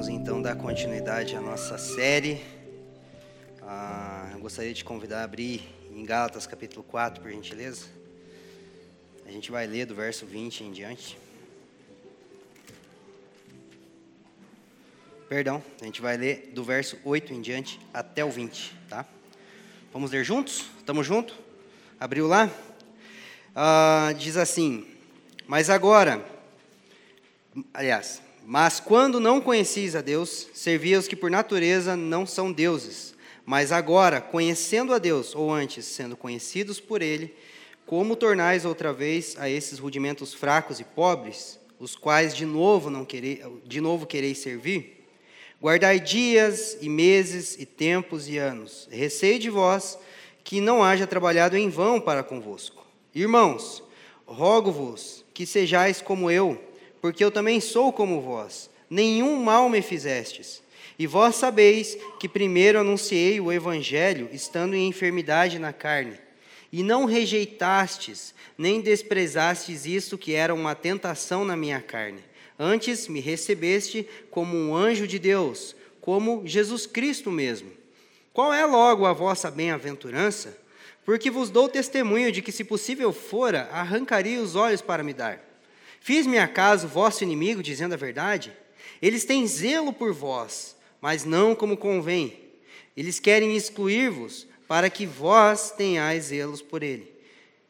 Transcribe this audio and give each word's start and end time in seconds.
Vamos 0.00 0.18
então 0.18 0.40
dar 0.40 0.56
continuidade 0.56 1.36
à 1.36 1.42
nossa 1.42 1.76
série. 1.76 2.42
Ah, 3.60 4.30
eu 4.32 4.40
gostaria 4.40 4.72
de 4.72 4.82
convidar 4.82 5.20
a 5.20 5.24
abrir 5.24 5.60
em 5.94 6.02
Gálatas 6.06 6.46
capítulo 6.46 6.82
4, 6.82 7.20
por 7.20 7.30
gentileza. 7.30 7.84
A 9.26 9.30
gente 9.30 9.50
vai 9.50 9.66
ler 9.66 9.84
do 9.84 9.94
verso 9.94 10.24
20 10.24 10.64
em 10.64 10.72
diante. 10.72 11.18
Perdão, 15.28 15.62
a 15.82 15.84
gente 15.84 16.00
vai 16.00 16.16
ler 16.16 16.50
do 16.54 16.64
verso 16.64 16.98
8 17.04 17.34
em 17.34 17.42
diante 17.42 17.78
até 17.92 18.24
o 18.24 18.30
20, 18.30 18.74
tá? 18.88 19.04
Vamos 19.92 20.12
ler 20.12 20.24
juntos? 20.24 20.64
Estamos 20.78 21.06
juntos? 21.06 21.36
Abriu 22.00 22.26
lá? 22.26 22.50
Ah, 23.54 24.14
diz 24.16 24.38
assim: 24.38 24.86
Mas 25.46 25.68
agora, 25.68 26.24
aliás, 27.74 28.22
mas 28.46 28.80
quando 28.80 29.20
não 29.20 29.40
conhecis 29.40 29.94
a 29.94 30.00
Deus, 30.00 30.48
servia 30.52 30.98
os 30.98 31.06
que 31.06 31.16
por 31.16 31.30
natureza 31.30 31.96
não 31.96 32.26
são 32.26 32.52
deuses. 32.52 33.14
Mas 33.44 33.72
agora, 33.72 34.20
conhecendo 34.20 34.92
a 34.92 34.98
Deus, 34.98 35.34
ou 35.34 35.52
antes, 35.52 35.84
sendo 35.84 36.16
conhecidos 36.16 36.78
por 36.80 37.02
Ele, 37.02 37.34
como 37.86 38.14
tornais 38.14 38.64
outra 38.64 38.92
vez 38.92 39.34
a 39.38 39.48
esses 39.48 39.78
rudimentos 39.78 40.32
fracos 40.32 40.78
e 40.78 40.84
pobres, 40.84 41.58
os 41.78 41.96
quais 41.96 42.36
de 42.36 42.44
novo 42.44 42.90
não 42.90 43.04
querei, 43.04 43.42
de 43.64 43.80
novo 43.80 44.06
quereis 44.06 44.38
servir? 44.38 45.08
Guardai 45.60 45.98
dias 45.98 46.78
e 46.80 46.88
meses 46.88 47.56
e 47.58 47.66
tempos 47.66 48.28
e 48.28 48.38
anos. 48.38 48.88
Receio 48.90 49.38
de 49.38 49.50
vós 49.50 49.98
que 50.44 50.60
não 50.60 50.82
haja 50.82 51.06
trabalhado 51.06 51.56
em 51.56 51.68
vão 51.68 52.00
para 52.00 52.22
convosco. 52.22 52.86
Irmãos, 53.14 53.82
rogo-vos 54.24 55.24
que 55.34 55.44
sejais 55.44 56.00
como 56.00 56.30
eu, 56.30 56.62
porque 57.00 57.24
eu 57.24 57.30
também 57.30 57.60
sou 57.60 57.92
como 57.92 58.20
vós. 58.20 58.70
Nenhum 58.88 59.42
mal 59.42 59.68
me 59.68 59.82
fizestes. 59.82 60.62
E 60.98 61.06
vós 61.06 61.36
sabeis 61.36 61.96
que 62.18 62.28
primeiro 62.28 62.78
anunciei 62.78 63.40
o 63.40 63.52
evangelho 63.52 64.28
estando 64.32 64.74
em 64.74 64.88
enfermidade 64.88 65.58
na 65.58 65.72
carne. 65.72 66.18
E 66.72 66.82
não 66.82 67.04
rejeitastes, 67.04 68.34
nem 68.56 68.80
desprezastes 68.80 69.86
isso 69.86 70.18
que 70.18 70.34
era 70.34 70.54
uma 70.54 70.74
tentação 70.74 71.44
na 71.44 71.56
minha 71.56 71.80
carne 71.80 72.30
Antes 72.62 73.08
me 73.08 73.20
recebeste 73.20 74.06
como 74.30 74.54
um 74.54 74.76
anjo 74.76 75.06
de 75.06 75.18
Deus, 75.18 75.74
como 75.98 76.46
Jesus 76.46 76.84
Cristo 76.84 77.30
mesmo. 77.30 77.70
Qual 78.34 78.52
é 78.52 78.66
logo 78.66 79.06
a 79.06 79.14
vossa 79.14 79.50
bem-aventurança? 79.50 80.58
Porque 81.02 81.30
vos 81.30 81.48
dou 81.48 81.70
testemunho 81.70 82.30
de 82.30 82.42
que, 82.42 82.52
se 82.52 82.62
possível 82.62 83.14
fora, 83.14 83.70
arrancaria 83.72 84.42
os 84.42 84.56
olhos 84.56 84.82
para 84.82 85.02
me 85.02 85.14
dar. 85.14 85.40
Fiz-me 86.00 86.38
acaso 86.38 86.88
vosso 86.88 87.22
inimigo, 87.22 87.62
dizendo 87.62 87.92
a 87.92 87.96
verdade? 87.96 88.52
Eles 89.00 89.24
têm 89.24 89.46
zelo 89.46 89.92
por 89.92 90.12
vós, 90.12 90.76
mas 91.00 91.24
não 91.24 91.54
como 91.54 91.76
convém. 91.76 92.38
Eles 92.96 93.20
querem 93.20 93.54
excluir-vos, 93.54 94.46
para 94.66 94.88
que 94.88 95.04
vós 95.04 95.70
tenhais 95.70 96.26
zelos 96.26 96.62
por 96.62 96.82
ele, 96.82 97.12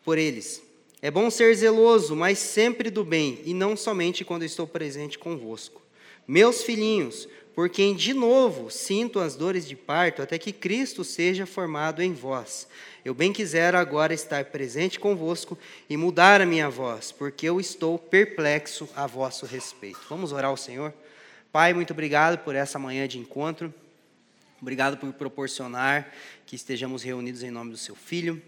por 0.04 0.18
eles. 0.18 0.62
É 1.02 1.10
bom 1.10 1.30
ser 1.30 1.54
zeloso, 1.54 2.14
mas 2.14 2.38
sempre 2.38 2.90
do 2.90 3.04
bem, 3.04 3.40
e 3.44 3.54
não 3.54 3.76
somente 3.76 4.24
quando 4.24 4.44
estou 4.44 4.66
presente 4.66 5.18
convosco. 5.18 5.80
Meus 6.28 6.62
filhinhos, 6.62 7.26
por 7.54 7.68
quem 7.70 7.94
de 7.94 8.12
novo 8.12 8.70
sinto 8.70 9.18
as 9.18 9.34
dores 9.34 9.66
de 9.66 9.74
parto, 9.74 10.22
até 10.22 10.38
que 10.38 10.52
Cristo 10.52 11.02
seja 11.02 11.46
formado 11.46 12.02
em 12.02 12.12
vós. 12.12 12.68
Eu 13.04 13.14
bem 13.14 13.32
quisera 13.32 13.80
agora 13.80 14.12
estar 14.12 14.44
presente 14.46 15.00
convosco 15.00 15.58
e 15.88 15.96
mudar 15.96 16.40
a 16.40 16.46
minha 16.46 16.68
voz, 16.68 17.10
porque 17.10 17.48
eu 17.48 17.58
estou 17.58 17.98
perplexo 17.98 18.88
a 18.94 19.06
vosso 19.06 19.46
respeito. 19.46 20.00
Vamos 20.08 20.32
orar 20.32 20.50
ao 20.50 20.56
Senhor? 20.56 20.92
Pai, 21.50 21.72
muito 21.72 21.92
obrigado 21.92 22.38
por 22.38 22.54
essa 22.54 22.78
manhã 22.78 23.08
de 23.08 23.18
encontro. 23.18 23.72
Obrigado 24.60 24.98
por 24.98 25.10
proporcionar 25.14 26.12
que 26.44 26.54
estejamos 26.54 27.02
reunidos 27.02 27.42
em 27.42 27.50
nome 27.50 27.70
do 27.70 27.78
seu 27.78 27.94
Filho. 27.94 28.40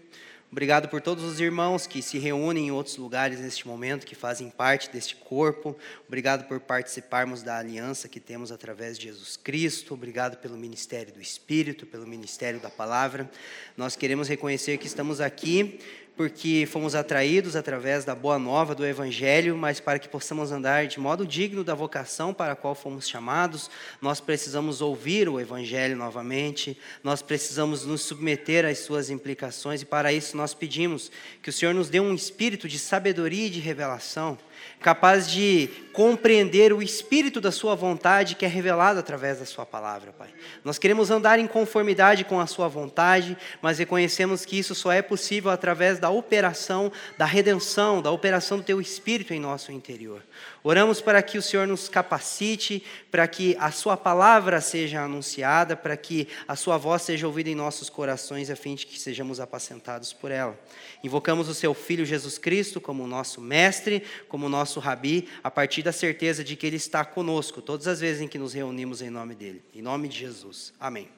Obrigado 0.53 0.87
por 0.87 1.01
todos 1.01 1.23
os 1.23 1.39
irmãos 1.39 1.87
que 1.87 1.99
se 1.99 2.19
reúnem 2.19 2.67
em 2.67 2.71
outros 2.71 2.95
lugares 2.97 3.39
neste 3.39 3.67
momento, 3.67 4.05
que 4.05 4.13
fazem 4.13 4.51
parte 4.51 4.87
deste 4.87 5.15
corpo. 5.15 5.75
Obrigado 6.07 6.47
por 6.47 6.59
participarmos 6.59 7.41
da 7.41 7.57
aliança 7.57 8.07
que 8.07 8.19
temos 8.19 8.51
através 8.51 8.99
de 8.99 9.05
Jesus 9.05 9.35
Cristo. 9.35 9.95
Obrigado 9.95 10.37
pelo 10.37 10.55
ministério 10.55 11.11
do 11.11 11.19
Espírito, 11.19 11.87
pelo 11.87 12.05
ministério 12.05 12.59
da 12.59 12.69
palavra. 12.69 13.27
Nós 13.75 13.95
queremos 13.95 14.27
reconhecer 14.27 14.77
que 14.77 14.85
estamos 14.85 15.19
aqui 15.19 15.79
porque 16.15 16.67
fomos 16.67 16.93
atraídos 16.93 17.55
através 17.55 18.05
da 18.05 18.13
boa 18.13 18.37
nova 18.37 18.75
do 18.75 18.85
Evangelho, 18.85 19.57
mas 19.57 19.79
para 19.79 19.97
que 19.97 20.07
possamos 20.07 20.51
andar 20.51 20.85
de 20.85 20.99
modo 20.99 21.25
digno 21.25 21.63
da 21.63 21.73
vocação 21.73 22.33
para 22.33 22.53
a 22.53 22.55
qual 22.55 22.75
fomos 22.75 23.07
chamados, 23.07 23.69
nós 24.01 24.19
precisamos 24.19 24.81
ouvir 24.81 25.27
o 25.27 25.39
Evangelho 25.39 25.95
novamente, 25.95 26.77
nós 27.03 27.21
precisamos 27.21 27.85
nos 27.85 28.01
submeter 28.01 28.63
às 28.65 28.79
suas 28.79 29.09
implicações, 29.09 29.81
e 29.81 29.85
para 29.85 30.13
isso 30.13 30.37
nós 30.37 30.53
pedimos 30.53 31.11
que 31.41 31.49
o 31.49 31.53
Senhor 31.53 31.73
nos 31.73 31.89
dê 31.89 31.99
um 31.99 32.13
espírito 32.13 32.67
de 32.67 32.77
sabedoria 32.77 33.47
e 33.47 33.49
de 33.49 33.59
revelação 33.59 34.37
capaz 34.79 35.29
de 35.29 35.69
compreender 35.93 36.73
o 36.73 36.81
espírito 36.81 37.39
da 37.39 37.51
Sua 37.51 37.75
vontade 37.75 38.35
que 38.35 38.45
é 38.45 38.47
revelado 38.47 38.99
através 38.99 39.39
da 39.39 39.45
Sua 39.45 39.65
palavra, 39.65 40.11
Pai. 40.11 40.29
Nós 40.63 40.77
queremos 40.77 41.11
andar 41.11 41.39
em 41.39 41.47
conformidade 41.47 42.23
com 42.23 42.39
a 42.39 42.47
Sua 42.47 42.67
vontade, 42.67 43.37
mas 43.61 43.79
reconhecemos 43.79 44.45
que 44.45 44.57
isso 44.57 44.75
só 44.75 44.91
é 44.91 45.01
possível 45.01 45.51
através 45.51 45.99
da 45.99 46.09
operação 46.09 46.91
da 47.17 47.25
redenção, 47.25 48.01
da 48.01 48.11
operação 48.11 48.57
do 48.57 48.63
Teu 48.63 48.81
Espírito 48.81 49.33
em 49.33 49.39
nosso 49.39 49.71
interior. 49.71 50.21
Oramos 50.65 51.01
para 51.01 51.21
que 51.21 51.37
o 51.37 51.41
Senhor 51.41 51.67
nos 51.67 51.89
capacite, 51.89 52.81
para 53.11 53.27
que 53.27 53.53
a 53.59 53.69
Sua 53.69 53.97
palavra 53.97 54.61
seja 54.61 55.01
anunciada, 55.01 55.75
para 55.75 55.97
que 55.97 56.25
a 56.47 56.55
Sua 56.55 56.77
voz 56.77 57.01
seja 57.01 57.27
ouvida 57.27 57.49
em 57.49 57.55
nossos 57.55 57.89
corações, 57.89 58.49
a 58.49 58.55
fim 58.55 58.73
de 58.73 58.85
que 58.85 58.97
sejamos 58.97 59.41
apacentados 59.41 60.13
por 60.13 60.31
ela. 60.31 60.57
Invocamos 61.03 61.49
o 61.49 61.53
Seu 61.53 61.73
Filho 61.73 62.05
Jesus 62.05 62.37
Cristo 62.37 62.79
como 62.79 63.05
nosso 63.05 63.41
mestre, 63.41 64.03
como 64.29 64.47
nosso 64.47 64.79
rabi, 64.79 65.27
a 65.43 65.51
partir 65.51 65.83
da 65.83 65.91
certeza 65.91 66.45
de 66.45 66.55
que 66.55 66.65
Ele 66.65 66.77
está 66.77 67.03
conosco 67.03 67.61
todas 67.61 67.85
as 67.85 67.99
vezes 67.99 68.21
em 68.21 68.27
que 68.29 68.39
nos 68.39 68.53
reunimos 68.53 69.01
em 69.01 69.09
nome 69.09 69.35
dEle. 69.35 69.61
Em 69.75 69.81
nome 69.81 70.07
de 70.07 70.17
Jesus. 70.17 70.73
Amém. 70.79 71.09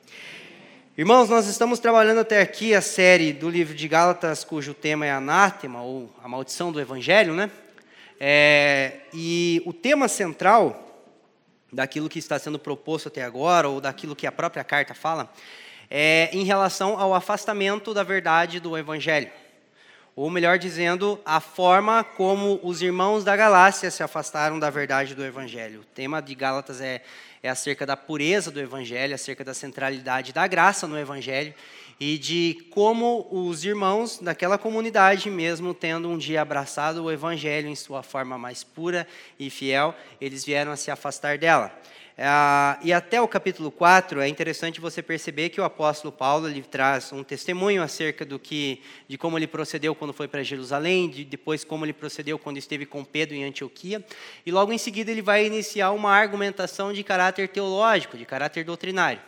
Irmãos, 0.98 1.30
nós 1.30 1.46
estamos 1.46 1.78
trabalhando 1.78 2.22
até 2.22 2.42
aqui 2.42 2.74
a 2.74 2.82
série 2.82 3.32
do 3.32 3.48
livro 3.48 3.76
de 3.76 3.88
Gálatas, 3.88 4.44
cujo 4.44 4.74
tema 4.74 5.06
é 5.06 5.12
anátema, 5.12 5.84
ou 5.84 6.10
a 6.24 6.28
maldição 6.28 6.72
do 6.72 6.82
Evangelho, 6.82 7.36
né? 7.36 7.52
É, 8.20 9.02
e 9.14 9.62
o 9.66 9.74
tema 9.74 10.08
central 10.08 10.82
daquilo 11.72 12.10
que 12.10 12.20
está 12.20 12.40
sendo 12.40 12.58
proposto 12.58 13.08
até 13.08 13.24
agora, 13.24 13.68
ou 13.68 13.82
daquilo 13.82 14.16
que 14.16 14.26
a 14.26 14.32
própria 14.32 14.64
carta 14.64 14.94
fala, 14.94 15.32
é 15.90 16.30
em 16.32 16.44
relação 16.44 17.00
ao 17.00 17.14
afastamento 17.14 17.94
da 17.94 18.04
verdade 18.04 18.60
do 18.60 18.78
Evangelho. 18.78 19.30
Ou 20.16 20.30
melhor 20.30 20.58
dizendo, 20.58 21.20
a 21.26 21.42
forma 21.42 22.02
como 22.02 22.58
os 22.64 22.82
irmãos 22.82 23.26
da 23.26 23.36
Galácia 23.36 23.92
se 23.92 24.02
afastaram 24.02 24.58
da 24.58 24.70
verdade 24.70 25.14
do 25.14 25.26
Evangelho. 25.26 25.82
O 25.82 25.84
tema 25.94 26.22
de 26.22 26.34
Gálatas 26.34 26.80
é, 26.80 27.02
é 27.44 27.50
acerca 27.50 27.86
da 27.86 27.98
pureza 27.98 28.50
do 28.50 28.62
Evangelho, 28.62 29.14
acerca 29.14 29.44
da 29.44 29.54
centralidade 29.54 30.32
da 30.32 30.48
graça 30.48 30.88
no 30.88 30.98
Evangelho 30.98 31.54
e 32.00 32.18
de 32.18 32.66
como 32.72 33.28
os 33.30 33.66
irmãos 33.66 34.20
daquela 34.20 34.58
comunidade, 34.58 35.30
mesmo 35.30 35.74
tendo 35.74 36.10
um 36.10 36.18
dia 36.18 36.42
abraçado 36.42 37.04
o 37.04 37.12
Evangelho 37.12 37.68
em 37.68 37.76
sua 37.76 38.02
forma 38.02 38.38
mais 38.38 38.64
pura 38.64 39.06
e 39.38 39.50
fiel, 39.50 39.94
eles 40.22 40.46
vieram 40.46 40.72
a 40.72 40.78
se 40.78 40.90
afastar 40.90 41.38
dela. 41.38 41.78
Ah, 42.18 42.80
e 42.82 42.94
até 42.94 43.22
o 43.22 43.28
capítulo 43.28 43.70
4 43.70 44.22
é 44.22 44.30
interessante 44.30 44.80
você 44.80 45.02
perceber 45.02 45.50
que 45.50 45.60
o 45.60 45.66
apóstolo 45.66 46.14
Paulo 46.14 46.48
ele 46.48 46.62
traz 46.62 47.12
um 47.12 47.22
testemunho 47.26 47.84
acerca 47.84 48.24
do 48.24 48.40
que, 48.40 48.82
de 49.06 49.18
como 49.18 49.38
ele 49.38 49.48
procedeu 49.48 49.94
quando 49.94 50.14
foi 50.14 50.26
para 50.26 50.42
Jerusalém, 50.42 51.10
de 51.10 51.26
depois 51.26 51.66
como 51.66 51.84
ele 51.84 51.92
procedeu 51.92 52.40
quando 52.40 52.56
esteve 52.56 52.86
com 52.86 53.04
Pedro 53.04 53.36
em 53.36 53.44
Antioquia, 53.44 54.02
e 54.46 54.52
logo 54.52 54.72
em 54.72 54.78
seguida 54.78 55.12
ele 55.12 55.22
vai 55.22 55.46
iniciar 55.46 55.92
uma 55.92 56.12
argumentação 56.12 56.94
de 56.94 57.04
caráter 57.04 57.50
teológico, 57.50 58.18
de 58.18 58.24
caráter 58.24 58.64
doutrinário. 58.64 59.20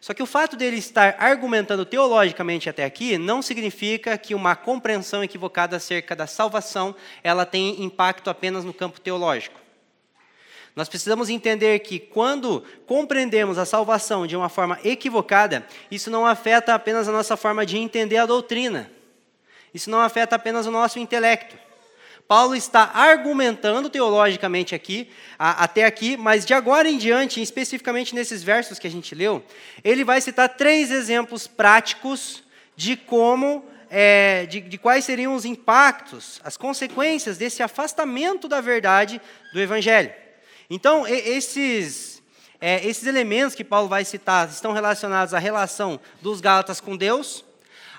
Só 0.00 0.14
que 0.14 0.22
o 0.22 0.26
fato 0.26 0.56
dele 0.56 0.78
estar 0.78 1.16
argumentando 1.18 1.84
teologicamente 1.84 2.68
até 2.68 2.84
aqui 2.84 3.18
não 3.18 3.42
significa 3.42 4.16
que 4.16 4.34
uma 4.34 4.56
compreensão 4.56 5.22
equivocada 5.22 5.76
acerca 5.76 6.16
da 6.16 6.26
salvação 6.26 6.94
ela 7.22 7.44
tem 7.44 7.84
impacto 7.84 8.30
apenas 8.30 8.64
no 8.64 8.72
campo 8.72 9.00
teológico. 9.00 9.61
Nós 10.74 10.88
precisamos 10.88 11.28
entender 11.28 11.80
que 11.80 11.98
quando 11.98 12.64
compreendemos 12.86 13.58
a 13.58 13.66
salvação 13.66 14.26
de 14.26 14.34
uma 14.34 14.48
forma 14.48 14.78
equivocada, 14.82 15.66
isso 15.90 16.10
não 16.10 16.26
afeta 16.26 16.74
apenas 16.74 17.08
a 17.08 17.12
nossa 17.12 17.36
forma 17.36 17.66
de 17.66 17.76
entender 17.76 18.16
a 18.16 18.26
doutrina. 18.26 18.90
Isso 19.74 19.90
não 19.90 20.00
afeta 20.00 20.36
apenas 20.36 20.66
o 20.66 20.70
nosso 20.70 20.98
intelecto. 20.98 21.56
Paulo 22.26 22.56
está 22.56 22.90
argumentando 22.94 23.90
teologicamente 23.90 24.74
aqui, 24.74 25.10
a, 25.38 25.64
até 25.64 25.84
aqui, 25.84 26.16
mas 26.16 26.46
de 26.46 26.54
agora 26.54 26.88
em 26.88 26.96
diante, 26.96 27.42
especificamente 27.42 28.14
nesses 28.14 28.42
versos 28.42 28.78
que 28.78 28.86
a 28.86 28.90
gente 28.90 29.14
leu, 29.14 29.44
ele 29.84 30.04
vai 30.04 30.22
citar 30.22 30.48
três 30.48 30.90
exemplos 30.90 31.46
práticos 31.46 32.42
de 32.74 32.96
como, 32.96 33.62
é, 33.90 34.46
de, 34.46 34.62
de 34.62 34.78
quais 34.78 35.04
seriam 35.04 35.34
os 35.34 35.44
impactos, 35.44 36.40
as 36.42 36.56
consequências 36.56 37.36
desse 37.36 37.62
afastamento 37.62 38.48
da 38.48 38.62
verdade 38.62 39.20
do 39.52 39.60
Evangelho. 39.60 40.21
Então, 40.74 41.06
esses, 41.06 42.22
é, 42.58 42.82
esses 42.86 43.06
elementos 43.06 43.54
que 43.54 43.62
Paulo 43.62 43.90
vai 43.90 44.06
citar 44.06 44.48
estão 44.48 44.72
relacionados 44.72 45.34
à 45.34 45.38
relação 45.38 46.00
dos 46.22 46.40
Gálatas 46.40 46.80
com 46.80 46.96
Deus, 46.96 47.44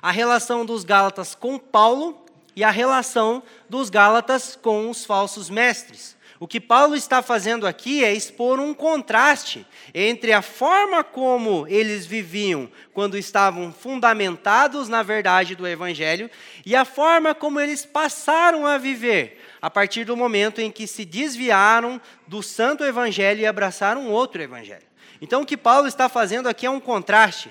a 0.01 0.09
relação 0.09 0.65
dos 0.65 0.83
Gálatas 0.83 1.35
com 1.35 1.59
Paulo 1.59 2.25
e 2.55 2.63
a 2.63 2.71
relação 2.71 3.43
dos 3.69 3.91
Gálatas 3.91 4.57
com 4.59 4.89
os 4.89 5.05
falsos 5.05 5.51
mestres. 5.51 6.17
O 6.43 6.47
que 6.47 6.59
Paulo 6.59 6.93
está 6.93 7.21
fazendo 7.21 7.65
aqui 7.65 8.03
é 8.03 8.11
expor 8.11 8.59
um 8.59 8.73
contraste 8.73 9.65
entre 9.93 10.33
a 10.33 10.41
forma 10.41 11.01
como 11.01 11.65
eles 11.69 12.05
viviam 12.05 12.69
quando 12.93 13.17
estavam 13.17 13.71
fundamentados 13.71 14.89
na 14.89 15.01
verdade 15.01 15.55
do 15.55 15.65
Evangelho 15.65 16.29
e 16.65 16.75
a 16.75 16.83
forma 16.83 17.33
como 17.33 17.61
eles 17.61 17.85
passaram 17.85 18.67
a 18.67 18.77
viver 18.77 19.41
a 19.61 19.69
partir 19.69 20.03
do 20.03 20.17
momento 20.17 20.59
em 20.59 20.69
que 20.69 20.85
se 20.85 21.05
desviaram 21.05 22.01
do 22.27 22.43
santo 22.43 22.83
Evangelho 22.83 23.39
e 23.39 23.45
abraçaram 23.45 24.09
outro 24.09 24.41
Evangelho. 24.41 24.83
Então, 25.21 25.43
o 25.43 25.45
que 25.45 25.55
Paulo 25.55 25.87
está 25.87 26.09
fazendo 26.09 26.49
aqui 26.49 26.65
é 26.65 26.69
um 26.69 26.81
contraste. 26.81 27.49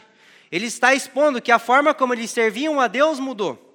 Ele 0.51 0.67
está 0.67 0.93
expondo 0.93 1.41
que 1.41 1.51
a 1.51 1.59
forma 1.59 1.95
como 1.95 2.13
eles 2.13 2.31
serviam 2.31 2.79
a 2.79 2.89
Deus 2.89 3.19
mudou. 3.19 3.72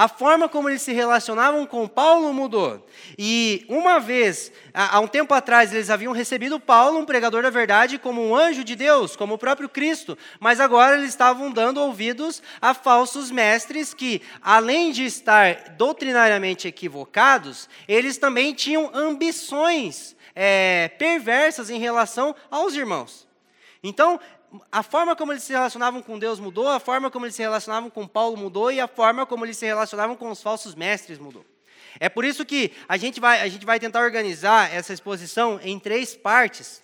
A 0.00 0.08
forma 0.08 0.48
como 0.48 0.66
eles 0.66 0.80
se 0.80 0.94
relacionavam 0.94 1.66
com 1.66 1.86
Paulo 1.86 2.32
mudou. 2.32 2.88
E 3.18 3.66
uma 3.68 4.00
vez, 4.00 4.50
há 4.72 4.98
um 4.98 5.06
tempo 5.06 5.34
atrás, 5.34 5.74
eles 5.74 5.90
haviam 5.90 6.14
recebido 6.14 6.58
Paulo, 6.58 6.98
um 6.98 7.04
pregador 7.04 7.42
da 7.42 7.50
verdade, 7.50 7.98
como 7.98 8.26
um 8.26 8.34
anjo 8.34 8.64
de 8.64 8.74
Deus, 8.74 9.14
como 9.14 9.34
o 9.34 9.38
próprio 9.38 9.68
Cristo. 9.68 10.16
Mas 10.40 10.58
agora 10.58 10.96
eles 10.96 11.10
estavam 11.10 11.50
dando 11.50 11.82
ouvidos 11.82 12.42
a 12.62 12.72
falsos 12.72 13.30
mestres 13.30 13.92
que, 13.92 14.22
além 14.40 14.90
de 14.90 15.04
estar 15.04 15.74
doutrinariamente 15.76 16.66
equivocados, 16.66 17.68
eles 17.86 18.16
também 18.16 18.54
tinham 18.54 18.90
ambições 18.94 20.16
é, 20.34 20.88
perversas 20.98 21.68
em 21.68 21.78
relação 21.78 22.34
aos 22.50 22.72
irmãos. 22.72 23.28
Então, 23.82 24.18
a 24.70 24.82
forma 24.82 25.14
como 25.14 25.32
eles 25.32 25.44
se 25.44 25.52
relacionavam 25.52 26.02
com 26.02 26.18
Deus 26.18 26.40
mudou, 26.40 26.68
a 26.68 26.80
forma 26.80 27.10
como 27.10 27.26
eles 27.26 27.34
se 27.34 27.42
relacionavam 27.42 27.90
com 27.90 28.06
Paulo 28.06 28.36
mudou 28.36 28.70
e 28.72 28.80
a 28.80 28.88
forma 28.88 29.24
como 29.24 29.44
eles 29.44 29.56
se 29.56 29.66
relacionavam 29.66 30.16
com 30.16 30.30
os 30.30 30.42
falsos 30.42 30.74
mestres 30.74 31.18
mudou. 31.18 31.44
É 31.98 32.08
por 32.08 32.24
isso 32.24 32.44
que 32.44 32.72
a 32.88 32.96
gente 32.96 33.20
vai, 33.20 33.40
a 33.40 33.48
gente 33.48 33.66
vai 33.66 33.80
tentar 33.80 34.00
organizar 34.00 34.72
essa 34.72 34.92
exposição 34.92 35.58
em 35.62 35.78
três 35.78 36.16
partes. 36.16 36.82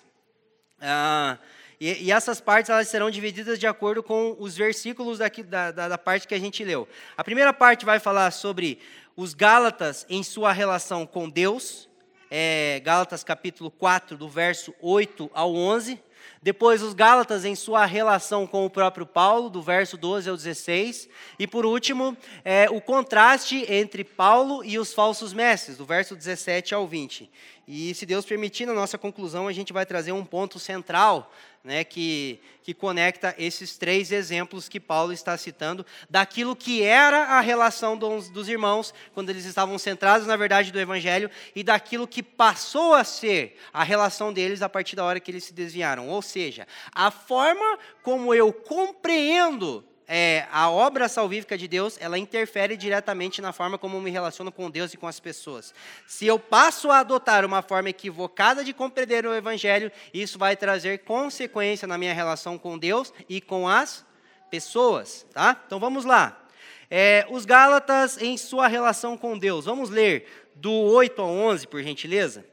Ah, 0.81 1.39
e, 1.81 2.05
e, 2.05 2.13
essas 2.13 2.41
partes 2.41 2.71
elas 2.71 2.89
serão 2.89 3.11
divididas 3.11 3.59
de 3.59 3.67
acordo 3.67 4.03
com 4.03 4.37
os 4.39 4.57
versículos 4.57 5.19
daqui, 5.19 5.43
da, 5.43 5.71
da, 5.71 5.89
da 5.89 5.99
parte 5.99 6.27
que 6.27 6.35
a 6.35 6.39
gente 6.39 6.65
leu. 6.65 6.89
A 7.17 7.23
primeira 7.23 7.53
parte 7.53 7.85
vai 7.85 8.01
falar 8.01 8.31
sobre 8.31 8.79
os 9.15 9.35
Gálatas 9.35 10.07
em 10.09 10.23
sua 10.23 10.53
relação 10.53 11.07
com 11.07 11.29
Deus, 11.29 11.89
é, 12.31 12.81
Gálatas 12.85 13.23
capítulo 13.23 13.71
4, 13.71 14.17
do 14.17 14.29
verso 14.29 14.75
8 14.81 15.31
ao 15.33 15.55
11. 15.55 16.01
Depois, 16.47 16.81
os 16.81 16.95
Gálatas 16.95 17.45
em 17.45 17.57
sua 17.57 17.85
relação 17.87 18.47
com 18.47 18.65
o 18.65 18.71
próprio 18.71 19.05
Paulo, 19.05 19.51
do 19.51 19.61
verso 19.61 19.97
12 19.97 20.31
ao 20.31 20.37
16. 20.37 21.09
E 21.41 21.45
por 21.45 21.67
último, 21.67 22.17
é, 22.45 22.71
o 22.71 22.81
contraste 22.81 23.67
entre 23.69 24.05
Paulo 24.05 24.65
e 24.65 24.79
os 24.79 24.95
falsos 24.95 25.33
mestres, 25.33 25.77
do 25.77 25.85
verso 25.85 26.15
17 26.15 26.73
ao 26.73 26.87
20. 26.87 27.29
E 27.67 27.93
se 27.97 28.07
Deus 28.07 28.25
permitir, 28.25 28.65
na 28.65 28.73
nossa 28.73 28.97
conclusão, 28.97 29.49
a 29.49 29.53
gente 29.53 29.73
vai 29.73 29.85
trazer 29.85 30.13
um 30.13 30.25
ponto 30.25 30.61
central 30.61 31.33
né, 31.67 31.83
que, 31.83 32.39
que 32.63 32.73
conecta 32.73 33.35
esses 33.37 33.77
três 33.77 34.13
exemplos 34.13 34.69
que 34.69 34.79
Paulo 34.79 35.13
está 35.13 35.37
citando, 35.37 35.85
daquilo 36.09 36.55
que 36.55 36.83
era 36.83 37.25
a 37.25 37.41
relação 37.41 37.99
dos, 37.99 38.31
dos 38.31 38.49
irmãos, 38.49 38.95
quando 39.13 39.31
eles 39.31 39.45
estavam 39.45 39.77
centrados 39.77 40.29
na 40.29 40.37
verdade 40.37 40.71
do 40.71 40.79
Evangelho, 40.79 41.29
e 41.57 41.65
daquilo 41.65 42.07
que 42.07 42.23
passou 42.23 42.95
a 42.95 43.03
ser 43.03 43.59
a 43.73 43.83
relação 43.83 44.33
deles 44.33 44.63
a 44.63 44.69
partir 44.69 44.95
da 44.95 45.05
hora 45.05 45.19
que 45.19 45.31
eles 45.31 45.43
se 45.43 45.53
desviaram. 45.53 46.09
Ou 46.09 46.23
seja, 46.23 46.69
a 46.93 47.11
forma 47.11 47.79
como 48.01 48.33
eu 48.33 48.53
compreendo 48.53 49.85
é, 50.09 50.47
a 50.53 50.71
obra 50.71 51.09
salvífica 51.09 51.59
de 51.59 51.67
Deus, 51.67 51.99
ela 52.01 52.17
interfere 52.17 52.77
diretamente 52.77 53.43
na 53.43 53.53
forma 53.53 53.77
como 53.77 53.97
eu 53.97 54.01
me 54.01 54.11
relaciono 54.11 54.53
com 54.53 54.71
Deus 54.71 54.95
e 54.95 54.97
com 54.97 55.09
as 55.09 55.19
pessoas. 55.19 55.75
Se 56.07 56.27
eu 56.27 56.39
passo 56.39 56.91
a 56.91 57.01
adotar 57.01 57.45
uma 57.45 57.61
forma 57.61 57.91
equivocada 57.91 58.65
de 58.65 58.73
compreender 58.73 59.27
o 59.27 59.35
Evangelho, 59.35 59.91
isso 60.15 60.39
vai 60.39 60.57
trazer 60.57 60.99
consequência 60.99 61.89
na 61.89 61.99
minha 61.99 62.15
relação 62.15 62.57
com 62.57 62.79
Deus 62.79 63.13
e 63.29 63.41
com 63.41 63.69
as 63.69 64.05
pessoas. 64.49 65.27
Tá? 65.33 65.61
Então 65.67 65.81
vamos 65.81 66.05
lá. 66.05 66.41
É, 66.89 67.27
os 67.29 67.45
Gálatas 67.45 68.21
em 68.23 68.37
sua 68.37 68.69
relação 68.69 69.17
com 69.17 69.37
Deus. 69.37 69.65
Vamos 69.65 69.91
ler 69.91 70.51
do 70.55 70.71
8 70.71 71.21
ao 71.21 71.29
11, 71.29 71.67
por 71.67 71.83
gentileza. 71.83 72.45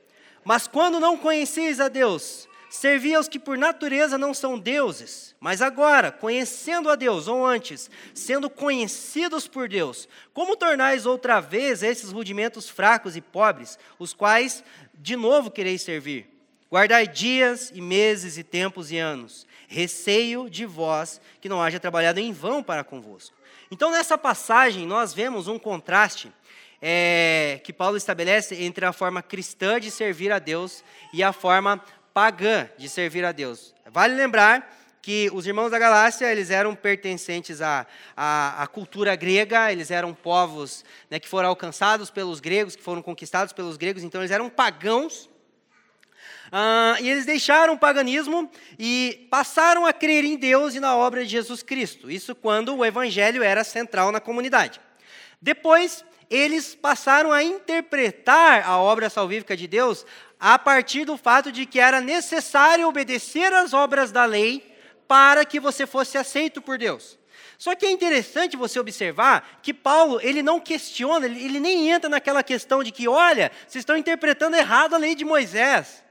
Mas 0.44 0.68
quando 0.68 1.00
não 1.00 1.16
conheceis 1.16 1.80
a 1.80 1.88
Deus, 1.88 2.48
Servi 2.74 3.14
aos 3.14 3.28
que 3.28 3.38
por 3.38 3.56
natureza 3.56 4.18
não 4.18 4.34
são 4.34 4.58
deuses, 4.58 5.36
mas 5.40 5.62
agora, 5.62 6.12
conhecendo 6.12 6.90
a 6.90 6.96
Deus, 6.96 7.28
ou 7.28 7.46
antes, 7.46 7.88
sendo 8.16 8.50
conhecidos 8.50 9.48
por 9.48 9.70
Deus, 9.70 10.10
como 10.34 10.58
tornais 10.58 11.06
outra 11.06 11.40
vez 11.40 11.84
esses 11.84 12.12
rudimentos 12.12 12.68
fracos 12.68 13.16
e 13.16 13.22
pobres, 13.22 13.78
os 14.00 14.12
quais 14.12 14.64
de 14.96 15.16
novo 15.16 15.52
quereis 15.52 15.84
servir? 15.84 16.28
Guardai 16.68 17.08
dias 17.08 17.72
e 17.76 17.80
meses 17.80 18.40
e 18.40 18.44
tempos 18.44 18.92
e 18.92 18.98
anos, 18.98 19.46
receio 19.68 20.50
de 20.50 20.66
vós 20.66 21.22
que 21.40 21.48
não 21.48 21.62
haja 21.62 21.80
trabalhado 21.80 22.20
em 22.20 22.34
vão 22.34 22.64
para 22.64 22.84
convosco. 22.84 23.36
Então, 23.70 23.92
nessa 23.92 24.18
passagem, 24.18 24.88
nós 24.88 25.14
vemos 25.14 25.48
um 25.48 25.60
contraste 25.60 26.34
é, 26.82 27.62
que 27.64 27.72
Paulo 27.72 27.98
estabelece 27.98 28.64
entre 28.64 28.84
a 28.84 28.92
forma 28.92 29.22
cristã 29.22 29.80
de 29.80 29.92
servir 29.92 30.32
a 30.32 30.40
Deus 30.40 30.84
e 31.14 31.22
a 31.22 31.32
forma 31.32 31.80
pagã 32.14 32.70
de 32.78 32.88
servir 32.88 33.26
a 33.26 33.32
Deus. 33.32 33.74
Vale 33.88 34.14
lembrar 34.16 34.72
que 35.02 35.30
os 35.34 35.46
irmãos 35.46 35.70
da 35.70 35.78
Galácia 35.78 36.32
eles 36.32 36.50
eram 36.50 36.74
pertencentes 36.74 37.62
à, 37.62 37.86
à, 38.16 38.64
à 38.64 38.68
cultura 38.68 39.16
grega, 39.18 39.70
eles 39.70 39.92
eram 39.92 40.14
povos 40.14 40.86
né, 41.10 41.20
que 41.20 41.28
foram 41.28 41.50
alcançados 41.50 42.10
pelos 42.10 42.40
gregos, 42.40 42.76
que 42.76 42.82
foram 42.82 43.02
conquistados 43.02 43.52
pelos 43.52 43.76
gregos, 43.76 44.02
então 44.02 44.22
eles 44.22 44.32
eram 44.32 44.50
pagãos. 44.50 45.30
Ah, 46.50 46.96
e 47.02 47.10
eles 47.10 47.26
deixaram 47.26 47.74
o 47.74 47.78
paganismo 47.80 48.50
e 48.80 49.28
passaram 49.30 49.86
a 49.86 49.92
crer 49.92 50.24
em 50.24 50.38
Deus 50.38 50.76
e 50.76 50.80
na 50.80 50.96
obra 50.96 51.26
de 51.26 51.32
Jesus 51.32 51.64
Cristo. 51.64 52.10
Isso 52.10 52.34
quando 52.34 52.76
o 52.76 52.86
evangelho 52.86 53.44
era 53.44 53.64
central 53.64 54.12
na 54.12 54.22
comunidade. 54.22 54.80
Depois, 55.42 56.06
eles 56.34 56.74
passaram 56.74 57.32
a 57.32 57.44
interpretar 57.44 58.68
a 58.68 58.80
obra 58.80 59.08
salvífica 59.10 59.56
de 59.56 59.68
Deus 59.68 60.04
a 60.40 60.58
partir 60.58 61.06
do 61.06 61.16
fato 61.16 61.52
de 61.52 61.66
que 61.66 61.80
era 61.80 62.02
necessário 62.02 62.88
obedecer 62.88 63.54
às 63.54 63.72
obras 63.72 64.12
da 64.12 64.26
lei 64.26 64.76
para 65.08 65.46
que 65.46 65.60
você 65.60 65.86
fosse 65.86 66.18
aceito 66.18 66.60
por 66.60 66.78
Deus. 66.80 67.20
Só 67.58 67.76
que 67.76 67.86
é 67.86 67.92
interessante 67.92 68.58
você 68.58 68.80
observar 68.80 69.60
que 69.62 69.74
Paulo, 69.74 70.20
ele 70.22 70.42
não 70.42 70.60
questiona, 70.60 71.28
ele, 71.28 71.46
ele 71.46 71.60
nem 71.60 71.92
entra 71.92 72.10
naquela 72.10 72.42
questão 72.42 72.84
de 72.84 72.92
que, 72.92 73.08
olha, 73.08 73.52
vocês 73.68 73.84
estão 73.84 73.96
interpretando 73.96 74.58
errado 74.58 74.96
a 74.96 74.98
lei 74.98 75.14
de 75.14 75.24
Moisés. 75.24 76.03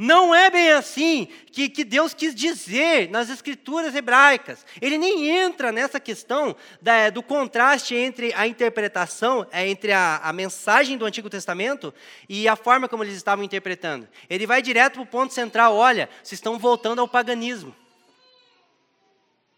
Não 0.00 0.32
é 0.32 0.48
bem 0.48 0.70
assim 0.70 1.26
que, 1.50 1.68
que 1.68 1.82
Deus 1.82 2.14
quis 2.14 2.32
dizer 2.32 3.10
nas 3.10 3.28
escrituras 3.28 3.96
hebraicas. 3.96 4.64
Ele 4.80 4.96
nem 4.96 5.28
entra 5.28 5.72
nessa 5.72 5.98
questão 5.98 6.54
da, 6.80 7.10
do 7.10 7.20
contraste 7.20 7.96
entre 7.96 8.32
a 8.34 8.46
interpretação, 8.46 9.44
é, 9.50 9.68
entre 9.68 9.90
a, 9.90 10.18
a 10.18 10.32
mensagem 10.32 10.96
do 10.96 11.04
Antigo 11.04 11.28
Testamento 11.28 11.92
e 12.28 12.46
a 12.46 12.54
forma 12.54 12.88
como 12.88 13.02
eles 13.02 13.16
estavam 13.16 13.44
interpretando. 13.44 14.08
Ele 14.30 14.46
vai 14.46 14.62
direto 14.62 14.94
para 14.94 15.02
o 15.02 15.06
ponto 15.06 15.34
central: 15.34 15.74
olha, 15.74 16.08
vocês 16.22 16.38
estão 16.38 16.60
voltando 16.60 17.00
ao 17.00 17.08
paganismo. 17.08 17.74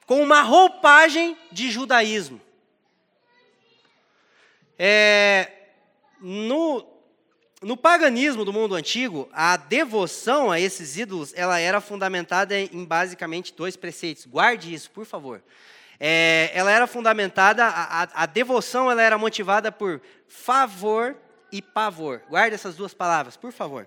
Com 0.06 0.22
uma 0.22 0.40
roupagem 0.40 1.36
de 1.52 1.70
judaísmo. 1.70 2.40
É, 4.78 5.52
no, 6.18 6.82
no 7.62 7.76
paganismo 7.76 8.44
do 8.44 8.52
mundo 8.52 8.74
antigo, 8.74 9.28
a 9.32 9.56
devoção 9.56 10.50
a 10.50 10.58
esses 10.58 10.96
ídolos 10.96 11.34
ela 11.36 11.58
era 11.58 11.80
fundamentada 11.80 12.58
em 12.58 12.84
basicamente 12.84 13.52
dois 13.52 13.76
preceitos. 13.76 14.24
Guarde 14.24 14.72
isso, 14.72 14.90
por 14.90 15.04
favor. 15.04 15.42
É, 15.98 16.50
ela 16.54 16.70
era 16.70 16.86
fundamentada, 16.86 17.62
a, 17.66 18.02
a, 18.02 18.08
a, 18.22 18.26
devoção 18.26 18.90
ela 18.90 19.02
era 19.02 19.18
motivada 19.18 19.70
por 19.70 20.00
favor 20.26 21.14
e 21.52 21.60
pavor. 21.60 22.22
Guarde 22.30 22.54
essas 22.54 22.74
duas 22.74 22.94
palavras, 22.94 23.36
por 23.36 23.52
favor. 23.52 23.86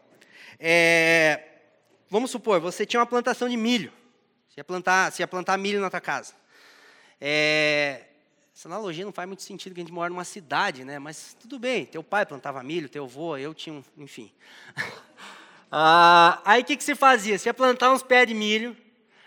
É, 0.59 1.41
vamos 2.07 2.29
supor, 2.29 2.59
você 2.59 2.85
tinha 2.85 2.99
uma 2.99 3.07
plantação 3.07 3.49
de 3.49 3.57
milho. 3.57 3.91
Você 4.47 4.59
ia 4.59 4.63
plantar, 4.63 5.11
você 5.11 5.23
ia 5.23 5.27
plantar 5.27 5.57
milho 5.57 5.81
na 5.81 5.89
tua 5.89 5.99
casa. 5.99 6.35
É, 7.19 8.01
essa 8.55 8.67
analogia 8.67 9.03
não 9.03 9.11
faz 9.11 9.27
muito 9.27 9.41
sentido 9.41 9.73
que 9.73 9.81
a 9.81 9.83
gente 9.83 9.93
mora 9.93 10.09
numa 10.09 10.23
cidade, 10.23 10.85
né? 10.85 10.99
Mas 10.99 11.35
tudo 11.39 11.57
bem, 11.57 11.85
teu 11.85 12.03
pai 12.03 12.25
plantava 12.25 12.61
milho, 12.61 12.87
teu 12.87 13.05
avô, 13.05 13.35
eu 13.35 13.53
tinha 13.53 13.73
um, 13.73 13.83
enfim. 13.97 14.31
ah, 15.71 16.39
aí 16.45 16.61
o 16.61 16.65
que, 16.65 16.77
que 16.77 16.83
você 16.83 16.93
fazia? 16.93 17.37
Você 17.37 17.49
ia 17.49 17.53
plantar 17.53 17.91
uns 17.91 18.03
pés 18.03 18.27
de 18.27 18.35
milho, 18.35 18.77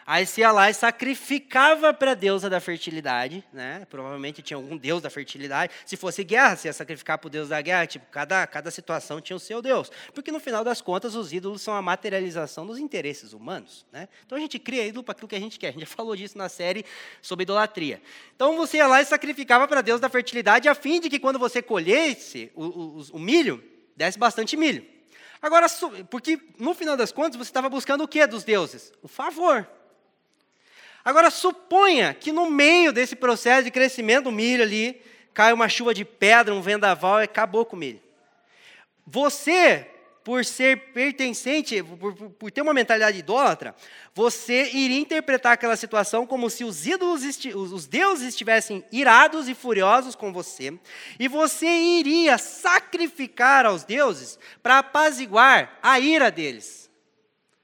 Aí 0.06 0.25
você 0.25 0.42
ia 0.42 0.52
lá 0.52 0.70
e 0.70 0.75
sacrificava 0.75 1.92
para 1.92 2.12
a 2.12 2.14
deusa 2.14 2.48
da 2.48 2.60
fertilidade, 2.60 3.44
né? 3.52 3.84
Provavelmente 3.90 4.40
tinha 4.40 4.56
algum 4.56 4.76
deus 4.76 5.02
da 5.02 5.10
fertilidade. 5.10 5.72
Se 5.84 5.96
fosse 5.96 6.22
guerra, 6.22 6.54
você 6.54 6.68
ia 6.68 6.72
sacrificar 6.72 7.18
para 7.18 7.26
o 7.26 7.30
deus 7.30 7.48
da 7.48 7.60
guerra. 7.60 7.88
Tipo, 7.88 8.06
cada, 8.12 8.46
cada 8.46 8.70
situação 8.70 9.20
tinha 9.20 9.36
o 9.36 9.40
seu 9.40 9.60
deus. 9.60 9.90
Porque 10.14 10.30
no 10.30 10.38
final 10.38 10.62
das 10.62 10.80
contas, 10.80 11.16
os 11.16 11.32
ídolos 11.32 11.60
são 11.60 11.75
a 11.75 11.82
materialização 11.82 12.64
dos 12.64 12.78
interesses 12.78 13.32
humanos, 13.32 13.84
né? 13.90 14.08
Então 14.25 14.38
a 14.38 14.40
gente 14.40 14.60
cria 14.60 14.86
ídolo 14.86 15.02
para 15.02 15.10
aquilo 15.10 15.26
que 15.26 15.34
a 15.34 15.40
gente 15.40 15.58
quer. 15.58 15.70
A 15.70 15.72
gente 15.72 15.80
já 15.80 15.86
falou 15.88 16.14
disso 16.14 16.38
na 16.38 16.48
série 16.48 16.84
sobre 17.20 17.42
idolatria. 17.42 18.00
Então 18.36 18.56
você 18.56 18.76
ia 18.76 18.86
lá 18.86 19.02
e 19.02 19.04
sacrificava 19.04 19.66
para 19.66 19.80
a 19.80 19.82
deusa 19.82 20.00
da 20.00 20.08
fertilidade, 20.08 20.68
a 20.68 20.75
fim 20.76 21.00
de 21.00 21.10
que 21.10 21.18
quando 21.18 21.36
você 21.36 21.60
colhesse 21.60 22.52
o, 22.54 22.64
o, 22.64 23.06
o 23.14 23.18
milho, 23.18 23.60
desse 23.96 24.16
bastante 24.16 24.56
milho. 24.56 24.86
Agora, 25.42 25.66
porque 26.10 26.40
no 26.58 26.75
final 26.75 26.96
das 26.96 27.10
contas, 27.10 27.36
você 27.36 27.50
estava 27.50 27.68
buscando 27.68 28.04
o 28.04 28.08
que 28.08 28.25
dos 28.25 28.44
deuses? 28.44 28.92
O 29.02 29.08
favor. 29.08 29.66
Agora, 31.06 31.30
suponha 31.30 32.12
que 32.12 32.32
no 32.32 32.50
meio 32.50 32.92
desse 32.92 33.14
processo 33.14 33.62
de 33.62 33.70
crescimento 33.70 34.25
do 34.25 34.32
milho 34.32 34.64
ali, 34.64 35.00
cai 35.32 35.52
uma 35.52 35.68
chuva 35.68 35.94
de 35.94 36.04
pedra, 36.04 36.52
um 36.52 36.60
vendaval 36.60 37.20
e 37.20 37.22
acabou 37.22 37.64
com 37.64 37.76
o 37.76 37.78
milho. 37.78 38.00
Você, 39.06 39.88
por 40.25 40.44
ser 40.44 40.92
pertencente, 40.92 41.80
por, 41.80 42.12
por, 42.12 42.50
ter 42.50 42.60
uma 42.60 42.75
mentalidade 42.75 43.18
idólatra, 43.18 43.72
você 44.12 44.68
iria 44.72 44.98
interpretar 44.98 45.52
aquela 45.52 45.76
situação 45.76 46.26
como 46.26 46.50
se 46.50 46.64
os 46.64 46.84
ídolos, 46.84 47.22
os 47.54 47.86
deuses 47.86 48.30
estivessem 48.30 48.84
irados 48.90 49.48
e 49.48 49.54
furiosos 49.54 50.16
com 50.16 50.32
você, 50.32 50.76
e 51.20 51.28
você 51.28 51.68
iria 51.68 52.36
sacrificar 52.36 53.64
aos 53.64 53.84
deuses 53.84 54.40
para 54.60 54.80
apaziguar 54.80 55.78
a 55.80 56.00
ira 56.00 56.32
deles. 56.32 56.90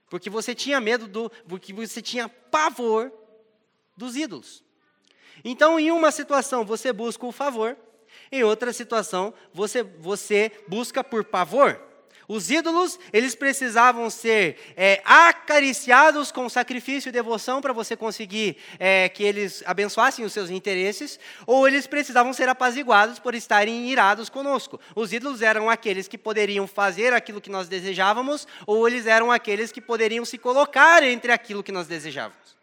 Porque 0.09 0.31
você 0.31 0.55
tinha 0.55 0.81
medo 0.81 1.09
do, 1.09 1.29
porque 1.49 1.73
você 1.73 2.01
tinha 2.01 2.29
pavor 2.29 3.13
dos 4.03 4.17
ídolos. 4.17 4.65
Então, 5.45 5.79
em 5.79 5.93
uma 5.93 6.11
situação, 6.11 6.65
você 6.65 6.93
busca 6.93 7.25
o 7.25 7.31
favor, 7.31 7.77
em 8.33 8.43
outra 8.43 8.73
situação, 8.73 9.33
você, 9.55 9.83
você 9.83 10.51
busca 10.67 11.05
por 11.05 11.25
pavor. 11.25 11.81
Os 12.29 12.51
ídolos, 12.51 12.99
eles 13.13 13.35
precisavam 13.35 14.09
ser 14.09 14.57
é, 14.77 15.03
acariciados 15.05 16.33
com 16.33 16.49
sacrifício 16.49 17.09
e 17.09 17.13
devoção 17.13 17.61
para 17.61 17.73
você 17.73 17.95
conseguir 17.95 18.57
é, 18.79 19.09
que 19.09 19.23
eles 19.23 19.63
abençoassem 19.67 20.25
os 20.25 20.33
seus 20.33 20.51
interesses, 20.51 21.19
ou 21.47 21.69
eles 21.69 21.87
precisavam 21.87 22.33
ser 22.33 22.49
apaziguados 22.49 23.19
por 23.19 23.35
estarem 23.35 23.89
irados 23.89 24.29
conosco. 24.29 24.81
Os 24.97 25.13
ídolos 25.13 25.43
eram 25.43 25.71
aqueles 25.71 26.09
que 26.09 26.19
poderiam 26.19 26.67
fazer 26.67 27.13
aquilo 27.13 27.41
que 27.41 27.51
nós 27.51 27.69
desejávamos, 27.69 28.49
ou 28.67 28.89
eles 28.89 29.07
eram 29.07 29.31
aqueles 29.31 29.71
que 29.71 29.81
poderiam 29.81 30.25
se 30.25 30.39
colocar 30.39 31.03
entre 31.03 31.33
aquilo 31.33 31.63
que 31.63 31.73
nós 31.73 31.87
desejávamos. 31.87 32.62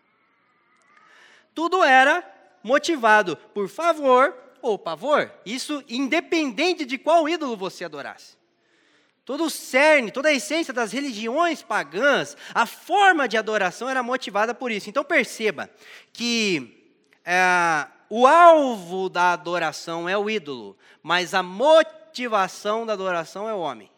Tudo 1.59 1.83
era 1.83 2.23
motivado 2.63 3.35
por 3.35 3.67
favor 3.67 4.33
ou 4.61 4.79
pavor. 4.79 5.29
Isso 5.45 5.83
independente 5.89 6.85
de 6.85 6.97
qual 6.97 7.27
ídolo 7.27 7.57
você 7.57 7.83
adorasse. 7.83 8.37
Todo 9.25 9.43
o 9.43 9.49
cerne, 9.49 10.09
toda 10.09 10.29
a 10.29 10.33
essência 10.33 10.73
das 10.73 10.93
religiões 10.93 11.61
pagãs, 11.61 12.37
a 12.53 12.65
forma 12.65 13.27
de 13.27 13.35
adoração 13.35 13.89
era 13.89 14.01
motivada 14.01 14.53
por 14.55 14.71
isso. 14.71 14.89
Então 14.89 15.03
perceba 15.03 15.69
que 16.13 16.95
é, 17.25 17.85
o 18.09 18.25
alvo 18.25 19.09
da 19.09 19.33
adoração 19.33 20.07
é 20.07 20.17
o 20.17 20.29
ídolo, 20.29 20.77
mas 21.03 21.33
a 21.33 21.43
motivação 21.43 22.85
da 22.85 22.93
adoração 22.93 23.49
é 23.49 23.53
o 23.53 23.59
homem. 23.59 23.91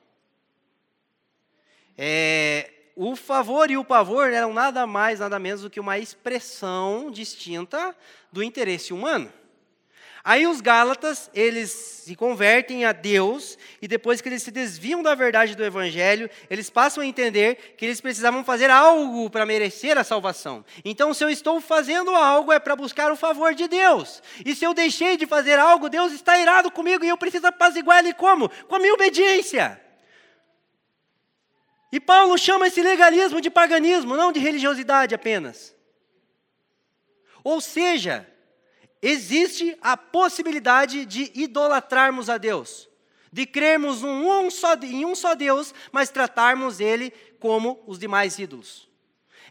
É, 1.96 2.81
o 2.96 3.16
favor 3.16 3.70
e 3.72 3.78
o 3.78 3.86
pavor 3.86 4.32
eram 4.32 4.54
nada 4.54 4.86
mais, 4.86 5.20
nada 5.20 5.40
menos 5.40 5.62
do 5.62 5.70
que 5.70 5.80
uma 5.80 5.98
expressão 5.98 7.10
distinta 7.12 7.96
do 8.32 8.44
interesse 8.44 8.94
humano. 8.94 9.32
Aí 10.24 10.46
os 10.46 10.62
Gálatas, 10.62 11.32
eles 11.34 11.72
se 11.72 12.16
convertem 12.16 12.86
a 12.86 12.92
Deus, 12.92 13.58
e 13.82 13.88
depois 13.88 14.22
que 14.22 14.30
eles 14.30 14.44
se 14.44 14.52
desviam 14.52 15.02
da 15.02 15.16
verdade 15.16 15.56
do 15.56 15.64
Evangelho, 15.64 16.30
eles 16.48 16.70
passam 16.70 17.02
a 17.02 17.08
entender 17.08 17.74
que 17.76 17.86
eles 17.86 18.00
precisavam 18.00 18.44
fazer 18.44 18.70
algo 18.70 19.32
para 19.32 19.48
merecer 19.48 19.98
a 19.98 20.04
salvação. 20.04 20.64
Então, 20.86 21.12
se 21.12 21.24
eu 21.24 21.30
estou 21.30 21.60
fazendo 21.60 22.12
algo, 22.12 22.52
é 22.52 22.60
para 22.60 22.76
buscar 22.76 23.12
o 23.12 23.16
favor 23.16 23.56
de 23.56 23.68
Deus. 23.68 24.22
E 24.46 24.54
se 24.54 24.64
eu 24.64 24.76
deixei 24.76 25.18
de 25.18 25.26
fazer 25.26 25.58
algo, 25.58 25.90
Deus 25.90 26.12
está 26.12 26.38
irado 26.38 26.70
comigo, 26.70 27.04
e 27.04 27.10
eu 27.10 27.18
preciso 27.18 27.48
apaziguar 27.48 28.00
Ele 28.00 28.14
como? 28.14 28.48
Com 28.68 28.76
a 28.76 28.80
minha 28.80 28.94
obediência. 28.94 29.81
E 31.92 32.00
Paulo 32.00 32.38
chama 32.38 32.68
esse 32.68 32.82
legalismo 32.82 33.42
de 33.42 33.50
paganismo, 33.50 34.16
não 34.16 34.32
de 34.32 34.40
religiosidade 34.40 35.14
apenas. 35.14 35.76
Ou 37.44 37.60
seja, 37.60 38.28
existe 39.02 39.78
a 39.82 39.98
possibilidade 39.98 41.06
de 41.06 41.32
idolatrarmos 41.34 42.30
a 42.30 42.38
Deus, 42.38 42.88
de 43.32 43.46
crermos 43.46 44.04
um 44.04 44.50
só, 44.50 44.76
em 44.76 45.06
um 45.06 45.16
só 45.16 45.34
Deus, 45.34 45.74
mas 45.92 46.10
tratarmos 46.10 46.80
Ele 46.80 47.12
como 47.40 47.84
os 47.88 47.98
demais 47.98 48.38
ídolos. 48.38 48.91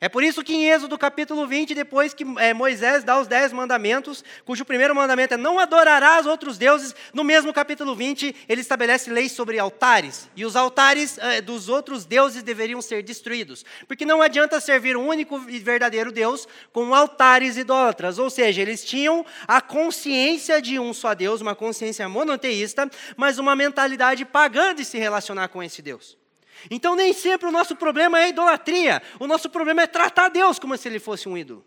É 0.03 0.09
por 0.09 0.25
isso 0.25 0.43
que 0.43 0.55
em 0.55 0.71
Êxodo 0.71 0.97
capítulo 0.97 1.47
20, 1.47 1.75
depois 1.75 2.15
que 2.15 2.25
é, 2.39 2.55
Moisés 2.55 3.05
dá 3.05 3.21
os 3.21 3.27
dez 3.27 3.53
mandamentos, 3.53 4.25
cujo 4.47 4.65
primeiro 4.65 4.95
mandamento 4.95 5.35
é 5.35 5.37
não 5.37 5.59
adorarás 5.59 6.25
outros 6.25 6.57
deuses, 6.57 6.95
no 7.13 7.23
mesmo 7.23 7.53
capítulo 7.53 7.95
20 7.95 8.35
ele 8.49 8.63
estabelece 8.63 9.11
leis 9.11 9.33
sobre 9.33 9.59
altares. 9.59 10.27
E 10.35 10.47
os 10.47 10.57
altares 10.57 11.19
é, 11.19 11.43
dos 11.43 11.69
outros 11.69 12.07
deuses 12.07 12.43
deveriam 12.43 12.81
ser 12.81 13.03
destruídos. 13.03 13.63
Porque 13.87 14.07
não 14.07 14.23
adianta 14.23 14.59
servir 14.59 14.97
um 14.97 15.07
único 15.07 15.39
e 15.51 15.59
verdadeiro 15.59 16.11
Deus 16.11 16.49
com 16.73 16.95
altares 16.95 17.59
idólatras. 17.59 18.19
Ou 18.19 18.31
seja, 18.31 18.63
eles 18.63 18.83
tinham 18.83 19.27
a 19.47 19.61
consciência 19.61 20.63
de 20.63 20.79
um 20.79 20.95
só 20.95 21.13
Deus, 21.13 21.43
uma 21.43 21.55
consciência 21.55 22.09
monoteísta, 22.09 22.91
mas 23.19 23.39
uma 23.39 23.55
mentalidade 23.55 24.25
pagã 24.25 24.75
de 24.75 24.83
se 24.83 24.97
relacionar 24.97 25.49
com 25.49 25.63
esse 25.63 25.83
Deus. 25.83 26.20
Então, 26.69 26.97
nem 26.97 27.13
sempre 27.13 27.49
o 27.49 27.53
nosso 27.53 27.77
problema 27.77 28.21
é 28.21 28.29
idolatria, 28.31 29.01
o 29.21 29.27
nosso 29.27 29.49
problema 29.49 29.83
é 29.83 29.87
tratar 29.87 30.29
Deus 30.29 30.59
como 30.59 30.77
se 30.77 30.89
ele 30.89 30.99
fosse 30.99 31.29
um 31.29 31.39
ídolo. 31.39 31.65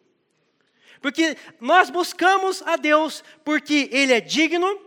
Porque 1.03 1.35
nós 1.59 1.89
buscamos 1.89 2.61
a 2.65 2.77
Deus 2.77 3.25
porque 3.43 3.89
Ele 3.91 4.13
é 4.13 4.21
digno, 4.21 4.79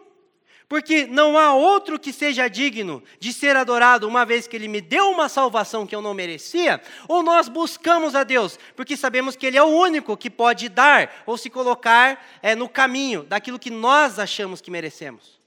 porque 0.66 1.06
não 1.06 1.36
há 1.36 1.52
outro 1.52 1.98
que 2.00 2.10
seja 2.10 2.48
digno 2.48 3.02
de 3.20 3.34
ser 3.34 3.54
adorado, 3.54 4.08
uma 4.08 4.24
vez 4.24 4.46
que 4.46 4.56
Ele 4.56 4.66
me 4.66 4.80
deu 4.80 5.10
uma 5.10 5.28
salvação 5.28 5.86
que 5.86 5.94
eu 5.94 6.00
não 6.00 6.14
merecia, 6.14 6.80
ou 7.06 7.22
nós 7.22 7.50
buscamos 7.50 8.14
a 8.14 8.24
Deus 8.24 8.58
porque 8.74 8.96
sabemos 8.96 9.36
que 9.36 9.44
Ele 9.44 9.58
é 9.58 9.62
o 9.62 9.66
único 9.66 10.16
que 10.16 10.30
pode 10.30 10.70
dar 10.70 11.22
ou 11.26 11.36
se 11.36 11.50
colocar 11.50 12.26
é, 12.42 12.54
no 12.54 12.66
caminho 12.66 13.22
daquilo 13.24 13.58
que 13.58 13.70
nós 13.70 14.18
achamos 14.18 14.62
que 14.62 14.70
merecemos. 14.70 15.38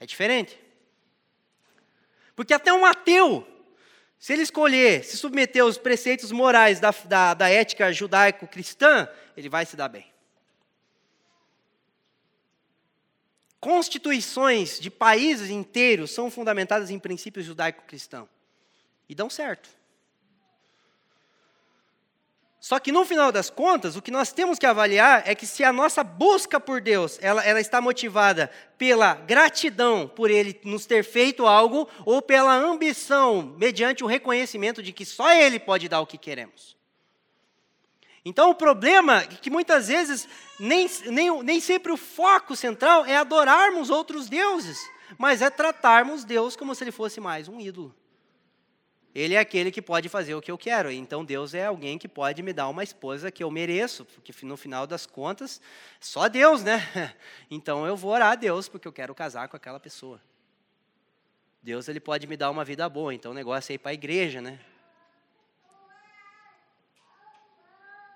É 0.00 0.06
diferente. 0.06 0.58
Porque 2.40 2.54
até 2.54 2.72
um 2.72 2.86
ateu, 2.86 3.46
se 4.18 4.32
ele 4.32 4.40
escolher 4.40 5.04
se 5.04 5.18
submeter 5.18 5.62
aos 5.62 5.76
preceitos 5.76 6.32
morais 6.32 6.80
da, 6.80 6.90
da, 7.04 7.34
da 7.34 7.50
ética 7.50 7.92
judaico-cristã, 7.92 9.06
ele 9.36 9.50
vai 9.50 9.66
se 9.66 9.76
dar 9.76 9.90
bem. 9.90 10.10
Constituições 13.60 14.80
de 14.80 14.90
países 14.90 15.50
inteiros 15.50 16.12
são 16.12 16.30
fundamentadas 16.30 16.88
em 16.88 16.98
princípios 16.98 17.44
judaico-cristãos. 17.44 18.30
E 19.06 19.14
dão 19.14 19.28
certo. 19.28 19.68
Só 22.60 22.78
que 22.78 22.92
no 22.92 23.06
final 23.06 23.32
das 23.32 23.48
contas, 23.48 23.96
o 23.96 24.02
que 24.02 24.10
nós 24.10 24.32
temos 24.32 24.58
que 24.58 24.66
avaliar 24.66 25.22
é 25.24 25.34
que 25.34 25.46
se 25.46 25.64
a 25.64 25.72
nossa 25.72 26.04
busca 26.04 26.60
por 26.60 26.78
Deus, 26.78 27.18
ela, 27.22 27.42
ela, 27.42 27.58
está 27.58 27.80
motivada 27.80 28.50
pela 28.76 29.14
gratidão 29.14 30.06
por 30.06 30.30
Ele 30.30 30.60
nos 30.62 30.84
ter 30.84 31.02
feito 31.02 31.46
algo, 31.46 31.88
ou 32.04 32.20
pela 32.20 32.54
ambição, 32.54 33.54
mediante 33.56 34.04
o 34.04 34.06
reconhecimento 34.06 34.82
de 34.82 34.92
que 34.92 35.06
só 35.06 35.32
Ele 35.32 35.58
pode 35.58 35.88
dar 35.88 36.00
o 36.00 36.06
que 36.06 36.18
queremos. 36.18 36.76
Então 38.22 38.50
o 38.50 38.54
problema 38.54 39.22
é 39.22 39.26
que 39.26 39.48
muitas 39.48 39.88
vezes 39.88 40.28
nem, 40.58 40.86
nem, 41.06 41.42
nem 41.42 41.60
sempre 41.60 41.90
o 41.90 41.96
foco 41.96 42.54
central 42.54 43.06
é 43.06 43.16
adorarmos 43.16 43.88
outros 43.88 44.28
deuses, 44.28 44.78
mas 45.16 45.40
é 45.40 45.48
tratarmos 45.48 46.24
Deus 46.24 46.56
como 46.56 46.74
se 46.74 46.84
ele 46.84 46.92
fosse 46.92 47.20
mais 47.20 47.48
um 47.48 47.58
ídolo. 47.58 47.94
Ele 49.14 49.34
é 49.34 49.38
aquele 49.38 49.72
que 49.72 49.82
pode 49.82 50.08
fazer 50.08 50.34
o 50.34 50.40
que 50.40 50.50
eu 50.50 50.58
quero. 50.58 50.90
Então 50.90 51.24
Deus 51.24 51.52
é 51.52 51.66
alguém 51.66 51.98
que 51.98 52.06
pode 52.06 52.42
me 52.42 52.52
dar 52.52 52.68
uma 52.68 52.84
esposa 52.84 53.30
que 53.30 53.42
eu 53.42 53.50
mereço, 53.50 54.04
porque 54.04 54.32
no 54.44 54.56
final 54.56 54.86
das 54.86 55.04
contas, 55.04 55.60
só 55.98 56.28
Deus, 56.28 56.62
né? 56.62 56.80
Então 57.50 57.84
eu 57.84 57.96
vou 57.96 58.12
orar 58.12 58.32
a 58.32 58.34
Deus 58.36 58.68
porque 58.68 58.86
eu 58.86 58.92
quero 58.92 59.14
casar 59.14 59.48
com 59.48 59.56
aquela 59.56 59.80
pessoa. 59.80 60.20
Deus 61.62 61.88
ele 61.88 62.00
pode 62.00 62.26
me 62.26 62.36
dar 62.36 62.50
uma 62.50 62.64
vida 62.64 62.88
boa, 62.88 63.12
então 63.12 63.32
o 63.32 63.34
negócio 63.34 63.72
é 63.72 63.74
ir 63.74 63.78
para 63.78 63.90
a 63.90 63.94
igreja, 63.94 64.40
né? 64.40 64.58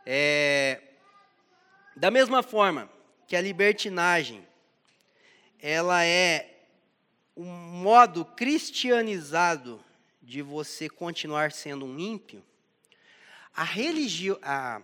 É, 0.06 0.80
da 1.96 2.10
mesma 2.10 2.42
forma 2.42 2.88
que 3.26 3.34
a 3.34 3.40
libertinagem, 3.40 4.46
ela 5.60 6.04
é 6.04 6.54
um 7.36 7.44
modo 7.44 8.24
cristianizado 8.24 9.83
de 10.24 10.42
você 10.42 10.88
continuar 10.88 11.52
sendo 11.52 11.84
um 11.84 11.98
ímpio, 11.98 12.42
a 13.54 13.62
religio, 13.62 14.38
a, 14.42 14.82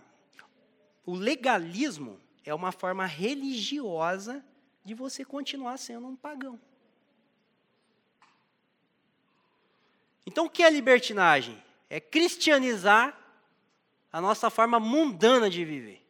o 1.05 1.13
legalismo 1.13 2.19
é 2.45 2.53
uma 2.53 2.71
forma 2.71 3.05
religiosa 3.05 4.43
de 4.85 4.93
você 4.93 5.25
continuar 5.25 5.77
sendo 5.77 6.07
um 6.07 6.15
pagão. 6.15 6.59
Então, 10.25 10.45
o 10.45 10.49
que 10.49 10.63
é 10.63 10.69
libertinagem? 10.69 11.61
É 11.89 11.99
cristianizar 11.99 13.17
a 14.13 14.21
nossa 14.21 14.49
forma 14.49 14.79
mundana 14.79 15.49
de 15.49 15.65
viver. 15.65 16.01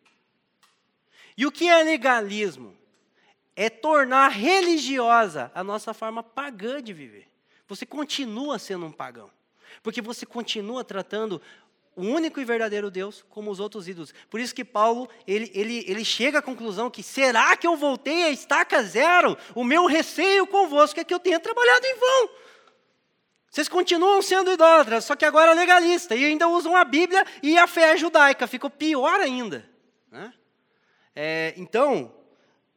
E 1.38 1.46
o 1.46 1.52
que 1.52 1.68
é 1.68 1.82
legalismo? 1.84 2.78
É 3.56 3.70
tornar 3.70 4.30
religiosa 4.30 5.52
a 5.56 5.64
nossa 5.64 5.94
forma 5.94 6.22
pagã 6.22 6.82
de 6.82 6.94
viver. 6.94 7.31
Você 7.72 7.86
continua 7.86 8.60
sendo 8.60 8.86
um 8.86 8.92
pagão. 8.92 9.32
Porque 9.82 10.02
você 10.02 10.26
continua 10.26 10.84
tratando 10.84 11.42
o 11.96 12.02
único 12.02 12.42
e 12.42 12.44
verdadeiro 12.44 12.92
Deus 12.92 13.24
como 13.30 13.50
os 13.50 13.62
outros 13.62 13.88
ídolos. 13.88 14.14
Por 14.30 14.42
isso 14.42 14.54
que 14.54 14.66
Paulo, 14.66 15.08
ele, 15.26 15.50
ele, 15.54 15.86
ele 15.88 16.04
chega 16.04 16.40
à 16.40 16.42
conclusão 16.42 16.90
que, 16.90 17.02
será 17.02 17.56
que 17.56 17.66
eu 17.66 17.78
voltei 17.78 18.24
a 18.24 18.30
estaca 18.30 18.84
zero? 18.84 19.38
O 19.56 19.64
meu 19.64 19.86
receio 19.86 20.46
convosco 20.46 21.00
é 21.00 21.04
que 21.06 21.14
eu 21.14 21.20
tenha 21.20 21.40
trabalhado 21.40 21.86
em 21.86 21.96
vão. 21.96 22.30
Vocês 23.50 23.70
continuam 23.70 24.22
sendo 24.22 24.52
idólatras, 24.52 25.06
só 25.06 25.16
que 25.16 25.24
agora 25.24 25.54
legalista, 25.54 26.14
e 26.14 26.26
ainda 26.26 26.50
usam 26.50 26.76
a 26.76 26.84
Bíblia 26.84 27.26
e 27.42 27.58
a 27.58 27.68
fé 27.68 27.96
judaica, 27.96 28.48
ficou 28.48 28.70
pior 28.70 29.22
ainda. 29.22 29.66
Né? 30.12 30.34
É, 31.16 31.54
então, 31.56 32.14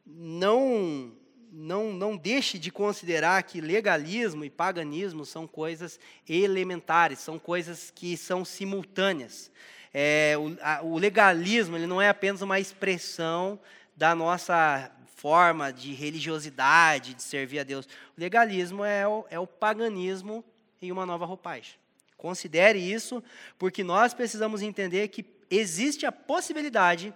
não, 0.05 1.11
não, 1.57 1.93
não 1.93 2.17
deixe 2.17 2.59
de 2.59 2.69
considerar 2.69 3.41
que 3.43 3.61
legalismo 3.61 4.43
e 4.43 4.49
paganismo 4.49 5.25
são 5.25 5.47
coisas 5.47 5.97
elementares, 6.27 7.19
são 7.19 7.39
coisas 7.39 7.91
que 7.95 8.17
são 8.17 8.43
simultâneas. 8.43 9.49
É, 9.93 10.35
o, 10.37 10.57
a, 10.61 10.81
o 10.83 10.97
legalismo 10.97 11.77
ele 11.77 11.87
não 11.87 12.01
é 12.01 12.09
apenas 12.09 12.41
uma 12.41 12.59
expressão 12.59 13.57
da 13.95 14.13
nossa 14.13 14.91
forma 15.15 15.71
de 15.71 15.93
religiosidade, 15.93 17.13
de 17.13 17.23
servir 17.23 17.59
a 17.59 17.63
Deus. 17.63 17.85
O 17.85 18.19
legalismo 18.19 18.83
é 18.83 19.07
o, 19.07 19.25
é 19.29 19.39
o 19.39 19.47
paganismo 19.47 20.43
em 20.81 20.91
uma 20.91 21.05
nova 21.05 21.25
roupagem. 21.25 21.75
Considere 22.17 22.79
isso, 22.79 23.23
porque 23.57 23.81
nós 23.81 24.13
precisamos 24.13 24.61
entender 24.61 25.07
que 25.07 25.25
existe 25.49 26.05
a 26.05 26.11
possibilidade 26.11 27.13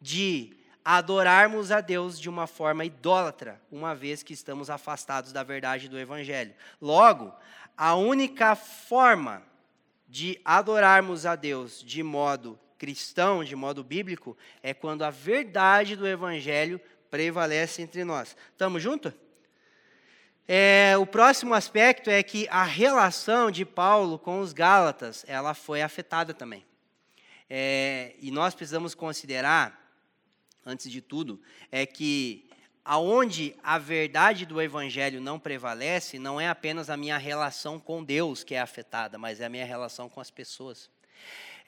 de 0.00 0.54
adorarmos 0.84 1.70
a 1.70 1.80
Deus 1.80 2.18
de 2.18 2.28
uma 2.28 2.46
forma 2.46 2.84
idólatra, 2.84 3.60
uma 3.70 3.94
vez 3.94 4.22
que 4.22 4.32
estamos 4.32 4.70
afastados 4.70 5.32
da 5.32 5.42
verdade 5.42 5.88
do 5.88 5.98
Evangelho. 5.98 6.54
Logo, 6.80 7.32
a 7.76 7.94
única 7.94 8.54
forma 8.54 9.42
de 10.08 10.40
adorarmos 10.44 11.24
a 11.26 11.36
Deus 11.36 11.82
de 11.82 12.02
modo 12.02 12.58
cristão, 12.76 13.44
de 13.44 13.54
modo 13.54 13.84
bíblico, 13.84 14.36
é 14.62 14.72
quando 14.72 15.02
a 15.02 15.10
verdade 15.10 15.94
do 15.94 16.08
Evangelho 16.08 16.80
prevalece 17.10 17.82
entre 17.82 18.04
nós. 18.04 18.34
Estamos 18.52 18.82
juntos? 18.82 19.12
É, 20.48 20.96
o 20.98 21.06
próximo 21.06 21.54
aspecto 21.54 22.10
é 22.10 22.22
que 22.22 22.48
a 22.50 22.64
relação 22.64 23.50
de 23.50 23.64
Paulo 23.64 24.18
com 24.18 24.40
os 24.40 24.52
Gálatas, 24.52 25.24
ela 25.28 25.54
foi 25.54 25.80
afetada 25.80 26.34
também. 26.34 26.64
É, 27.48 28.14
e 28.18 28.30
nós 28.30 28.54
precisamos 28.54 28.94
considerar, 28.94 29.79
antes 30.64 30.90
de 30.90 31.00
tudo, 31.00 31.40
é 31.70 31.86
que 31.86 32.48
aonde 32.84 33.54
a 33.62 33.78
verdade 33.78 34.46
do 34.46 34.60
evangelho 34.60 35.20
não 35.20 35.38
prevalece, 35.38 36.18
não 36.18 36.40
é 36.40 36.48
apenas 36.48 36.90
a 36.90 36.96
minha 36.96 37.18
relação 37.18 37.78
com 37.78 38.02
Deus 38.02 38.42
que 38.42 38.54
é 38.54 38.60
afetada, 38.60 39.18
mas 39.18 39.40
é 39.40 39.46
a 39.46 39.50
minha 39.50 39.64
relação 39.64 40.08
com 40.08 40.20
as 40.20 40.30
pessoas. 40.30 40.90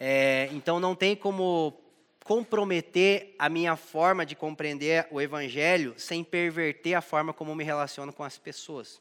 É, 0.00 0.48
então 0.52 0.80
não 0.80 0.94
tem 0.94 1.14
como 1.14 1.78
comprometer 2.24 3.34
a 3.38 3.48
minha 3.48 3.76
forma 3.76 4.24
de 4.24 4.34
compreender 4.34 5.06
o 5.10 5.20
Evangelho 5.20 5.94
sem 5.96 6.22
perverter 6.22 6.94
a 6.94 7.00
forma 7.00 7.32
como 7.32 7.54
me 7.54 7.64
relaciono 7.64 8.12
com 8.12 8.22
as 8.22 8.38
pessoas. 8.38 9.00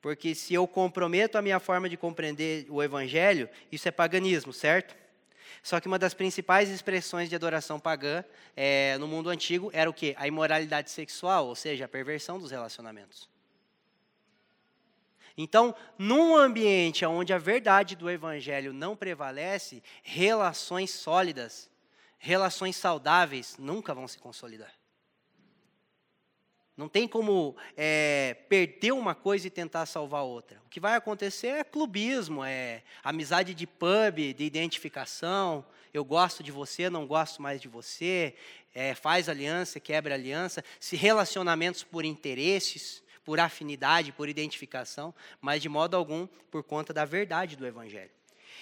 Porque 0.00 0.34
se 0.34 0.54
eu 0.54 0.66
comprometo 0.66 1.36
a 1.36 1.42
minha 1.42 1.58
forma 1.58 1.88
de 1.88 1.96
compreender 1.96 2.66
o 2.68 2.82
Evangelho, 2.82 3.48
isso 3.72 3.88
é 3.88 3.90
paganismo, 3.90 4.52
certo? 4.52 4.94
Só 5.62 5.80
que 5.80 5.88
uma 5.88 5.98
das 5.98 6.14
principais 6.14 6.68
expressões 6.68 7.28
de 7.28 7.34
adoração 7.36 7.78
pagã 7.80 8.24
é, 8.56 8.96
no 8.98 9.06
mundo 9.06 9.28
antigo 9.28 9.70
era 9.72 9.88
o 9.88 9.94
quê? 9.94 10.14
A 10.18 10.26
imoralidade 10.26 10.90
sexual, 10.90 11.46
ou 11.46 11.54
seja, 11.54 11.84
a 11.84 11.88
perversão 11.88 12.38
dos 12.38 12.50
relacionamentos. 12.50 13.28
Então, 15.36 15.74
num 15.96 16.36
ambiente 16.36 17.04
onde 17.06 17.32
a 17.32 17.38
verdade 17.38 17.94
do 17.94 18.10
Evangelho 18.10 18.72
não 18.72 18.96
prevalece, 18.96 19.82
relações 20.02 20.90
sólidas 20.90 21.70
relações 22.18 22.76
saudáveis 22.76 23.56
nunca 23.58 23.94
vão 23.94 24.06
se 24.06 24.18
consolidar. 24.18 24.72
Não 26.78 26.88
tem 26.88 27.08
como 27.08 27.56
é, 27.76 28.36
perder 28.48 28.92
uma 28.92 29.12
coisa 29.12 29.48
e 29.48 29.50
tentar 29.50 29.84
salvar 29.84 30.22
outra. 30.22 30.62
O 30.64 30.68
que 30.68 30.78
vai 30.78 30.94
acontecer 30.94 31.48
é 31.48 31.64
clubismo, 31.64 32.44
é 32.44 32.84
amizade 33.02 33.52
de 33.52 33.66
pub, 33.66 34.32
de 34.32 34.44
identificação. 34.44 35.66
Eu 35.92 36.04
gosto 36.04 36.40
de 36.40 36.52
você, 36.52 36.88
não 36.88 37.04
gosto 37.04 37.42
mais 37.42 37.60
de 37.60 37.66
você. 37.66 38.32
É, 38.72 38.94
faz 38.94 39.28
aliança, 39.28 39.80
quebra 39.80 40.14
aliança. 40.14 40.62
Se 40.78 40.94
relacionamentos 40.94 41.82
por 41.82 42.04
interesses, 42.04 43.02
por 43.24 43.40
afinidade, 43.40 44.12
por 44.12 44.28
identificação, 44.28 45.12
mas 45.40 45.60
de 45.60 45.68
modo 45.68 45.96
algum 45.96 46.28
por 46.48 46.62
conta 46.62 46.92
da 46.92 47.04
verdade 47.04 47.56
do 47.56 47.66
Evangelho. 47.66 48.12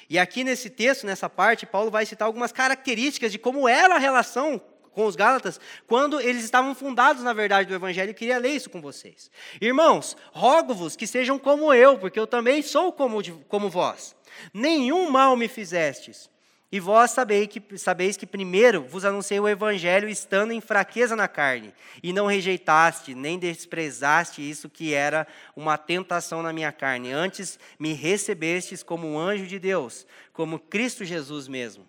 E 0.09 0.19
aqui 0.19 0.43
nesse 0.43 0.71
texto, 0.71 1.05
nessa 1.05 1.29
parte, 1.29 1.67
Paulo 1.67 1.91
vai 1.91 2.07
citar 2.07 2.25
algumas 2.25 2.51
características 2.51 3.31
de 3.31 3.39
como 3.39 3.69
era 3.69 3.97
a 3.97 3.99
relação 3.99 4.59
com 4.97 5.05
os 5.05 5.15
Gálatas 5.15 5.61
quando 5.87 6.19
eles 6.19 6.43
estavam 6.43 6.75
fundados 6.75 7.23
na 7.23 7.35
verdade 7.35 7.69
do 7.69 7.75
Evangelho. 7.75 8.11
Eu 8.11 8.15
queria 8.15 8.39
ler 8.39 8.57
isso 8.57 8.71
com 8.71 8.81
vocês. 8.81 9.31
Irmãos, 9.61 10.17
rogo-vos 10.33 10.97
que 10.97 11.07
sejam 11.07 11.39
como 11.39 11.73
eu, 11.73 11.99
porque 11.99 12.19
eu 12.19 12.27
também 12.27 12.63
sou 12.63 12.91
como, 12.91 13.21
como 13.47 13.69
vós. 13.69 14.17
Nenhum 14.55 15.11
mal 15.11 15.37
me 15.37 15.49
fizestes 15.49 16.31
e 16.73 16.81
vós 16.81 17.11
sabeis 17.11 17.47
que, 17.47 17.79
sabeis 17.79 18.17
que 18.17 18.27
primeiro 18.27 18.85
vos 18.85 19.05
anunciei 19.05 19.39
o 19.39 19.47
Evangelho 19.47 20.09
estando 20.09 20.53
em 20.53 20.61
fraqueza 20.61 21.15
na 21.15 21.29
carne, 21.29 21.73
e 22.03 22.13
não 22.13 22.27
rejeitaste, 22.27 23.15
nem 23.15 23.39
desprezaste 23.39 24.49
isso 24.49 24.69
que 24.69 24.93
era 24.93 25.27
uma 25.55 25.77
tentação 25.77 26.43
na 26.43 26.53
minha 26.53 26.73
carne. 26.73 27.13
Antes 27.13 27.59
me 27.79 27.93
recebestes 27.93 28.83
como 28.83 29.07
um 29.07 29.19
anjo 29.19 29.47
de 29.47 29.59
Deus, 29.59 30.07
como 30.33 30.59
Cristo 30.59 31.05
Jesus 31.05 31.47
mesmo. 31.47 31.87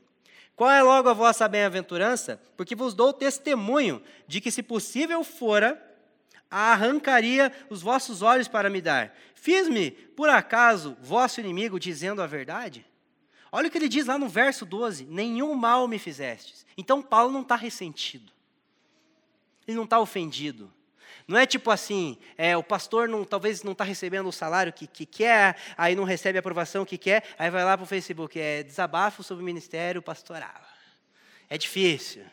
Qual 0.57 0.71
é 0.71 0.81
logo 0.81 1.07
a 1.07 1.13
vossa 1.13 1.47
bem-aventurança? 1.47 2.41
Porque 2.57 2.75
vos 2.75 2.95
dou 2.95 3.13
testemunho 3.13 4.01
de 4.27 4.41
que, 4.41 4.49
se 4.49 4.63
possível 4.63 5.23
fora, 5.23 5.79
arrancaria 6.49 7.53
os 7.69 7.83
vossos 7.83 8.23
olhos 8.23 8.47
para 8.47 8.67
me 8.67 8.81
dar. 8.81 9.15
Fiz-me, 9.35 9.91
por 9.91 10.29
acaso, 10.29 10.97
vosso 10.99 11.39
inimigo, 11.39 11.79
dizendo 11.79 12.23
a 12.23 12.25
verdade? 12.25 12.83
Olha 13.51 13.67
o 13.67 13.71
que 13.71 13.77
ele 13.77 13.87
diz 13.87 14.07
lá 14.07 14.17
no 14.17 14.27
verso 14.27 14.65
12: 14.65 15.05
Nenhum 15.05 15.53
mal 15.53 15.87
me 15.87 15.99
fizestes. 15.99 16.65
Então 16.75 17.03
Paulo 17.03 17.31
não 17.31 17.43
está 17.43 17.55
ressentido. 17.55 18.33
Ele 19.67 19.77
não 19.77 19.83
está 19.83 19.99
ofendido. 19.99 20.73
Não 21.27 21.37
é 21.37 21.45
tipo 21.45 21.69
assim, 21.69 22.17
é, 22.37 22.55
o 22.55 22.63
pastor 22.63 23.09
não, 23.09 23.25
talvez 23.25 23.61
não 23.61 23.73
está 23.73 23.83
recebendo 23.83 24.29
o 24.29 24.31
salário 24.31 24.71
que, 24.71 24.87
que 24.87 25.05
quer, 25.05 25.57
aí 25.77 25.93
não 25.93 26.05
recebe 26.05 26.37
a 26.37 26.39
aprovação 26.39 26.85
que 26.85 26.97
quer, 26.97 27.23
aí 27.37 27.49
vai 27.49 27.65
lá 27.65 27.77
para 27.77 27.83
o 27.83 27.87
Facebook, 27.87 28.39
é 28.39 28.63
desabafo 28.63 29.21
sobre 29.23 29.43
o 29.43 29.45
ministério 29.45 30.01
pastoral. 30.01 30.61
É 31.49 31.57
difícil. 31.57 32.23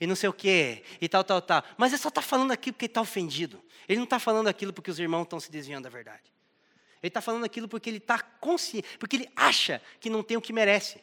E 0.00 0.06
não 0.06 0.16
sei 0.16 0.30
o 0.30 0.32
quê, 0.32 0.82
e 1.00 1.08
tal, 1.08 1.22
tal, 1.22 1.42
tal. 1.42 1.62
Mas 1.76 1.92
ele 1.92 2.00
só 2.00 2.08
está 2.08 2.22
falando 2.22 2.50
aquilo 2.50 2.72
porque 2.72 2.86
está 2.86 3.02
ofendido. 3.02 3.62
Ele 3.86 3.98
não 3.98 4.04
está 4.04 4.18
falando 4.18 4.48
aquilo 4.48 4.72
porque 4.72 4.90
os 4.90 4.98
irmãos 4.98 5.24
estão 5.24 5.38
se 5.38 5.50
desviando 5.50 5.84
da 5.84 5.90
verdade. 5.90 6.32
Ele 7.02 7.08
está 7.08 7.20
falando 7.20 7.44
aquilo 7.44 7.68
porque 7.68 7.90
ele 7.90 7.98
está 7.98 8.18
consciente, 8.18 8.96
porque 8.98 9.16
ele 9.16 9.30
acha 9.36 9.80
que 10.00 10.08
não 10.08 10.22
tem 10.22 10.36
o 10.36 10.40
que 10.40 10.52
merece. 10.52 11.00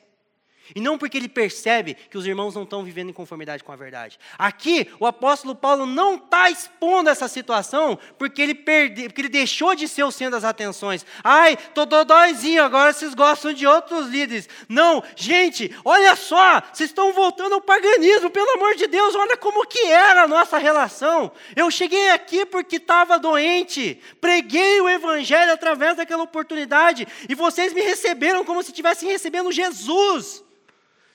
E 0.73 0.82
não 0.82 0.97
porque 0.97 1.17
ele 1.17 1.30
percebe 1.30 1.93
que 1.93 2.17
os 2.17 2.25
irmãos 2.25 2.56
não 2.56 2.63
estão 2.63 2.84
vivendo 2.84 3.10
em 3.10 3.13
conformidade 3.13 3.63
com 3.63 3.71
a 3.71 3.75
verdade. 3.75 4.17
Aqui, 4.38 4.89
o 4.99 5.06
apóstolo 5.06 5.54
Paulo 5.54 5.86
não 5.86 6.15
está 6.15 6.49
expondo 6.49 7.10
essa 7.10 7.28
situação 7.28 7.99
porque 8.17 8.41
ele, 8.41 8.56
perde, 8.56 9.04
porque 9.04 9.21
ele 9.21 9.30
deixou 9.30 9.75
de 9.75 9.88
ser 9.88 10.04
o 10.04 10.12
centro 10.12 10.34
das 10.34 10.43
atenções. 10.43 11.06
Ai, 11.23 11.58
tô 11.73 11.86
dodóizinho, 11.86 12.63
agora 12.63 12.93
vocês 12.93 13.13
gostam 13.13 13.54
de 13.54 13.67
outros 13.67 14.08
líderes. 14.08 14.49
Não, 14.67 15.04
gente, 15.15 15.75
olha 15.84 16.15
só, 16.15 16.62
vocês 16.73 16.89
estão 16.89 17.13
voltando 17.13 17.54
ao 17.54 17.62
paganismo, 17.62 18.30
pelo 18.30 18.51
amor 18.51 18.75
de 18.75 18.88
Deus, 18.88 19.13
olha 19.13 19.38
como 19.38 19.65
que 19.67 19.86
era 19.86 20.23
a 20.23 20.28
nossa 20.28 20.58
relação. 20.58 21.32
Eu 21.56 21.69
cheguei 21.69 22.10
aqui 22.10 22.45
porque 22.45 22.78
estava 22.78 23.19
doente, 23.19 24.01
preguei 24.19 24.82
o 24.82 24.89
evangelho 24.89 25.54
através 25.54 25.97
daquela 25.97 26.23
oportunidade 26.23 27.08
e 27.28 27.36
vocês 27.36 27.73
me 27.73 27.82
receberam 27.82 28.43
como 28.43 28.63
se 28.63 28.71
estivessem 28.71 29.10
recebendo 29.10 29.51
Jesus. 29.51 30.43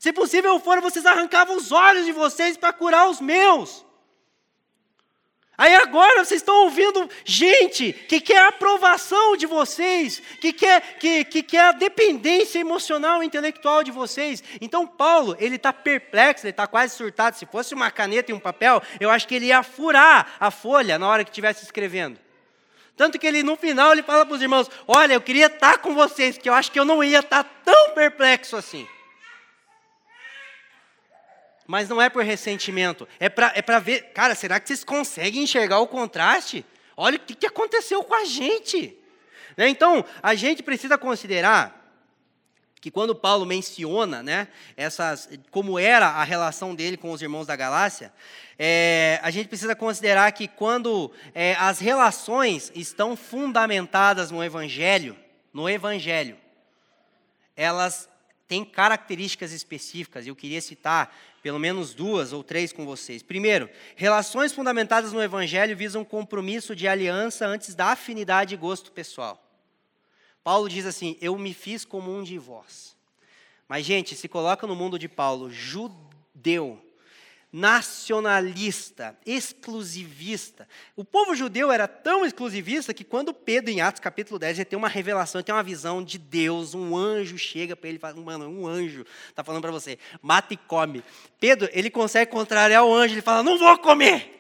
Se 0.00 0.14
possível 0.14 0.58
for, 0.58 0.80
vocês 0.80 1.04
arrancavam 1.04 1.58
os 1.58 1.70
olhos 1.70 2.06
de 2.06 2.12
vocês 2.12 2.56
para 2.56 2.72
curar 2.72 3.10
os 3.10 3.20
meus. 3.20 3.84
Aí 5.58 5.74
agora 5.74 6.24
vocês 6.24 6.40
estão 6.40 6.64
ouvindo 6.64 7.06
gente 7.22 7.92
que 7.92 8.18
quer 8.18 8.38
a 8.38 8.48
aprovação 8.48 9.36
de 9.36 9.44
vocês, 9.44 10.22
que 10.40 10.54
quer, 10.54 10.96
que, 10.98 11.22
que 11.26 11.42
quer 11.42 11.64
a 11.66 11.72
dependência 11.72 12.58
emocional 12.58 13.22
e 13.22 13.26
intelectual 13.26 13.84
de 13.84 13.90
vocês. 13.90 14.42
Então 14.58 14.86
Paulo, 14.86 15.36
ele 15.38 15.56
está 15.56 15.70
perplexo, 15.70 16.46
ele 16.46 16.52
está 16.52 16.66
quase 16.66 16.96
surtado. 16.96 17.36
Se 17.36 17.44
fosse 17.44 17.74
uma 17.74 17.90
caneta 17.90 18.30
e 18.30 18.34
um 18.34 18.40
papel, 18.40 18.82
eu 18.98 19.10
acho 19.10 19.28
que 19.28 19.34
ele 19.34 19.48
ia 19.48 19.62
furar 19.62 20.34
a 20.40 20.50
folha 20.50 20.98
na 20.98 21.06
hora 21.06 21.24
que 21.24 21.30
estivesse 21.30 21.62
escrevendo. 21.62 22.18
Tanto 22.96 23.18
que 23.18 23.26
ele 23.26 23.42
no 23.42 23.54
final 23.54 23.92
ele 23.92 24.02
fala 24.02 24.24
para 24.24 24.34
os 24.34 24.40
irmãos: 24.40 24.70
Olha, 24.88 25.12
eu 25.12 25.20
queria 25.20 25.48
estar 25.48 25.72
tá 25.72 25.78
com 25.78 25.94
vocês, 25.94 26.38
que 26.38 26.48
eu 26.48 26.54
acho 26.54 26.72
que 26.72 26.80
eu 26.80 26.86
não 26.86 27.04
ia 27.04 27.18
estar 27.18 27.44
tá 27.44 27.50
tão 27.62 27.90
perplexo 27.90 28.56
assim. 28.56 28.88
Mas 31.70 31.88
não 31.88 32.02
é 32.02 32.08
por 32.10 32.24
ressentimento, 32.24 33.06
é 33.20 33.28
para 33.28 33.52
é 33.54 33.80
ver, 33.80 34.10
cara, 34.12 34.34
será 34.34 34.58
que 34.58 34.66
vocês 34.66 34.82
conseguem 34.82 35.44
enxergar 35.44 35.78
o 35.78 35.86
contraste? 35.86 36.66
Olha 36.96 37.16
o 37.16 37.20
que, 37.20 37.32
que 37.32 37.46
aconteceu 37.46 38.02
com 38.02 38.12
a 38.12 38.24
gente. 38.24 38.98
Né? 39.56 39.68
Então, 39.68 40.04
a 40.20 40.34
gente 40.34 40.64
precisa 40.64 40.98
considerar 40.98 41.80
que 42.80 42.90
quando 42.90 43.14
Paulo 43.14 43.46
menciona 43.46 44.20
né, 44.20 44.48
essas, 44.76 45.28
como 45.52 45.78
era 45.78 46.08
a 46.08 46.24
relação 46.24 46.74
dele 46.74 46.96
com 46.96 47.12
os 47.12 47.22
irmãos 47.22 47.46
da 47.46 47.54
Galácia, 47.54 48.12
é, 48.58 49.20
a 49.22 49.30
gente 49.30 49.46
precisa 49.46 49.76
considerar 49.76 50.32
que 50.32 50.48
quando 50.48 51.12
é, 51.32 51.54
as 51.54 51.78
relações 51.78 52.72
estão 52.74 53.14
fundamentadas 53.14 54.32
no 54.32 54.42
Evangelho, 54.42 55.16
no 55.52 55.70
Evangelho, 55.70 56.36
elas 57.56 58.10
têm 58.48 58.64
características 58.64 59.52
específicas. 59.52 60.26
Eu 60.26 60.34
queria 60.34 60.60
citar 60.60 61.14
pelo 61.42 61.58
menos 61.58 61.94
duas 61.94 62.32
ou 62.32 62.42
três 62.42 62.72
com 62.72 62.84
vocês. 62.84 63.22
Primeiro, 63.22 63.68
relações 63.96 64.52
fundamentadas 64.52 65.12
no 65.12 65.22
Evangelho 65.22 65.76
visam 65.76 66.04
compromisso 66.04 66.76
de 66.76 66.86
aliança 66.86 67.46
antes 67.46 67.74
da 67.74 67.86
afinidade 67.86 68.54
e 68.54 68.58
gosto 68.58 68.92
pessoal. 68.92 69.42
Paulo 70.42 70.68
diz 70.68 70.86
assim: 70.86 71.16
Eu 71.20 71.36
me 71.38 71.54
fiz 71.54 71.84
como 71.84 72.14
um 72.14 72.22
de 72.22 72.38
vós. 72.38 72.96
Mas, 73.68 73.86
gente, 73.86 74.16
se 74.16 74.28
coloca 74.28 74.66
no 74.66 74.74
mundo 74.74 74.98
de 74.98 75.08
Paulo, 75.08 75.50
judeu, 75.50 76.82
nacionalista, 77.52 79.16
exclusivista. 79.26 80.68
O 80.94 81.04
povo 81.04 81.34
judeu 81.34 81.72
era 81.72 81.88
tão 81.88 82.24
exclusivista 82.24 82.94
que 82.94 83.02
quando 83.02 83.34
Pedro, 83.34 83.70
em 83.70 83.80
Atos 83.80 84.00
capítulo 84.00 84.38
10, 84.38 84.58
ele 84.58 84.64
tem 84.64 84.78
uma 84.78 84.88
revelação, 84.88 85.42
tem 85.42 85.54
uma 85.54 85.62
visão 85.62 86.02
de 86.02 86.16
Deus, 86.16 86.74
um 86.74 86.96
anjo 86.96 87.36
chega 87.36 87.74
para 87.74 87.88
ele 87.88 87.98
e 87.98 88.00
fala, 88.00 88.14
mano, 88.20 88.48
um 88.48 88.66
anjo 88.66 89.04
está 89.28 89.42
falando 89.42 89.62
para 89.62 89.72
você, 89.72 89.98
mata 90.22 90.54
e 90.54 90.56
come. 90.56 91.02
Pedro, 91.40 91.68
ele 91.72 91.90
consegue 91.90 92.30
contrariar 92.30 92.84
o 92.84 92.94
anjo, 92.94 93.14
ele 93.14 93.22
fala, 93.22 93.42
não 93.42 93.58
vou 93.58 93.76
comer. 93.78 94.36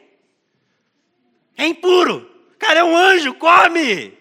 É 1.56 1.66
impuro. 1.66 2.30
Cara, 2.58 2.80
é 2.80 2.84
um 2.84 2.96
anjo, 2.96 3.34
come. 3.34 4.16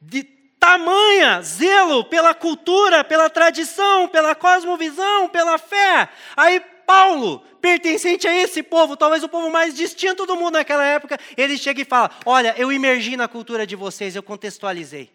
De 0.00 0.37
tamanha 0.68 1.40
zelo 1.40 2.04
pela 2.04 2.34
cultura, 2.34 3.02
pela 3.02 3.30
tradição, 3.30 4.06
pela 4.06 4.34
cosmovisão, 4.34 5.26
pela 5.26 5.56
fé. 5.56 6.10
Aí 6.36 6.60
Paulo, 6.86 7.40
pertencente 7.58 8.28
a 8.28 8.36
esse 8.36 8.62
povo, 8.62 8.94
talvez 8.94 9.22
o 9.22 9.30
povo 9.30 9.50
mais 9.50 9.74
distinto 9.74 10.26
do 10.26 10.36
mundo 10.36 10.54
naquela 10.54 10.84
época, 10.84 11.18
ele 11.38 11.56
chega 11.56 11.80
e 11.80 11.86
fala: 11.86 12.10
Olha, 12.26 12.54
eu 12.58 12.70
imergi 12.70 13.16
na 13.16 13.26
cultura 13.26 13.66
de 13.66 13.74
vocês, 13.74 14.14
eu 14.14 14.22
contextualizei. 14.22 15.10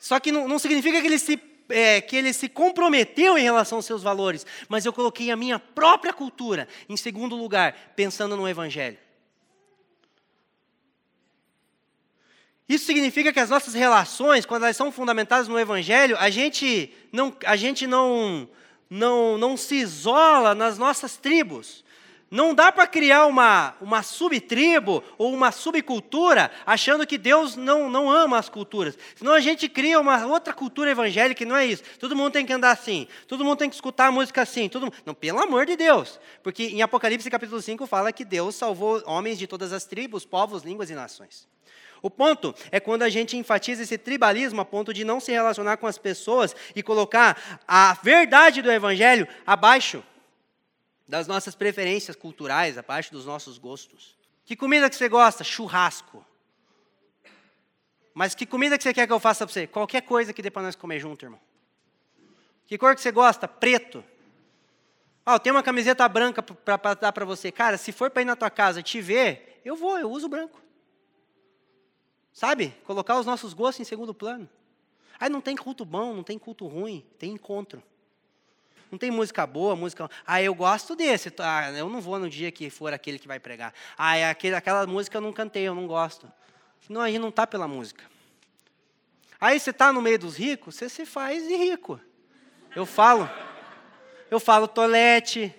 Só 0.00 0.18
que 0.18 0.32
não, 0.32 0.48
não 0.48 0.58
significa 0.58 1.00
que 1.00 1.06
ele, 1.06 1.18
se, 1.18 1.40
é, 1.68 2.00
que 2.00 2.16
ele 2.16 2.32
se 2.32 2.48
comprometeu 2.48 3.38
em 3.38 3.42
relação 3.42 3.78
aos 3.78 3.86
seus 3.86 4.02
valores, 4.02 4.44
mas 4.68 4.84
eu 4.84 4.92
coloquei 4.92 5.30
a 5.30 5.36
minha 5.36 5.60
própria 5.60 6.12
cultura 6.12 6.66
em 6.88 6.96
segundo 6.96 7.36
lugar, 7.36 7.92
pensando 7.94 8.36
no 8.36 8.48
Evangelho. 8.48 9.05
Isso 12.68 12.84
significa 12.86 13.32
que 13.32 13.38
as 13.38 13.50
nossas 13.50 13.74
relações, 13.74 14.44
quando 14.44 14.64
elas 14.64 14.76
são 14.76 14.90
fundamentadas 14.90 15.46
no 15.46 15.58
Evangelho, 15.58 16.16
a 16.18 16.28
gente 16.30 16.92
não, 17.12 17.36
a 17.44 17.54
gente 17.54 17.86
não, 17.86 18.48
não, 18.90 19.38
não 19.38 19.56
se 19.56 19.76
isola 19.76 20.54
nas 20.54 20.76
nossas 20.76 21.16
tribos. 21.16 21.84
Não 22.28 22.52
dá 22.52 22.72
para 22.72 22.88
criar 22.88 23.26
uma, 23.26 23.76
uma 23.80 24.02
subtribo 24.02 25.02
ou 25.16 25.32
uma 25.32 25.52
subcultura 25.52 26.50
achando 26.66 27.06
que 27.06 27.16
Deus 27.16 27.54
não, 27.54 27.88
não 27.88 28.10
ama 28.10 28.36
as 28.36 28.48
culturas. 28.48 28.98
Senão 29.14 29.32
a 29.32 29.38
gente 29.38 29.68
cria 29.68 30.00
uma 30.00 30.26
outra 30.26 30.52
cultura 30.52 30.90
evangélica 30.90 31.44
e 31.44 31.46
não 31.46 31.54
é 31.54 31.64
isso. 31.64 31.84
Todo 32.00 32.16
mundo 32.16 32.32
tem 32.32 32.44
que 32.44 32.52
andar 32.52 32.72
assim, 32.72 33.06
todo 33.28 33.44
mundo 33.44 33.58
tem 33.58 33.68
que 33.68 33.76
escutar 33.76 34.08
a 34.08 34.10
música 34.10 34.42
assim. 34.42 34.68
Todo 34.68 34.86
mundo... 34.86 34.94
Não, 35.06 35.14
pelo 35.14 35.40
amor 35.40 35.66
de 35.66 35.76
Deus. 35.76 36.18
Porque 36.42 36.64
em 36.64 36.82
Apocalipse 36.82 37.30
capítulo 37.30 37.62
5 37.62 37.86
fala 37.86 38.12
que 38.12 38.24
Deus 38.24 38.56
salvou 38.56 39.00
homens 39.06 39.38
de 39.38 39.46
todas 39.46 39.72
as 39.72 39.84
tribos, 39.84 40.24
povos, 40.24 40.64
línguas 40.64 40.90
e 40.90 40.94
nações. 40.96 41.46
O 42.06 42.10
ponto 42.10 42.54
é 42.70 42.78
quando 42.78 43.02
a 43.02 43.08
gente 43.08 43.36
enfatiza 43.36 43.82
esse 43.82 43.98
tribalismo 43.98 44.60
a 44.60 44.64
ponto 44.64 44.94
de 44.94 45.02
não 45.02 45.18
se 45.18 45.32
relacionar 45.32 45.76
com 45.76 45.88
as 45.88 45.98
pessoas 45.98 46.54
e 46.72 46.80
colocar 46.80 47.58
a 47.66 47.94
verdade 47.94 48.62
do 48.62 48.70
Evangelho 48.70 49.26
abaixo 49.44 50.04
das 51.08 51.26
nossas 51.26 51.56
preferências 51.56 52.14
culturais, 52.14 52.78
abaixo 52.78 53.10
dos 53.10 53.26
nossos 53.26 53.58
gostos. 53.58 54.16
Que 54.44 54.54
comida 54.54 54.88
que 54.88 54.94
você 54.94 55.08
gosta? 55.08 55.42
Churrasco. 55.42 56.24
Mas 58.14 58.36
que 58.36 58.46
comida 58.46 58.78
que 58.78 58.84
você 58.84 58.94
quer 58.94 59.08
que 59.08 59.12
eu 59.12 59.18
faça 59.18 59.44
para 59.44 59.52
você? 59.52 59.66
Qualquer 59.66 60.02
coisa 60.02 60.32
que 60.32 60.42
dê 60.42 60.48
para 60.48 60.62
nós 60.62 60.76
comer 60.76 61.00
junto, 61.00 61.24
irmão. 61.24 61.40
Que 62.68 62.78
cor 62.78 62.94
que 62.94 63.00
você 63.00 63.10
gosta? 63.10 63.48
Preto. 63.48 64.04
Ah, 65.24 65.40
tenho 65.40 65.56
uma 65.56 65.62
camiseta 65.64 66.08
branca 66.08 66.40
para 66.40 66.94
dar 66.94 67.10
para 67.10 67.24
você. 67.24 67.50
Cara, 67.50 67.76
se 67.76 67.90
for 67.90 68.10
para 68.10 68.22
ir 68.22 68.26
na 68.26 68.36
tua 68.36 68.48
casa 68.48 68.80
te 68.80 69.00
ver, 69.00 69.60
eu 69.64 69.74
vou, 69.74 69.98
eu 69.98 70.08
uso 70.08 70.28
branco. 70.28 70.65
Sabe? 72.36 72.74
Colocar 72.84 73.18
os 73.18 73.24
nossos 73.24 73.54
gostos 73.54 73.80
em 73.80 73.84
segundo 73.88 74.12
plano. 74.12 74.46
Aí 75.18 75.30
não 75.30 75.40
tem 75.40 75.56
culto 75.56 75.86
bom, 75.86 76.12
não 76.12 76.22
tem 76.22 76.38
culto 76.38 76.66
ruim, 76.66 77.02
tem 77.18 77.32
encontro. 77.32 77.82
Não 78.92 78.98
tem 78.98 79.10
música 79.10 79.46
boa, 79.46 79.74
música. 79.74 80.10
Ah, 80.26 80.42
eu 80.42 80.54
gosto 80.54 80.94
desse. 80.94 81.32
Ah, 81.38 81.72
eu 81.72 81.88
não 81.88 81.98
vou 81.98 82.18
no 82.18 82.28
dia 82.28 82.52
que 82.52 82.68
for 82.68 82.92
aquele 82.92 83.18
que 83.18 83.26
vai 83.26 83.40
pregar. 83.40 83.72
Ah, 83.96 84.18
é 84.18 84.28
aquele, 84.28 84.54
aquela 84.54 84.86
música 84.86 85.16
eu 85.16 85.22
não 85.22 85.32
cantei, 85.32 85.62
eu 85.62 85.74
não 85.74 85.86
gosto. 85.86 86.30
Não, 86.90 87.00
a 87.00 87.08
gente 87.08 87.20
não 87.20 87.30
está 87.30 87.46
pela 87.46 87.66
música. 87.66 88.04
Aí 89.40 89.58
você 89.58 89.70
está 89.70 89.90
no 89.90 90.02
meio 90.02 90.18
dos 90.18 90.36
ricos, 90.36 90.74
você 90.74 90.90
se 90.90 91.06
faz 91.06 91.42
de 91.48 91.56
rico. 91.56 91.98
Eu 92.74 92.84
falo. 92.84 93.30
Eu 94.30 94.38
falo 94.38 94.68
tolete, 94.68 95.54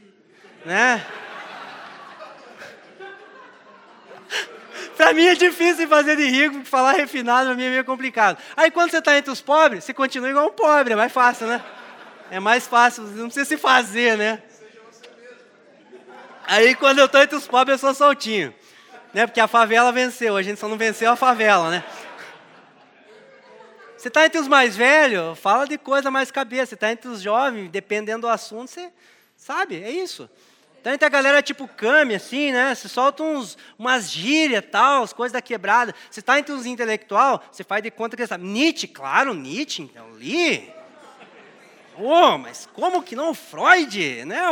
né? 0.63 1.03
Para 4.97 5.13
mim 5.13 5.27
é 5.27 5.35
difícil 5.35 5.87
fazer 5.87 6.17
de 6.17 6.27
rico, 6.27 6.65
falar 6.65 6.93
refinado 6.93 7.45
para 7.45 7.55
mim 7.55 7.65
é 7.65 7.69
meio 7.69 7.85
complicado. 7.85 8.39
Aí 8.55 8.71
quando 8.71 8.89
você 8.89 8.97
está 8.97 9.15
entre 9.15 9.31
os 9.31 9.39
pobres, 9.39 9.83
você 9.83 9.93
continua 9.93 10.27
igual 10.27 10.47
um 10.47 10.51
pobre, 10.51 10.93
é 10.93 10.95
mais 10.95 11.11
fácil, 11.11 11.45
né? 11.45 11.63
É 12.31 12.39
mais 12.39 12.65
fácil, 12.65 13.03
não 13.03 13.25
precisa 13.25 13.45
se 13.45 13.57
fazer, 13.57 14.17
né? 14.17 14.41
Aí 16.47 16.73
quando 16.73 16.97
eu 16.97 17.05
estou 17.05 17.21
entre 17.21 17.35
os 17.35 17.47
pobres, 17.47 17.73
eu 17.73 17.77
sou 17.77 17.93
soltinho. 17.93 18.53
Né? 19.13 19.27
Porque 19.27 19.39
a 19.39 19.47
favela 19.47 19.91
venceu, 19.91 20.35
a 20.35 20.41
gente 20.41 20.59
só 20.59 20.67
não 20.67 20.77
venceu 20.77 21.11
a 21.11 21.15
favela, 21.15 21.69
né? 21.69 21.83
Você 23.95 24.07
está 24.07 24.25
entre 24.25 24.39
os 24.39 24.47
mais 24.47 24.75
velhos, 24.75 25.37
fala 25.37 25.65
de 25.65 25.77
coisa 25.77 26.09
mais 26.09 26.31
cabeça. 26.31 26.67
Você 26.67 26.75
está 26.75 26.91
entre 26.91 27.07
os 27.07 27.21
jovens, 27.21 27.69
dependendo 27.69 28.21
do 28.21 28.29
assunto, 28.29 28.69
você 28.69 28.91
sabe, 29.35 29.83
é 29.83 29.91
isso. 29.91 30.29
Então 30.79 30.97
tem 30.97 31.05
a 31.05 31.09
galera 31.09 31.41
tipo 31.41 31.67
Kami, 31.67 32.15
assim, 32.15 32.51
né? 32.51 32.73
Você 32.73 32.87
solta 32.87 33.23
uns, 33.23 33.57
umas 33.77 34.09
gírias 34.09 34.63
tal, 34.71 35.03
as 35.03 35.11
coisas 35.11 35.33
da 35.33 35.41
quebrada. 35.41 35.93
Você 36.09 36.19
está 36.19 36.39
entre 36.39 36.53
os 36.53 36.65
intelectual, 36.65 37.43
você 37.51 37.63
faz 37.63 37.83
de 37.83 37.91
conta 37.91 38.15
que 38.15 38.23
você 38.23 38.27
sabe. 38.27 38.45
Nietzsche, 38.45 38.87
claro, 38.87 39.33
Nietzsche, 39.33 39.81
então 39.81 40.15
li. 40.15 40.71
Oh, 41.99 42.37
mas 42.37 42.69
como 42.73 43.01
que 43.01 43.15
não 43.15 43.33
Freud, 43.33 44.23
né? 44.25 44.47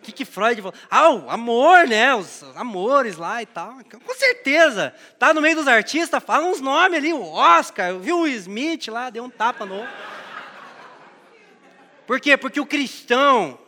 O 0.00 0.02
que, 0.02 0.12
que 0.12 0.24
Freud 0.24 0.62
falou? 0.62 0.74
Ah, 0.90 1.10
o 1.10 1.30
amor, 1.30 1.86
né? 1.86 2.14
Os 2.14 2.42
amores 2.54 3.16
lá 3.16 3.42
e 3.42 3.46
tal. 3.46 3.78
Com 4.04 4.14
certeza. 4.14 4.94
Tá 5.18 5.34
no 5.34 5.40
meio 5.40 5.56
dos 5.56 5.68
artistas, 5.68 6.22
fala 6.22 6.46
uns 6.46 6.60
nomes 6.60 6.98
ali, 6.98 7.12
o 7.12 7.22
Oscar, 7.22 7.98
viu 7.98 8.20
o 8.20 8.28
Smith 8.28 8.88
lá, 8.88 9.10
deu 9.10 9.24
um 9.24 9.30
tapa 9.30 9.66
no. 9.66 9.86
Por 12.06 12.18
quê? 12.20 12.36
Porque 12.36 12.60
o 12.60 12.66
cristão, 12.66 13.58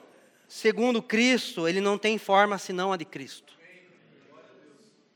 segundo 0.53 1.03
Cristo, 1.03 1.67
ele 1.67 1.81
não 1.81 1.97
tem 1.97 2.19
forma 2.19 2.59
senão 2.59 2.93
a 2.93 2.97
de 2.99 3.07
Cristo. 3.07 3.55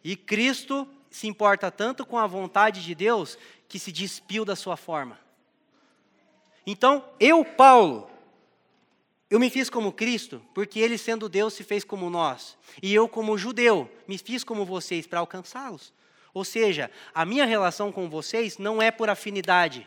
E 0.02 0.16
Cristo 0.16 0.88
se 1.10 1.26
importa 1.26 1.70
tanto 1.70 2.06
com 2.06 2.18
a 2.18 2.26
vontade 2.26 2.82
de 2.82 2.94
Deus 2.94 3.36
que 3.68 3.78
se 3.78 3.92
despiu 3.92 4.46
da 4.46 4.56
sua 4.56 4.78
forma. 4.78 5.20
Então, 6.66 7.04
eu, 7.20 7.44
Paulo, 7.44 8.10
eu 9.28 9.38
me 9.38 9.50
fiz 9.50 9.68
como 9.68 9.92
Cristo, 9.92 10.42
porque 10.54 10.80
Ele, 10.80 10.96
sendo 10.96 11.28
Deus, 11.28 11.52
se 11.52 11.62
fez 11.62 11.84
como 11.84 12.08
nós. 12.08 12.56
E 12.82 12.94
eu, 12.94 13.06
como 13.06 13.36
judeu, 13.36 13.90
me 14.08 14.16
fiz 14.16 14.42
como 14.42 14.64
vocês 14.64 15.06
para 15.06 15.20
alcançá-los. 15.20 15.92
Ou 16.32 16.46
seja, 16.46 16.90
a 17.14 17.26
minha 17.26 17.44
relação 17.44 17.92
com 17.92 18.08
vocês 18.08 18.56
não 18.56 18.80
é 18.80 18.90
por 18.90 19.10
afinidade, 19.10 19.86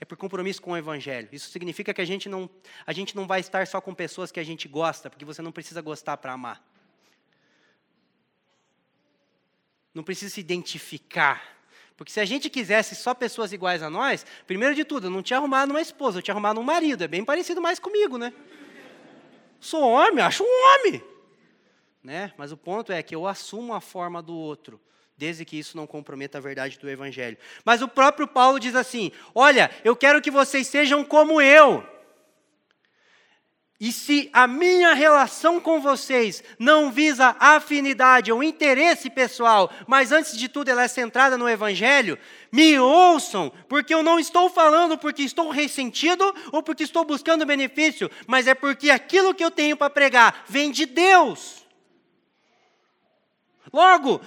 é 0.00 0.04
por 0.04 0.16
compromisso 0.16 0.62
com 0.62 0.72
o 0.72 0.76
Evangelho. 0.76 1.28
Isso 1.30 1.50
significa 1.50 1.92
que 1.92 2.00
a 2.00 2.04
gente 2.04 2.26
não, 2.28 2.48
a 2.86 2.92
gente 2.92 3.14
não 3.14 3.26
vai 3.26 3.40
estar 3.40 3.66
só 3.66 3.80
com 3.80 3.94
pessoas 3.94 4.32
que 4.32 4.40
a 4.40 4.42
gente 4.42 4.66
gosta, 4.66 5.10
porque 5.10 5.26
você 5.26 5.42
não 5.42 5.52
precisa 5.52 5.82
gostar 5.82 6.16
para 6.16 6.32
amar. 6.32 6.64
Não 9.94 10.02
precisa 10.02 10.32
se 10.32 10.40
identificar. 10.40 11.58
Porque 11.98 12.10
se 12.10 12.18
a 12.18 12.24
gente 12.24 12.48
quisesse 12.48 12.94
só 12.94 13.12
pessoas 13.12 13.52
iguais 13.52 13.82
a 13.82 13.90
nós, 13.90 14.24
primeiro 14.46 14.74
de 14.74 14.84
tudo, 14.84 15.08
eu 15.08 15.10
não 15.10 15.22
tinha 15.22 15.38
arrumado 15.38 15.70
uma 15.70 15.82
esposa, 15.82 16.18
eu 16.18 16.22
tinha 16.22 16.32
arrumado 16.32 16.58
um 16.58 16.62
marido. 16.64 17.04
É 17.04 17.08
bem 17.08 17.22
parecido 17.22 17.60
mais 17.60 17.78
comigo, 17.78 18.16
né? 18.16 18.32
Sou 19.60 19.82
homem, 19.82 20.24
acho 20.24 20.42
um 20.42 20.46
homem. 20.46 21.04
Né? 22.02 22.32
Mas 22.38 22.52
o 22.52 22.56
ponto 22.56 22.90
é 22.90 23.02
que 23.02 23.14
eu 23.14 23.26
assumo 23.26 23.74
a 23.74 23.82
forma 23.82 24.22
do 24.22 24.34
outro, 24.34 24.80
desde 25.20 25.44
que 25.44 25.58
isso 25.58 25.76
não 25.76 25.86
comprometa 25.86 26.38
a 26.38 26.40
verdade 26.40 26.78
do 26.78 26.88
Evangelho. 26.88 27.36
Mas 27.62 27.82
o 27.82 27.88
próprio 27.88 28.26
Paulo 28.26 28.58
diz 28.58 28.74
assim: 28.74 29.12
Olha, 29.34 29.70
eu 29.84 29.94
quero 29.94 30.22
que 30.22 30.30
vocês 30.30 30.66
sejam 30.66 31.04
como 31.04 31.42
eu. 31.42 31.86
E 33.78 33.92
se 33.92 34.28
a 34.32 34.46
minha 34.46 34.92
relação 34.92 35.58
com 35.58 35.80
vocês 35.80 36.42
não 36.58 36.90
visa 36.90 37.34
afinidade 37.38 38.30
ou 38.30 38.42
interesse 38.42 39.08
pessoal, 39.08 39.70
mas 39.86 40.12
antes 40.12 40.36
de 40.36 40.48
tudo 40.48 40.70
ela 40.70 40.82
é 40.82 40.88
centrada 40.88 41.38
no 41.38 41.48
Evangelho, 41.48 42.18
me 42.52 42.78
ouçam, 42.78 43.50
porque 43.68 43.94
eu 43.94 44.02
não 44.02 44.18
estou 44.18 44.50
falando 44.50 44.98
porque 44.98 45.22
estou 45.22 45.50
ressentido 45.50 46.34
ou 46.52 46.62
porque 46.62 46.82
estou 46.82 47.04
buscando 47.06 47.46
benefício, 47.46 48.10
mas 48.26 48.46
é 48.46 48.54
porque 48.54 48.90
aquilo 48.90 49.34
que 49.34 49.44
eu 49.44 49.50
tenho 49.50 49.76
para 49.76 49.88
pregar 49.88 50.44
vem 50.46 50.70
de 50.70 50.84
Deus. 50.84 51.60
Logo, 53.72 54.20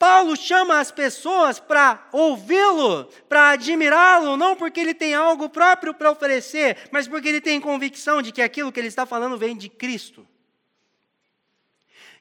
Paulo 0.00 0.34
chama 0.34 0.80
as 0.80 0.90
pessoas 0.90 1.60
para 1.60 2.08
ouvi-lo, 2.10 3.04
para 3.28 3.50
admirá-lo, 3.50 4.34
não 4.34 4.56
porque 4.56 4.80
ele 4.80 4.94
tem 4.94 5.12
algo 5.12 5.46
próprio 5.50 5.92
para 5.92 6.10
oferecer, 6.10 6.88
mas 6.90 7.06
porque 7.06 7.28
ele 7.28 7.38
tem 7.38 7.60
convicção 7.60 8.22
de 8.22 8.32
que 8.32 8.40
aquilo 8.40 8.72
que 8.72 8.80
ele 8.80 8.88
está 8.88 9.04
falando 9.04 9.36
vem 9.36 9.54
de 9.54 9.68
Cristo. 9.68 10.26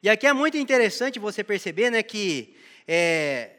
E 0.04 0.10
aqui 0.10 0.28
é 0.28 0.34
muito 0.34 0.58
interessante 0.58 1.20
você 1.20 1.42
perceber 1.42 1.90
né, 1.90 2.04
que, 2.04 2.54
é, 2.86 3.52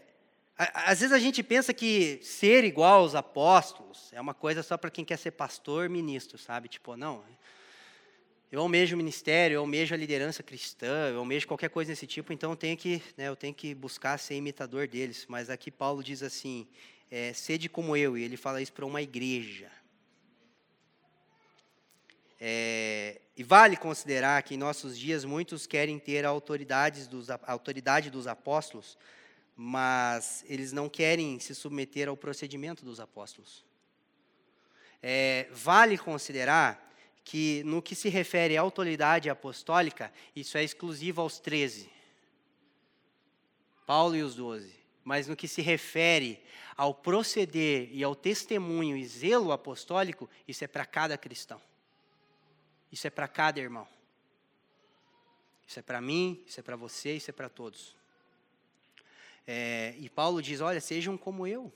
às 0.59 1.01
vezes 1.01 1.15
a 1.15 1.19
gente 1.19 1.43
pensa 1.43 1.73
que 1.73 2.21
ser 2.23 2.63
igual 2.63 3.01
aos 3.01 3.15
apóstolos 3.15 4.11
é 4.13 4.21
uma 4.21 4.35
coisa 4.35 4.63
só 4.63 4.77
para 4.77 4.91
quem 4.91 5.03
quer 5.03 5.17
ser 5.17 5.31
pastor, 5.31 5.89
ministro, 5.89 6.37
sabe? 6.37 6.69
Tipo, 6.69 6.95
não, 6.95 7.25
eu 8.51 8.61
almejo 8.61 8.97
o 8.97 8.99
ministério, 8.99 9.55
eu 9.55 9.61
almejo 9.61 9.95
a 9.95 9.99
liderança 9.99 10.43
cristã, 10.43 11.11
eu 11.11 11.21
almejo 11.21 11.47
qualquer 11.47 11.71
coisa 11.71 11.93
desse 11.93 12.07
tipo, 12.07 12.33
então 12.33 12.51
eu 12.51 12.57
tenho 12.57 12.77
que, 12.77 13.01
né, 13.17 13.29
eu 13.29 13.37
tenho 13.37 13.55
que 13.55 13.73
buscar 13.75 14.19
ser 14.19 14.35
imitador 14.35 14.89
deles. 14.89 15.25
Mas 15.29 15.49
aqui 15.49 15.71
Paulo 15.71 16.03
diz 16.03 16.21
assim: 16.21 16.67
é, 17.09 17.33
sede 17.33 17.69
como 17.69 17.97
eu, 17.97 18.19
e 18.19 18.25
ele 18.25 18.37
fala 18.37 18.61
isso 18.61 18.73
para 18.73 18.85
uma 18.85 19.01
igreja. 19.01 19.71
É, 22.41 23.21
e 23.37 23.45
vale 23.45 23.77
considerar 23.77 24.43
que 24.43 24.55
em 24.55 24.59
nossos 24.59 24.99
dias 24.99 25.25
muitos 25.25 25.67
querem 25.67 25.99
ter 25.99 26.25
autoridades 26.25 27.07
dos, 27.07 27.31
a 27.31 27.39
autoridade 27.47 28.11
dos 28.11 28.27
apóstolos, 28.27 28.99
mas 29.55 30.45
eles 30.49 30.73
não 30.73 30.89
querem 30.89 31.39
se 31.39 31.55
submeter 31.55 32.09
ao 32.09 32.17
procedimento 32.17 32.85
dos 32.85 32.99
apóstolos. 32.99 33.65
É, 35.03 35.49
vale 35.53 35.97
considerar 35.97 36.90
que 37.25 37.63
no 37.65 37.83
que 37.83 37.95
se 37.95 38.09
refere 38.09 38.57
à 38.57 38.61
autoridade 38.61 39.31
apostólica, 39.31 40.13
isso 40.35 40.57
é 40.59 40.65
exclusivo 40.65 41.21
aos 41.21 41.39
13. 41.39 41.91
Paulo 43.87 44.17
e 44.17 44.23
os 44.23 44.35
doze. 44.35 44.75
Mas 45.03 45.27
no 45.27 45.37
que 45.37 45.49
se 45.49 45.63
refere 45.63 46.43
ao 46.77 46.95
proceder 46.95 47.89
e 47.93 48.03
ao 48.05 48.15
testemunho 48.15 48.97
e 48.97 49.05
zelo 49.05 49.53
apostólico, 49.53 50.29
isso 50.47 50.65
é 50.65 50.67
para 50.67 50.87
cada 50.87 51.19
cristão. 51.19 51.61
Isso 52.93 53.07
é 53.07 53.11
para 53.11 53.29
cada 53.29 53.61
irmão. 53.61 53.87
Isso 55.67 55.79
é 55.79 55.83
para 55.83 56.01
mim, 56.01 56.43
isso 56.47 56.59
é 56.59 56.63
para 56.63 56.77
você, 56.77 57.15
isso 57.15 57.31
é 57.31 57.33
para 57.33 57.49
todos. 57.49 57.97
É, 59.47 59.95
e 59.99 60.09
Paulo 60.09 60.43
diz: 60.43 60.61
olha, 60.61 60.81
sejam 60.81 61.17
como 61.17 61.47
eu. 61.47 61.73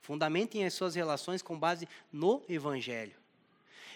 Fundamentem 0.00 0.64
as 0.64 0.74
suas 0.74 0.94
relações 0.94 1.42
com 1.42 1.58
base 1.58 1.88
no 2.12 2.42
Evangelho. 2.48 3.21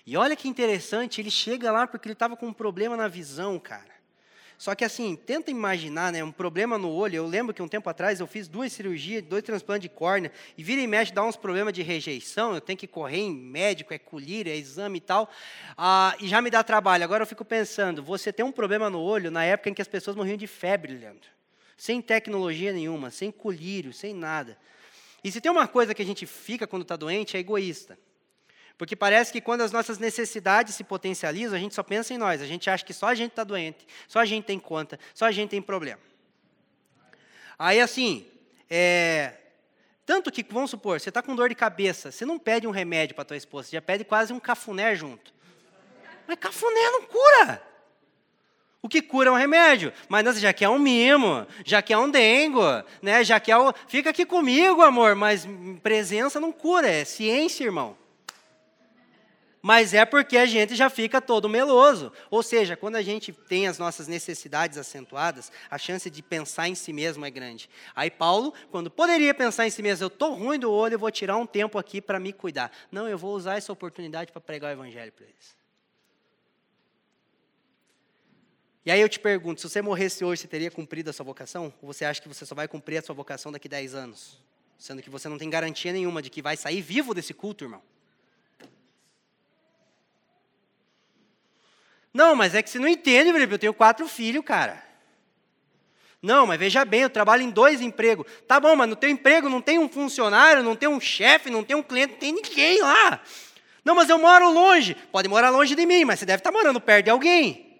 E 0.07 0.17
olha 0.17 0.37
que 0.37 0.47
interessante, 0.47 1.21
ele 1.21 1.31
chega 1.31 1.73
lá 1.73 1.87
porque 1.87 2.07
ele 2.07 2.13
estava 2.13 2.37
com 2.37 2.47
um 2.47 2.53
problema 2.53 2.97
na 2.97 3.09
visão, 3.09 3.59
cara. 3.59 3.97
Só 4.59 4.75
que 4.75 4.85
assim, 4.85 5.15
tenta 5.17 5.51
imaginar, 5.51 6.13
né, 6.13 6.25
um 6.25 6.33
problema 6.33 6.79
no 6.79 6.91
olho. 6.91 7.17
Eu 7.17 7.27
lembro 7.27 7.53
que 7.53 7.61
um 7.61 7.69
tempo 7.69 7.91
atrás 7.91 8.21
eu 8.21 8.27
fiz 8.27 8.49
duas 8.49 8.73
cirurgias, 8.73 9.23
dois 9.23 9.43
transplantes 9.43 9.83
de 9.83 9.89
córnea, 9.89 10.33
e 10.57 10.63
vira 10.63 10.81
e 10.81 10.87
mexe 10.87 11.13
dá 11.13 11.23
uns 11.23 11.37
problemas 11.37 11.75
de 11.75 11.83
rejeição, 11.83 12.55
eu 12.55 12.61
tenho 12.61 12.79
que 12.79 12.87
correr 12.87 13.19
em 13.19 13.35
médico, 13.35 13.93
é 13.93 13.99
colírio, 13.99 14.51
é 14.51 14.57
exame 14.57 14.99
e 14.99 15.01
tal, 15.01 15.29
ah, 15.77 16.17
e 16.21 16.29
já 16.29 16.41
me 16.41 16.51
dá 16.51 16.63
trabalho. 16.63 17.05
Agora 17.05 17.23
eu 17.23 17.27
fico 17.27 17.45
pensando, 17.45 18.03
você 18.03 18.33
tem 18.33 18.47
um 18.47 18.53
problema 18.53 18.89
no 18.89 19.01
olho 19.01 19.31
na 19.31 19.45
época 19.45 19.69
em 19.69 19.75
que 19.75 19.83
as 19.83 19.89
pessoas 19.89 20.17
morriam 20.17 20.37
de 20.37 20.47
febre, 20.47 20.95
Leandro. 20.95 21.29
Sem 21.77 22.01
tecnologia 22.01 22.73
nenhuma, 22.73 23.11
sem 23.11 23.31
colírio, 23.31 23.93
sem 23.93 24.15
nada. 24.15 24.57
E 25.23 25.31
se 25.31 25.41
tem 25.41 25.51
uma 25.51 25.69
coisa 25.69 25.93
que 25.93 26.01
a 26.01 26.07
gente 26.07 26.25
fica 26.25 26.67
quando 26.67 26.83
está 26.83 26.97
doente, 26.97 27.37
é 27.37 27.41
egoísta. 27.41 27.99
Porque 28.79 28.95
parece 28.95 29.33
que 29.33 29.41
quando 29.41 29.63
as 29.63 29.73
nossas 29.73 29.99
necessidades 29.99 30.75
se 30.75 30.85
potencializam, 30.85 31.57
a 31.57 31.61
gente 31.61 31.75
só 31.75 31.83
pensa 31.83 32.13
em 32.13 32.19
nós. 32.19 32.43
A 32.43 32.47
gente 32.47 32.69
acha 32.69 32.85
que 32.85 32.93
só 32.93 33.07
a 33.07 33.15
gente 33.15 33.31
está 33.31 33.43
doente, 33.43 33.87
só 34.07 34.19
a 34.19 34.25
gente 34.25 34.45
tem 34.45 34.59
conta, 34.59 34.99
só 35.15 35.25
a 35.25 35.33
gente 35.33 35.51
tem 35.51 35.63
problema. 35.63 36.01
Aí, 37.59 37.81
assim, 37.81 38.27
é, 38.69 39.33
tanto 40.05 40.31
que, 40.31 40.45
vamos 40.51 40.71
supor, 40.71 41.01
você 41.01 41.09
está 41.09 41.23
com 41.23 41.35
dor 41.35 41.49
de 41.49 41.55
cabeça, 41.55 42.11
você 42.11 42.27
não 42.27 42.39
pede 42.39 42.67
um 42.67 42.71
remédio 42.71 43.15
para 43.15 43.25
tua 43.25 43.37
esposa, 43.37 43.69
você 43.69 43.77
já 43.77 43.83
pede 43.83 44.05
quase 44.05 44.33
um 44.33 44.39
cafuné 44.39 44.95
junto. 44.95 45.33
Mas 46.27 46.37
cafuné 46.39 46.91
não 46.91 47.03
cura. 47.03 47.63
O 48.83 48.89
que 48.91 49.01
cura 49.01 49.31
é 49.31 49.33
um 49.33 49.37
remédio. 49.37 49.91
Mas 50.07 50.25
você 50.25 50.39
já 50.39 50.53
quer 50.53 50.69
um 50.69 50.79
mimo, 50.79 51.47
já 51.65 51.81
quer 51.81 51.97
um 51.97 52.11
dengo, 52.11 52.63
né? 53.01 53.25
já 53.25 53.41
quer 53.41 53.57
o... 53.57 53.73
Fica 53.89 54.11
aqui 54.11 54.27
comigo, 54.27 54.83
amor, 54.83 55.15
mas 55.15 55.49
presença 55.83 56.39
não 56.39 56.53
cura, 56.53 56.89
é 56.89 57.05
ciência, 57.05 57.65
irmão 57.65 57.97
mas 59.67 59.95
é 59.95 60.05
porque 60.05 60.37
a 60.37 60.47
gente 60.47 60.77
já 60.77 60.89
fica 60.89 61.21
todo 61.21 61.49
meloso. 61.49 62.13
Ou 62.31 62.41
seja, 62.41 62.77
quando 62.77 62.95
a 62.95 63.03
gente 63.03 63.33
tem 63.33 63.67
as 63.67 63.79
nossas 63.79 64.07
necessidades 64.07 64.79
acentuadas, 64.79 65.51
a 65.69 65.77
chance 65.77 66.09
de 66.09 66.23
pensar 66.23 66.69
em 66.69 66.77
si 66.77 66.93
mesmo 66.93 67.25
é 67.25 67.31
grande. 67.33 67.69
Aí 67.93 68.09
Paulo, 68.09 68.55
quando 68.71 68.89
poderia 68.89 69.35
pensar 69.35 69.67
em 69.67 69.71
si 69.71 69.83
mesmo, 69.83 70.05
eu 70.05 70.07
estou 70.07 70.35
ruim 70.35 70.57
do 70.57 70.71
olho, 70.71 70.95
eu 70.95 70.99
vou 71.01 71.11
tirar 71.11 71.37
um 71.37 71.45
tempo 71.45 71.79
aqui 71.79 72.01
para 72.01 72.21
me 72.21 72.33
cuidar. 72.33 72.71
Não, 72.93 73.09
eu 73.09 73.19
vou 73.19 73.35
usar 73.35 73.57
essa 73.57 73.73
oportunidade 73.73 74.31
para 74.31 74.41
pregar 74.41 74.71
o 74.71 74.73
evangelho 74.73 75.11
para 75.11 75.25
eles. 75.25 75.57
E 78.85 78.91
aí 78.93 79.01
eu 79.01 79.09
te 79.09 79.19
pergunto, 79.19 79.61
se 79.61 79.69
você 79.69 79.83
morresse 79.83 80.25
hoje, 80.25 80.43
você 80.43 80.47
teria 80.47 80.71
cumprido 80.71 81.11
a 81.11 81.13
sua 81.13 81.25
vocação? 81.25 81.75
Ou 81.83 81.93
você 81.93 82.05
acha 82.05 82.23
que 82.23 82.29
você 82.29 82.47
só 82.47 82.55
vai 82.55 82.69
cumprir 82.69 82.99
a 82.99 83.03
sua 83.03 83.17
vocação 83.17 83.51
daqui 83.51 83.67
a 83.67 83.71
10 83.71 83.97
anos? 83.97 84.41
Sendo 84.79 85.03
que 85.03 85.11
você 85.11 85.29
não 85.29 85.39
tem 85.39 85.51
garantia 85.51 85.93
nenhuma 85.93 86.23
de 86.23 86.31
que 86.31 86.41
vai 86.41 86.57
sair 86.57 86.81
vivo 86.81 87.13
desse 87.13 87.35
culto, 87.35 87.65
irmão. 87.65 87.83
Não, 92.17 92.35
mas 92.35 92.55
é 92.55 92.63
que 92.63 92.71
você 92.71 92.79
não 92.79 92.89
entende, 92.89 93.31
Felipe, 93.31 93.53
eu 93.53 93.59
tenho 93.59 93.75
quatro 93.75 94.09
filhos, 94.09 94.43
cara. 94.43 94.83
Não, 96.23 96.47
mas 96.47 96.59
veja 96.59 96.83
bem, 96.83 97.03
eu 97.03 97.11
trabalho 97.11 97.43
em 97.43 97.51
dois 97.51 97.83
empregos. 97.83 98.25
Tá 98.49 98.59
bom, 98.59 98.75
mas 98.75 98.89
no 98.89 98.97
teu 98.97 99.11
emprego 99.11 99.51
não 99.51 99.61
tem 99.61 99.79
um 99.79 99.87
funcionário, 99.87 100.63
não 100.63 100.75
tem 100.75 100.89
um 100.89 100.99
chefe, 100.99 101.51
não 101.51 101.63
tem 101.63 101.77
um 101.77 101.83
cliente, 101.83 102.13
não 102.13 102.19
tem 102.19 102.33
ninguém 102.33 102.81
lá. 102.81 103.21
Não, 103.85 103.95
mas 103.95 104.09
eu 104.09 104.19
moro 104.19 104.51
longe. 104.51 104.95
Pode 105.13 105.29
morar 105.29 105.51
longe 105.51 105.75
de 105.75 105.85
mim, 105.85 106.07
mas 106.07 106.19
você 106.19 106.25
deve 106.25 106.41
estar 106.41 106.51
morando 106.51 106.81
perto 106.81 107.05
de 107.05 107.11
alguém. 107.11 107.79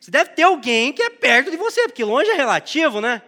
Você 0.00 0.10
deve 0.10 0.30
ter 0.30 0.44
alguém 0.44 0.90
que 0.90 1.02
é 1.02 1.10
perto 1.10 1.50
de 1.50 1.58
você, 1.58 1.82
porque 1.82 2.02
longe 2.02 2.30
é 2.30 2.34
relativo, 2.34 3.02
né? 3.02 3.20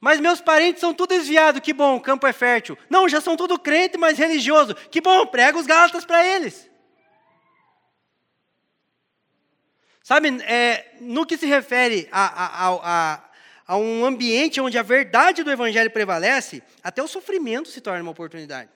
Mas 0.00 0.20
meus 0.20 0.40
parentes 0.40 0.80
são 0.80 0.94
tudo 0.94 1.10
desviados, 1.10 1.60
que 1.60 1.74
bom, 1.74 1.96
o 1.96 2.00
campo 2.00 2.26
é 2.26 2.32
fértil. 2.32 2.78
Não, 2.88 3.06
já 3.06 3.20
são 3.20 3.36
tudo 3.36 3.58
crente, 3.58 3.98
mas 3.98 4.16
religioso. 4.16 4.74
Que 4.90 5.02
bom, 5.02 5.26
prega 5.26 5.58
os 5.58 5.66
Gálatas 5.66 6.06
para 6.06 6.26
eles. 6.26 6.74
Sabe, 10.06 10.28
é, 10.44 10.94
no 11.00 11.26
que 11.26 11.36
se 11.36 11.46
refere 11.46 12.08
a, 12.12 12.44
a, 12.44 12.68
a, 12.76 13.24
a 13.66 13.76
um 13.76 14.04
ambiente 14.04 14.60
onde 14.60 14.78
a 14.78 14.82
verdade 14.84 15.42
do 15.42 15.50
Evangelho 15.50 15.90
prevalece, 15.90 16.62
até 16.80 17.02
o 17.02 17.08
sofrimento 17.08 17.68
se 17.68 17.80
torna 17.80 18.02
uma 18.02 18.12
oportunidade. 18.12 18.70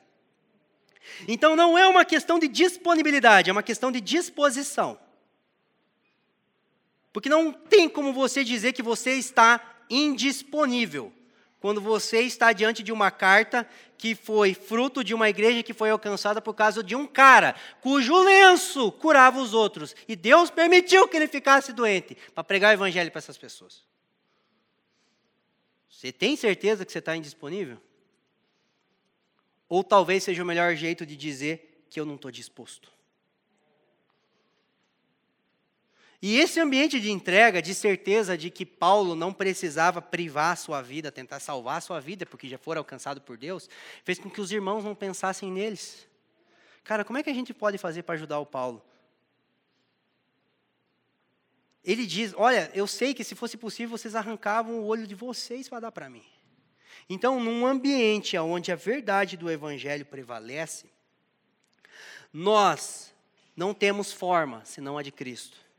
Então 1.29 1.55
não 1.55 1.79
é 1.79 1.87
uma 1.87 2.05
questão 2.05 2.37
de 2.37 2.49
disponibilidade, 2.49 3.49
é 3.49 3.53
uma 3.53 3.63
questão 3.63 3.93
de 3.93 4.01
disposição. 4.01 4.99
Porque 7.13 7.29
não 7.29 7.53
tem 7.53 7.89
como 7.89 8.13
você 8.13 8.43
dizer 8.43 8.73
que 8.73 8.83
você 8.83 9.13
está 9.13 9.85
indisponível 9.89 11.13
quando 11.61 11.81
você 11.81 12.23
está 12.23 12.53
diante 12.53 12.83
de 12.83 12.91
uma 12.91 13.11
carta 13.11 13.69
que 13.99 14.15
foi 14.15 14.55
fruto 14.55 15.05
de 15.05 15.15
uma 15.15 15.29
igreja 15.29 15.63
que 15.63 15.75
foi 15.75 15.91
alcançada 15.91 16.41
por 16.41 16.55
causa 16.55 16.83
de 16.83 16.97
um 16.97 17.07
cara 17.07 17.55
cujo 17.83 18.19
lenço 18.23 18.91
curava 18.93 19.39
os 19.39 19.53
outros. 19.53 19.95
E 20.09 20.17
Deus 20.17 20.51
permitiu 20.51 21.07
que 21.07 21.17
ele 21.17 21.29
ficasse 21.29 21.73
doente 21.73 22.17
para 22.35 22.43
pregar 22.43 22.71
o 22.71 22.75
evangelho 22.75 23.11
para 23.11 23.19
essas 23.19 23.37
pessoas. 23.37 23.85
Você 25.89 26.11
tem 26.11 26.35
certeza 26.35 26.87
que 26.87 26.91
você 26.91 26.99
está 26.99 27.15
indisponível? 27.15 27.77
Ou 29.69 29.85
talvez 29.85 30.25
seja 30.25 30.43
o 30.43 30.47
melhor 30.47 30.75
jeito 30.75 31.05
de 31.05 31.15
dizer 31.15 31.85
que 31.91 32.01
eu 32.01 32.07
não 32.07 32.15
estou 32.15 32.31
disposto. 32.31 32.91
E 36.23 36.37
esse 36.39 36.61
ambiente 36.61 37.01
de 37.01 37.11
entrega, 37.11 37.63
de 37.63 37.75
certeza 37.75 38.37
de 38.37 38.51
que 38.51 38.67
Paulo 38.67 39.15
não 39.15 39.33
precisava 39.33 40.03
privar 40.03 40.53
a 40.53 40.57
sua 40.57 40.83
vida, 40.83 41.11
tentar 41.11 41.41
salvar 41.41 41.79
a 41.79 41.81
sua 41.81 41.99
vida, 41.99 42.27
porque 42.27 42.47
já 42.47 42.59
fora 42.59 42.79
alcançado 42.79 43.23
por 43.23 43.39
Deus, 43.39 43.71
fez 44.05 44.19
com 44.19 44.29
que 44.29 44.41
os 44.41 44.53
irmãos 44.53 44.85
não 44.85 44.95
pensassem 44.95 45.51
neles. 45.51 46.07
Cara, 46.85 47.05
como 47.05 47.19
é 47.19 47.23
que 47.23 47.31
a 47.31 47.35
gente 47.35 47.55
pode 47.55 47.79
fazer 47.79 48.03
para 48.03 48.17
ajudar 48.17 48.39
o 48.39 48.45
Paulo? 48.45 48.85
Ele 51.83 52.05
diz: 52.07 52.35
Olha, 52.37 52.71
eu 52.75 52.87
sei 52.87 53.15
que 53.15 53.25
se 53.25 53.35
fosse 53.35 53.57
possível 53.57 53.97
vocês 53.97 54.15
arrancavam 54.15 54.81
o 54.81 54.87
olho 54.87 55.07
de 55.07 55.15
vocês 55.15 55.71
para 55.71 55.81
dar 55.81 55.93
para 55.93 56.11
mim. 56.11 56.25
Então, 57.09 57.41
num 57.41 57.67
ambiente 57.67 58.37
onde 58.37 58.71
a 58.71 58.77
verdade 58.77 59.39
do 59.39 59.51
Evangelho 59.51 60.05
prevalece, 60.05 60.91
nós 62.31 63.13
não 63.57 63.73
temos 63.73 64.13
forma 64.13 64.63
senão 64.67 64.99
a 64.99 65.03
de 65.03 65.11
Cristo. 65.11 65.70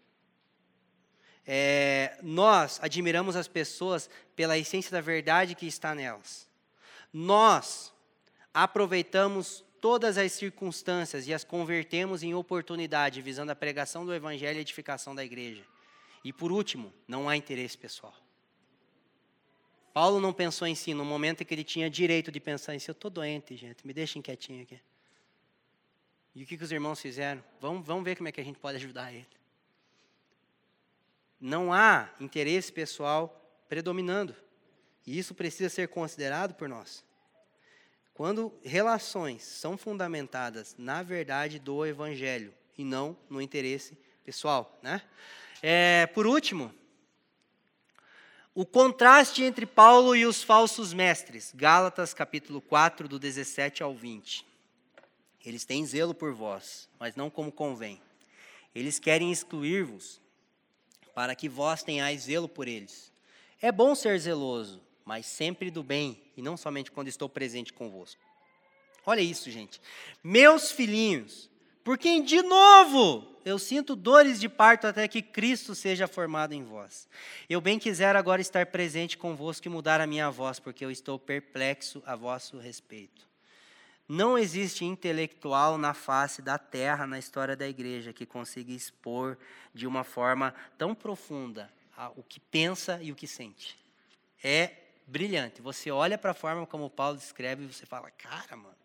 É, 1.46 2.18
nós 2.22 2.80
admiramos 2.82 3.36
as 3.36 3.48
pessoas 3.48 4.10
pela 4.36 4.58
essência 4.58 4.92
da 4.92 5.02
verdade 5.02 5.56
que 5.56 5.66
está 5.66 5.96
nelas. 5.96 6.48
Nós 7.12 7.94
aproveitamos 8.54 9.64
todas 9.80 10.18
as 10.18 10.32
circunstâncias 10.32 11.28
e 11.28 11.34
as 11.34 11.44
convertemos 11.44 12.22
em 12.22 12.34
oportunidade, 12.34 13.22
visando 13.22 13.52
a 13.52 13.56
pregação 13.56 14.06
do 14.06 14.14
Evangelho 14.14 14.58
e 14.58 14.62
edificação 14.62 15.16
da 15.16 15.26
igreja. 15.26 15.64
E 16.24 16.32
por 16.32 16.52
último, 16.52 16.94
não 17.08 17.28
há 17.28 17.36
interesse 17.36 17.78
pessoal. 17.78 18.16
Paulo 19.92 20.22
não 20.22 20.32
pensou 20.32 20.68
em 20.68 20.76
si 20.76 20.94
no 20.94 21.04
momento 21.04 21.42
em 21.42 21.46
que 21.46 21.54
ele 21.54 21.64
tinha 21.64 21.90
direito 21.90 22.32
de 22.32 22.40
pensar 22.40 22.76
em 22.76 22.80
si. 22.80 22.88
Eu 22.88 22.94
estou 22.94 23.12
doente, 23.12 23.58
gente, 23.58 23.86
me 23.86 23.94
deixem 23.94 24.22
quietinho 24.22 24.62
aqui. 24.62 24.80
E 26.34 26.44
o 26.44 26.46
que, 26.46 26.56
que 26.56 26.64
os 26.64 26.72
irmãos 26.72 27.02
fizeram? 27.02 27.44
Vamos, 27.60 27.86
vamos 27.86 28.06
ver 28.06 28.16
como 28.16 28.30
é 28.30 28.32
que 28.32 28.40
a 28.40 28.44
gente 28.44 28.58
pode 28.60 28.78
ajudar 28.78 29.12
ele 29.12 29.28
não 31.42 31.74
há 31.74 32.10
interesse 32.20 32.72
pessoal 32.72 33.42
predominando. 33.68 34.36
E 35.06 35.18
isso 35.18 35.34
precisa 35.34 35.70
ser 35.70 35.88
considerado 35.88 36.54
por 36.54 36.70
nós. 36.70 37.04
Quando 38.14 38.54
relações 38.64 39.42
são 39.42 39.78
fundamentadas 39.78 40.76
na 40.78 41.02
verdade 41.02 41.58
do 41.58 41.84
Evangelho 41.86 42.54
e 42.78 42.84
não 42.84 43.18
no 43.28 43.42
interesse 43.42 43.98
pessoal. 44.24 44.78
Né? 44.84 45.02
É, 45.62 46.06
por 46.08 46.28
último, 46.28 46.72
o 48.54 48.66
contraste 48.66 49.44
entre 49.44 49.66
Paulo 49.66 50.16
e 50.16 50.26
os 50.26 50.44
falsos 50.44 50.94
mestres. 50.94 51.52
Gálatas 51.56 52.14
capítulo 52.14 52.62
4, 52.62 53.08
do 53.08 53.18
17 53.18 53.82
ao 53.82 53.96
20. 53.96 54.46
Eles 55.44 55.66
têm 55.66 55.86
zelo 55.86 56.14
por 56.14 56.34
vós, 56.34 56.88
mas 57.00 57.16
não 57.16 57.30
como 57.30 57.52
convém. 57.52 58.00
Eles 58.76 59.00
querem 59.00 59.32
excluir-vos 59.32 60.22
para 61.14 61.36
que 61.36 61.50
vós 61.50 61.84
tenhais 61.84 62.24
zelo 62.24 62.48
por 62.48 62.68
eles. 62.68 63.12
É 63.62 63.72
bom 63.72 63.94
ser 63.94 64.18
zeloso, 64.20 64.82
mas 65.06 65.26
sempre 65.26 65.70
do 65.70 65.84
bem, 65.84 66.22
e 66.36 66.42
não 66.42 66.58
somente 66.58 66.92
quando 66.92 67.08
estou 67.08 67.30
presente 67.30 67.74
convosco. 67.74 68.22
Olha 69.06 69.22
isso, 69.22 69.50
gente. 69.50 69.82
Meus 70.24 70.72
filhinhos, 70.72 71.50
por 71.84 71.98
quem 71.98 72.24
de 72.24 72.42
novo 72.42 73.28
eu 73.44 73.58
sinto 73.58 73.96
dores 73.96 74.40
de 74.40 74.48
parto 74.48 74.86
até 74.86 75.08
que 75.08 75.22
Cristo 75.22 75.74
seja 75.74 76.08
formado 76.08 76.54
em 76.54 76.64
vós. 76.64 77.08
Eu 77.50 77.60
bem 77.60 77.80
quisera 77.80 78.20
agora 78.20 78.42
estar 78.42 78.68
presente 78.68 79.18
convosco 79.18 79.68
e 79.68 79.70
mudar 79.70 80.00
a 80.00 80.08
minha 80.08 80.30
voz, 80.30 80.60
porque 80.60 80.86
eu 80.86 80.92
estou 80.92 81.18
perplexo 81.18 82.04
a 82.06 82.16
vosso 82.16 82.58
respeito. 82.60 83.31
Não 84.14 84.38
existe 84.38 84.84
intelectual 84.84 85.78
na 85.78 85.94
face 85.94 86.42
da 86.42 86.58
terra, 86.58 87.08
na 87.08 87.18
história 87.18 87.56
da 87.56 87.66
igreja, 87.66 88.12
que 88.12 88.26
consiga 88.26 88.74
expor 88.74 89.38
de 89.74 89.88
uma 89.88 90.04
forma 90.04 90.54
tão 90.78 90.94
profunda 90.94 91.72
o 92.18 92.22
que 92.22 92.38
pensa 92.38 93.00
e 93.02 93.10
o 93.14 93.16
que 93.16 93.26
sente. 93.26 93.80
É 94.44 94.74
brilhante. 95.08 95.62
Você 95.62 95.90
olha 95.90 96.18
para 96.18 96.32
a 96.32 96.34
forma 96.34 96.68
como 96.68 96.90
Paulo 96.90 97.16
descreve 97.16 97.64
e 97.64 97.72
você 97.72 97.86
fala: 97.86 98.12
cara, 98.12 98.58
mano. 98.58 98.76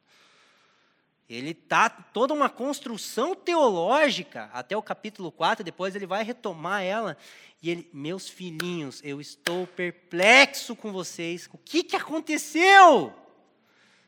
Ele 1.28 1.54
tá 1.54 1.90
toda 1.90 2.32
uma 2.32 2.48
construção 2.48 3.34
teológica 3.34 4.48
até 4.52 4.76
o 4.76 4.82
capítulo 4.82 5.32
4, 5.32 5.64
depois 5.64 5.96
ele 5.96 6.06
vai 6.06 6.22
retomar 6.22 6.84
ela 6.84 7.16
e 7.60 7.68
ele, 7.68 7.90
meus 7.92 8.28
filhinhos, 8.28 9.00
eu 9.02 9.20
estou 9.20 9.66
perplexo 9.66 10.76
com 10.76 10.92
vocês. 10.92 11.48
O 11.52 11.58
que 11.58 11.82
que 11.82 11.96
aconteceu? 11.96 13.25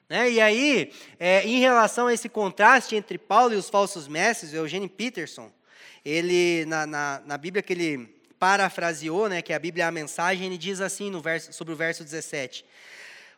Né? 0.09 0.31
E 0.31 0.41
aí, 0.41 0.93
é, 1.19 1.43
em 1.43 1.61
relação 1.61 2.07
a 2.07 2.15
esse 2.15 2.29
contraste 2.29 2.97
entre 2.97 3.19
Paulo 3.19 3.53
e 3.53 3.57
os 3.57 3.69
falsos 3.69 4.09
mestres, 4.09 4.53
o 4.53 4.57
Eugênio 4.57 4.89
Peterson, 4.89 5.53
ele, 6.05 6.65
na, 6.67 6.87
na, 6.87 7.23
na, 7.27 7.37
Bíblia 7.37 7.63
que 7.63 7.75
ele 7.75 8.19
parafraseou, 8.39 9.29
né, 9.29 9.43
que 9.43 9.53
é 9.53 9.57
a 9.57 9.59
Bíblia 9.59 9.85
é 9.85 9.87
a 9.87 9.93
mensagem, 9.93 10.47
ele 10.47 10.57
diz 10.57 10.81
assim 10.81 11.11
no 11.11 11.21
verso, 11.21 11.53
sobre 11.53 11.75
o 11.75 11.77
verso 11.77 12.03
17. 12.03 12.65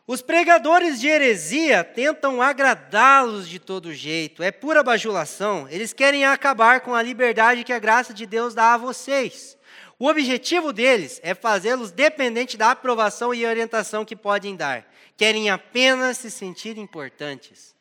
Os 0.07 0.21
pregadores 0.21 0.99
de 0.99 1.07
heresia 1.07 1.83
tentam 1.83 2.41
agradá-los 2.41 3.49
de 3.49 3.59
todo 3.59 3.93
jeito, 3.93 4.41
é 4.41 4.51
pura 4.51 4.83
bajulação, 4.83 5.67
eles 5.69 5.91
querem 5.91 6.23
acabar 6.23 6.81
com 6.81 6.95
a 6.95 7.01
liberdade 7.01 7.63
que 7.63 7.73
a 7.73 7.79
graça 7.79 8.13
de 8.13 8.25
Deus 8.25 8.53
dá 8.53 8.73
a 8.75 8.77
vocês. 8.77 9.57
O 10.01 10.07
objetivo 10.07 10.73
deles 10.73 11.19
é 11.21 11.35
fazê-los 11.35 11.91
dependentes 11.91 12.55
da 12.55 12.71
aprovação 12.71 13.35
e 13.35 13.45
orientação 13.45 14.03
que 14.03 14.15
podem 14.15 14.55
dar 14.55 14.91
querem 15.15 15.51
apenas 15.51 16.17
se 16.17 16.31
sentir 16.31 16.75
importantes. 16.79 17.75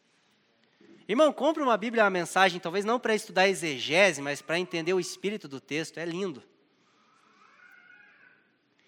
Irmão, 1.09 1.33
compre 1.33 1.63
uma 1.63 1.79
Bíblia, 1.79 2.05
uma 2.05 2.11
mensagem, 2.11 2.61
talvez 2.61 2.85
não 2.85 3.01
para 3.01 3.15
estudar 3.15 3.49
exegese, 3.49 4.21
mas 4.21 4.43
para 4.43 4.59
entender 4.59 4.93
o 4.93 5.01
espírito 5.01 5.49
do 5.49 5.59
texto, 5.59 5.97
é 5.97 6.05
lindo. 6.05 6.43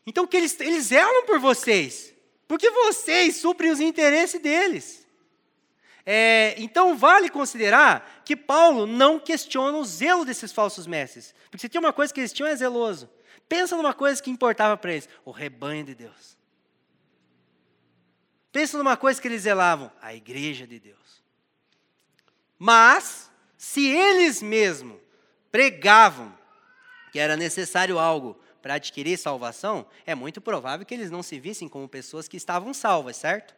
Então, 0.06 0.26
que 0.26 0.36
eles, 0.36 0.60
eles 0.60 0.84
zelam 0.88 1.24
por 1.24 1.38
vocês, 1.38 2.12
porque 2.46 2.70
vocês 2.70 3.36
suprem 3.36 3.70
os 3.70 3.80
interesses 3.80 4.42
deles. 4.42 5.06
É, 6.04 6.54
então, 6.58 6.98
vale 6.98 7.30
considerar 7.30 8.20
que 8.26 8.36
Paulo 8.36 8.86
não 8.86 9.18
questiona 9.18 9.78
o 9.78 9.84
zelo 9.86 10.26
desses 10.26 10.52
falsos 10.52 10.86
mestres, 10.86 11.34
porque 11.50 11.62
se 11.62 11.70
tinha 11.70 11.80
uma 11.80 11.94
coisa 11.94 12.12
que 12.12 12.20
eles 12.20 12.34
tinham 12.34 12.50
é 12.50 12.54
zeloso. 12.54 13.08
Pensa 13.52 13.76
numa 13.76 13.92
coisa 13.92 14.22
que 14.22 14.30
importava 14.30 14.78
para 14.78 14.92
eles: 14.92 15.06
o 15.26 15.30
rebanho 15.30 15.84
de 15.84 15.94
Deus. 15.94 16.38
Pensa 18.50 18.78
numa 18.78 18.96
coisa 18.96 19.20
que 19.20 19.28
eles 19.28 19.42
zelavam: 19.42 19.92
a 20.00 20.14
igreja 20.14 20.66
de 20.66 20.80
Deus. 20.80 21.22
Mas, 22.58 23.30
se 23.58 23.86
eles 23.86 24.40
mesmos 24.40 24.98
pregavam 25.50 26.32
que 27.12 27.18
era 27.18 27.36
necessário 27.36 27.98
algo 27.98 28.40
para 28.62 28.76
adquirir 28.76 29.18
salvação, 29.18 29.84
é 30.06 30.14
muito 30.14 30.40
provável 30.40 30.86
que 30.86 30.94
eles 30.94 31.10
não 31.10 31.22
se 31.22 31.38
vissem 31.38 31.68
como 31.68 31.86
pessoas 31.86 32.26
que 32.26 32.38
estavam 32.38 32.72
salvas, 32.72 33.18
certo? 33.18 33.54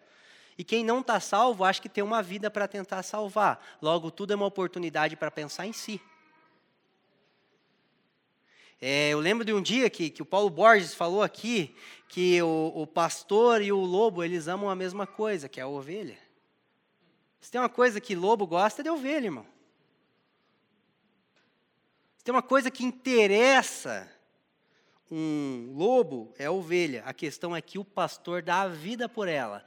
E 0.58 0.64
quem 0.64 0.82
não 0.82 1.02
está 1.02 1.20
salvo 1.20 1.62
acha 1.62 1.80
que 1.80 1.88
tem 1.88 2.02
uma 2.02 2.20
vida 2.20 2.50
para 2.50 2.66
tentar 2.66 3.04
salvar. 3.04 3.64
Logo, 3.80 4.10
tudo 4.10 4.32
é 4.32 4.36
uma 4.36 4.46
oportunidade 4.46 5.14
para 5.14 5.30
pensar 5.30 5.68
em 5.68 5.72
si. 5.72 6.00
É, 8.86 9.08
eu 9.08 9.18
lembro 9.18 9.46
de 9.46 9.52
um 9.54 9.62
dia 9.62 9.88
que, 9.88 10.10
que 10.10 10.20
o 10.20 10.26
Paulo 10.26 10.50
Borges 10.50 10.92
falou 10.92 11.22
aqui 11.22 11.74
que 12.06 12.42
o, 12.42 12.70
o 12.74 12.86
pastor 12.86 13.62
e 13.62 13.72
o 13.72 13.80
lobo, 13.80 14.22
eles 14.22 14.46
amam 14.46 14.68
a 14.68 14.74
mesma 14.74 15.06
coisa, 15.06 15.48
que 15.48 15.58
é 15.58 15.62
a 15.62 15.66
ovelha. 15.66 16.18
Se 17.40 17.50
tem 17.50 17.58
uma 17.58 17.70
coisa 17.70 17.98
que 17.98 18.14
lobo 18.14 18.46
gosta, 18.46 18.82
é 18.82 18.84
de 18.84 18.90
ovelha, 18.90 19.24
irmão. 19.24 19.46
Se 22.18 22.24
tem 22.24 22.34
uma 22.34 22.42
coisa 22.42 22.70
que 22.70 22.84
interessa 22.84 24.06
um 25.10 25.72
lobo, 25.74 26.34
é 26.38 26.44
a 26.44 26.52
ovelha. 26.52 27.04
A 27.06 27.14
questão 27.14 27.56
é 27.56 27.62
que 27.62 27.78
o 27.78 27.86
pastor 27.86 28.42
dá 28.42 28.60
a 28.60 28.68
vida 28.68 29.08
por 29.08 29.28
ela, 29.28 29.64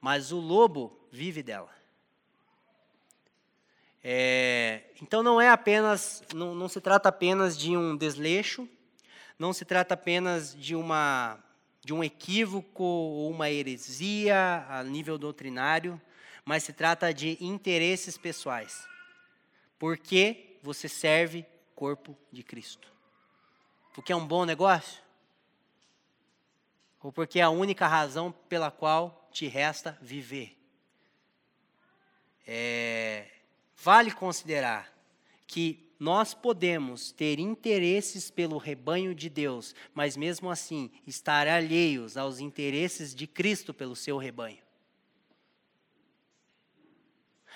mas 0.00 0.30
o 0.30 0.38
lobo 0.38 0.96
vive 1.10 1.42
dela. 1.42 1.77
É, 4.10 4.84
então 5.02 5.22
não 5.22 5.38
é 5.38 5.50
apenas, 5.50 6.22
não, 6.34 6.54
não 6.54 6.66
se 6.66 6.80
trata 6.80 7.10
apenas 7.10 7.58
de 7.58 7.76
um 7.76 7.94
desleixo, 7.94 8.66
não 9.38 9.52
se 9.52 9.66
trata 9.66 9.92
apenas 9.92 10.56
de 10.56 10.74
uma 10.74 11.38
de 11.84 11.92
um 11.92 12.02
equívoco 12.02 12.82
ou 12.82 13.30
uma 13.30 13.50
heresia 13.50 14.64
a 14.66 14.82
nível 14.82 15.18
doutrinário, 15.18 16.00
mas 16.42 16.62
se 16.62 16.72
trata 16.72 17.12
de 17.12 17.36
interesses 17.38 18.16
pessoais. 18.16 18.88
Por 19.78 19.98
que 19.98 20.58
você 20.62 20.88
serve 20.88 21.44
corpo 21.74 22.16
de 22.32 22.42
Cristo? 22.42 22.90
Porque 23.92 24.10
é 24.10 24.16
um 24.16 24.26
bom 24.26 24.46
negócio? 24.46 25.02
Ou 27.02 27.12
porque 27.12 27.40
é 27.40 27.42
a 27.42 27.50
única 27.50 27.86
razão 27.86 28.32
pela 28.32 28.70
qual 28.70 29.28
te 29.30 29.46
resta 29.48 29.98
viver? 30.00 30.56
É, 32.46 33.37
vale 33.80 34.10
considerar 34.10 34.92
que 35.46 35.88
nós 35.98 36.34
podemos 36.34 37.10
ter 37.10 37.38
interesses 37.38 38.30
pelo 38.30 38.58
rebanho 38.58 39.14
de 39.14 39.28
Deus, 39.28 39.74
mas 39.94 40.16
mesmo 40.16 40.50
assim 40.50 40.90
estar 41.06 41.48
alheios 41.48 42.16
aos 42.16 42.38
interesses 42.38 43.14
de 43.14 43.26
Cristo 43.26 43.72
pelo 43.72 43.96
seu 43.96 44.16
rebanho. 44.16 44.58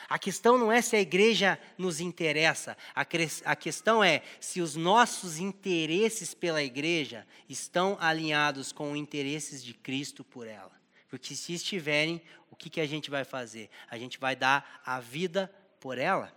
A 0.08 0.18
questão 0.18 0.58
não 0.58 0.72
é 0.72 0.82
se 0.82 0.96
a 0.96 1.00
igreja 1.00 1.58
nos 1.78 2.00
interessa, 2.00 2.76
a, 2.94 3.06
a 3.44 3.56
questão 3.56 4.02
é 4.02 4.22
se 4.40 4.60
os 4.60 4.74
nossos 4.74 5.38
interesses 5.38 6.34
pela 6.34 6.62
igreja 6.62 7.26
estão 7.48 7.96
alinhados 8.00 8.72
com 8.72 8.92
os 8.92 8.98
interesses 8.98 9.62
de 9.62 9.72
Cristo 9.72 10.24
por 10.24 10.46
ela. 10.48 10.72
Porque 11.08 11.36
se 11.36 11.54
estiverem, 11.54 12.20
o 12.50 12.56
que, 12.56 12.68
que 12.68 12.80
a 12.80 12.86
gente 12.86 13.10
vai 13.10 13.24
fazer? 13.24 13.70
A 13.88 13.96
gente 13.96 14.18
vai 14.18 14.34
dar 14.34 14.82
a 14.84 14.98
vida 14.98 15.52
por 15.82 15.98
ela. 15.98 16.32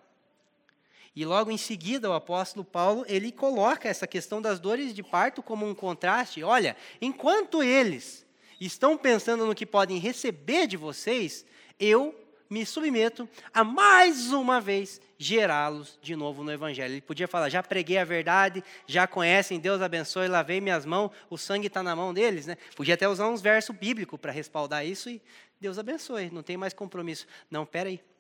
E 1.16 1.24
logo 1.24 1.52
em 1.52 1.58
seguida, 1.58 2.10
o 2.10 2.14
apóstolo 2.14 2.66
Paulo, 2.66 3.06
ele 3.08 3.32
coloca 3.32 3.88
essa 3.88 4.06
questão 4.06 4.42
das 4.42 4.60
dores 4.60 4.94
de 4.94 5.02
parto 5.02 5.42
como 5.42 5.66
um 5.66 5.74
contraste. 5.74 6.44
Olha, 6.44 6.76
enquanto 7.00 7.64
eles 7.64 8.26
estão 8.60 8.98
pensando 8.98 9.46
no 9.46 9.56
que 9.56 9.66
podem 9.66 9.98
receber 9.98 10.68
de 10.68 10.76
vocês, 10.76 11.46
eu 11.80 12.14
me 12.50 12.66
submeto 12.66 13.30
a 13.54 13.64
mais 13.64 14.34
uma 14.34 14.60
vez 14.60 15.00
gerá-los 15.18 15.98
de 16.02 16.16
novo 16.16 16.44
no 16.44 16.52
evangelho. 16.52 16.96
Ele 16.96 17.02
podia 17.02 17.28
falar: 17.28 17.48
já 17.48 17.64
preguei 17.64 17.98
a 17.98 18.04
verdade, 18.04 18.64
já 18.86 19.08
conhecem, 19.08 19.60
Deus 19.60 19.82
abençoe, 19.82 20.28
lavei 20.28 20.60
minhas 20.60 20.86
mãos, 20.86 21.12
o 21.30 21.38
sangue 21.38 21.68
está 21.68 21.82
na 21.82 21.96
mão 21.96 22.14
deles, 22.14 22.46
né? 22.46 22.58
Podia 22.76 22.96
até 22.96 23.08
usar 23.08 23.30
uns 23.30 23.42
versos 23.42 23.76
bíblicos 23.76 24.20
para 24.20 24.34
respaldar 24.34 24.86
isso 24.86 25.10
e 25.10 25.22
Deus 25.62 25.80
abençoe, 25.80 26.30
não 26.30 26.44
tem 26.44 26.58
mais 26.58 26.74
compromisso. 26.74 27.26
Não, 27.50 27.66
peraí. 27.66 27.94
aí 27.94 28.15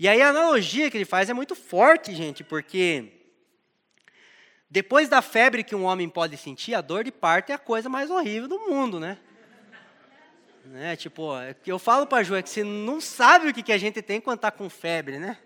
e 0.00 0.08
aí 0.08 0.22
a 0.22 0.30
analogia 0.30 0.90
que 0.90 0.96
ele 0.96 1.04
faz 1.04 1.28
é 1.28 1.34
muito 1.34 1.54
forte, 1.54 2.14
gente, 2.14 2.42
porque 2.42 3.12
depois 4.70 5.10
da 5.10 5.20
febre 5.20 5.62
que 5.62 5.74
um 5.74 5.84
homem 5.84 6.08
pode 6.08 6.38
sentir, 6.38 6.74
a 6.74 6.80
dor 6.80 7.04
de 7.04 7.12
parto 7.12 7.50
é 7.50 7.54
a 7.54 7.58
coisa 7.58 7.86
mais 7.86 8.08
horrível 8.08 8.48
do 8.48 8.58
mundo, 8.60 8.98
né? 8.98 9.18
né? 10.64 10.96
Tipo, 10.96 11.38
é 11.38 11.54
eu 11.66 11.78
falo 11.78 12.06
para 12.06 12.22
Ju, 12.22 12.34
é 12.34 12.42
que 12.42 12.48
você 12.48 12.64
não 12.64 12.98
sabe 12.98 13.50
o 13.50 13.52
que, 13.52 13.62
que 13.62 13.72
a 13.72 13.76
gente 13.76 14.00
tem 14.00 14.22
quando 14.22 14.38
está 14.38 14.50
com 14.50 14.70
febre, 14.70 15.18
né? 15.18 15.36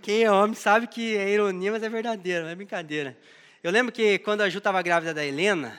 Quem 0.00 0.22
é 0.22 0.30
homem 0.30 0.54
sabe 0.54 0.86
que 0.86 1.18
é 1.18 1.28
ironia, 1.28 1.72
mas 1.72 1.82
é 1.82 1.90
verdadeiro, 1.90 2.44
não 2.44 2.50
é 2.50 2.54
brincadeira. 2.54 3.18
Eu 3.62 3.70
lembro 3.70 3.92
que 3.92 4.18
quando 4.20 4.40
a 4.40 4.48
Ju 4.48 4.56
estava 4.56 4.80
grávida 4.80 5.12
da 5.12 5.26
Helena, 5.26 5.78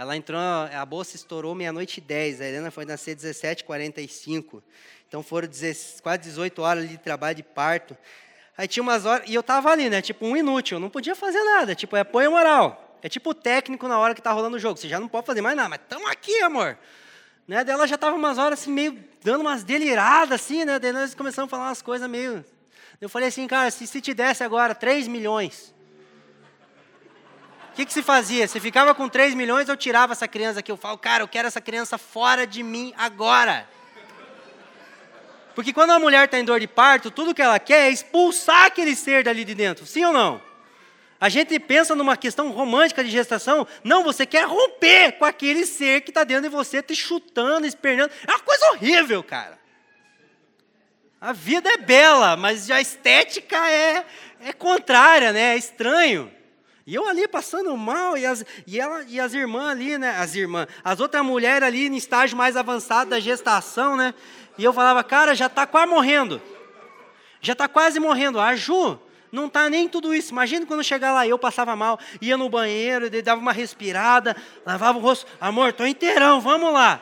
ela 0.00 0.16
entrou, 0.16 0.40
a 0.40 0.86
bolsa 0.86 1.14
estourou 1.14 1.54
meia-noite 1.54 1.98
e 1.98 2.00
10, 2.00 2.40
a 2.40 2.46
Helena 2.46 2.70
foi 2.70 2.86
nascer 2.86 3.14
17h45. 3.14 4.62
Então 5.06 5.22
foram 5.22 5.46
quase 6.02 6.22
18 6.22 6.62
horas 6.62 6.88
de 6.88 6.96
trabalho 6.96 7.36
de 7.36 7.42
parto. 7.42 7.94
Aí 8.56 8.66
tinha 8.66 8.82
umas 8.82 9.04
horas, 9.04 9.28
e 9.28 9.34
eu 9.34 9.42
tava 9.42 9.68
ali, 9.70 9.90
né? 9.90 10.00
Tipo, 10.00 10.24
um 10.24 10.34
inútil, 10.34 10.76
eu 10.76 10.80
não 10.80 10.88
podia 10.88 11.14
fazer 11.14 11.44
nada. 11.44 11.74
Tipo, 11.74 11.96
é 11.96 12.00
apoio 12.00 12.30
moral. 12.30 12.98
É 13.02 13.10
tipo 13.10 13.28
o 13.28 13.34
técnico 13.34 13.86
na 13.86 13.98
hora 13.98 14.14
que 14.14 14.22
tá 14.22 14.32
rolando 14.32 14.56
o 14.56 14.58
jogo. 14.58 14.78
Você 14.78 14.88
já 14.88 14.98
não 14.98 15.06
pode 15.06 15.26
fazer 15.26 15.42
mais 15.42 15.54
nada, 15.54 15.68
mas 15.68 15.80
estamos 15.80 16.08
aqui, 16.08 16.40
amor. 16.40 16.78
Né? 17.46 17.62
Daí 17.62 17.74
ela 17.74 17.86
já 17.86 17.98
tava 17.98 18.16
umas 18.16 18.38
horas 18.38 18.58
assim, 18.58 18.72
meio 18.72 19.04
dando 19.22 19.42
umas 19.42 19.62
deliradas, 19.62 20.40
assim, 20.40 20.64
né? 20.64 20.78
Daí 20.78 20.92
nós 20.92 21.14
começamos 21.14 21.50
a 21.50 21.50
falar 21.50 21.68
umas 21.68 21.82
coisas 21.82 22.08
meio. 22.08 22.42
Eu 22.98 23.10
falei 23.10 23.28
assim, 23.28 23.46
cara, 23.46 23.70
se, 23.70 23.86
se 23.86 24.00
te 24.00 24.14
desse 24.14 24.42
agora 24.42 24.74
3 24.74 25.08
milhões, 25.08 25.74
o 27.72 27.76
que, 27.76 27.86
que 27.86 27.92
se 27.92 28.02
fazia? 28.02 28.46
Você 28.48 28.58
ficava 28.58 28.94
com 28.94 29.08
3 29.08 29.34
milhões, 29.34 29.68
eu 29.68 29.76
tirava 29.76 30.12
essa 30.12 30.26
criança 30.26 30.58
aqui. 30.58 30.72
Eu 30.72 30.76
falo, 30.76 30.98
cara, 30.98 31.22
eu 31.22 31.28
quero 31.28 31.46
essa 31.46 31.60
criança 31.60 31.96
fora 31.96 32.46
de 32.46 32.62
mim 32.62 32.92
agora. 32.98 33.68
Porque 35.54 35.72
quando 35.72 35.90
a 35.90 35.98
mulher 35.98 36.24
está 36.24 36.38
em 36.38 36.44
dor 36.44 36.58
de 36.58 36.66
parto, 36.66 37.10
tudo 37.10 37.34
que 37.34 37.42
ela 37.42 37.58
quer 37.58 37.86
é 37.86 37.90
expulsar 37.90 38.66
aquele 38.66 38.96
ser 38.96 39.22
dali 39.22 39.44
de 39.44 39.54
dentro. 39.54 39.86
Sim 39.86 40.04
ou 40.04 40.12
não? 40.12 40.42
A 41.20 41.28
gente 41.28 41.58
pensa 41.60 41.94
numa 41.94 42.16
questão 42.16 42.50
romântica 42.50 43.04
de 43.04 43.10
gestação. 43.10 43.66
Não, 43.84 44.02
você 44.02 44.26
quer 44.26 44.46
romper 44.46 45.12
com 45.12 45.24
aquele 45.24 45.64
ser 45.64 46.00
que 46.00 46.10
está 46.10 46.24
dentro 46.24 46.44
de 46.44 46.48
você, 46.48 46.82
te 46.82 46.96
chutando, 46.96 47.66
espernando. 47.66 48.10
É 48.26 48.30
uma 48.30 48.40
coisa 48.40 48.70
horrível, 48.70 49.22
cara. 49.22 49.58
A 51.20 51.32
vida 51.32 51.68
é 51.68 51.76
bela, 51.76 52.36
mas 52.36 52.70
a 52.70 52.80
estética 52.80 53.70
é, 53.70 54.04
é 54.40 54.52
contrária, 54.54 55.30
né? 55.32 55.54
É 55.54 55.56
estranho. 55.56 56.32
E 56.90 56.94
eu 56.96 57.06
ali 57.06 57.28
passando 57.28 57.76
mal, 57.76 58.18
e 58.18 58.26
as, 58.26 58.44
e 58.66 58.80
ela, 58.80 59.04
e 59.04 59.20
as 59.20 59.32
irmãs 59.32 59.68
ali, 59.68 59.96
né? 59.96 60.10
As 60.10 60.34
irmãs, 60.34 60.66
as 60.82 60.98
outras 60.98 61.24
mulheres 61.24 61.62
ali 61.62 61.86
em 61.86 61.94
estágio 61.94 62.36
mais 62.36 62.56
avançado 62.56 63.10
da 63.10 63.20
gestação, 63.20 63.96
né? 63.96 64.12
E 64.58 64.64
eu 64.64 64.72
falava, 64.72 65.04
cara, 65.04 65.32
já 65.32 65.46
está 65.46 65.68
quase 65.68 65.88
morrendo. 65.88 66.42
Já 67.40 67.52
está 67.52 67.68
quase 67.68 68.00
morrendo. 68.00 68.40
A 68.40 68.56
Ju 68.56 68.98
não 69.30 69.46
está 69.46 69.70
nem 69.70 69.88
tudo 69.88 70.12
isso. 70.12 70.32
Imagina 70.32 70.66
quando 70.66 70.82
chegar 70.82 71.12
lá, 71.12 71.24
eu 71.24 71.38
passava 71.38 71.76
mal, 71.76 71.96
ia 72.20 72.36
no 72.36 72.48
banheiro, 72.48 73.08
dava 73.22 73.40
uma 73.40 73.52
respirada, 73.52 74.34
lavava 74.66 74.98
o 74.98 75.00
rosto. 75.00 75.30
Amor, 75.40 75.68
estou 75.68 75.86
inteirão, 75.86 76.40
vamos 76.40 76.72
lá. 76.72 77.00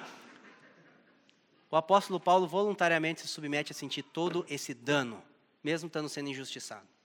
O 1.70 1.76
apóstolo 1.76 2.20
Paulo 2.20 2.46
voluntariamente 2.46 3.22
se 3.22 3.28
submete 3.28 3.72
a 3.72 3.74
sentir 3.74 4.02
todo 4.02 4.44
esse 4.50 4.74
dano, 4.74 5.24
mesmo 5.64 5.86
estando 5.86 6.10
sendo 6.10 6.28
injustiçado. 6.28 6.97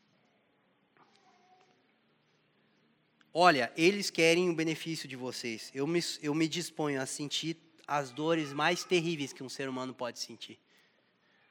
Olha, 3.35 3.73
eles 3.75 4.11
querem 4.11 4.47
o 4.47 4.53
benefício 4.53 5.07
de 5.07 5.15
vocês. 5.15 5.71
Eu 5.73 5.87
me, 5.87 5.99
eu 6.21 6.35
me 6.35 6.47
disponho 6.47 7.01
a 7.01 7.05
sentir 7.07 7.57
as 7.87 8.11
dores 8.11 8.53
mais 8.53 8.83
terríveis 8.83 9.33
que 9.33 9.41
um 9.41 9.49
ser 9.49 9.67
humano 9.67 9.91
pode 9.91 10.19
sentir. 10.19 10.59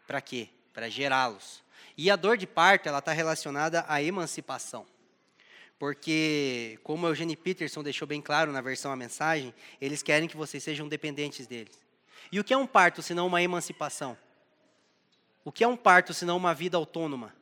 Para 0.07 0.21
quê? 0.21 0.49
Para 0.73 0.89
gerá-los. 0.89 1.61
E 1.99 2.09
a 2.09 2.15
dor 2.15 2.37
de 2.37 2.47
parto, 2.47 2.89
ela 2.89 3.01
está 3.01 3.11
relacionada 3.11 3.85
à 3.89 4.01
emancipação. 4.01 4.87
Porque, 5.77 6.79
como 6.85 7.09
Eugene 7.09 7.35
Peterson 7.35 7.83
deixou 7.83 8.07
bem 8.07 8.23
claro 8.23 8.53
na 8.53 8.61
versão 8.61 8.93
a 8.93 8.97
mensagem, 8.97 9.53
eles 9.81 10.05
querem 10.05 10.29
que 10.29 10.37
vocês 10.37 10.63
sejam 10.63 10.87
dependentes 10.87 11.49
deles. 11.49 11.77
E 12.31 12.39
o 12.39 12.45
que 12.45 12.55
é 12.55 12.57
um 12.57 12.67
parto 12.67 13.03
senão 13.03 13.27
uma 13.27 13.43
emancipação? 13.43 14.17
O 15.45 15.51
que 15.51 15.65
é 15.65 15.69
um 15.69 15.77
parto 15.77 16.15
senão 16.15 16.37
uma 16.37 16.55
vida 16.55 16.77
autônoma? 16.77 17.35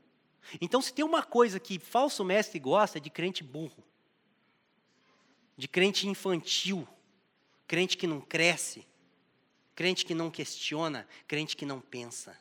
Então, 0.63 0.81
se 0.81 0.95
tem 0.95 1.05
uma 1.05 1.23
coisa 1.23 1.61
que 1.61 1.79
falso 1.79 2.25
mestre 2.25 2.59
gosta, 2.59 2.97
é 2.97 3.01
de 3.01 3.11
crente 3.11 3.45
burro 3.45 3.85
de 5.61 5.69
crente 5.69 6.09
infantil, 6.09 6.89
crente 7.67 7.95
que 7.95 8.07
não 8.07 8.19
cresce, 8.19 8.87
crente 9.75 10.07
que 10.07 10.15
não 10.15 10.31
questiona, 10.31 11.07
crente 11.29 11.55
que 11.55 11.67
não 11.67 11.83
pensa. 11.83 12.35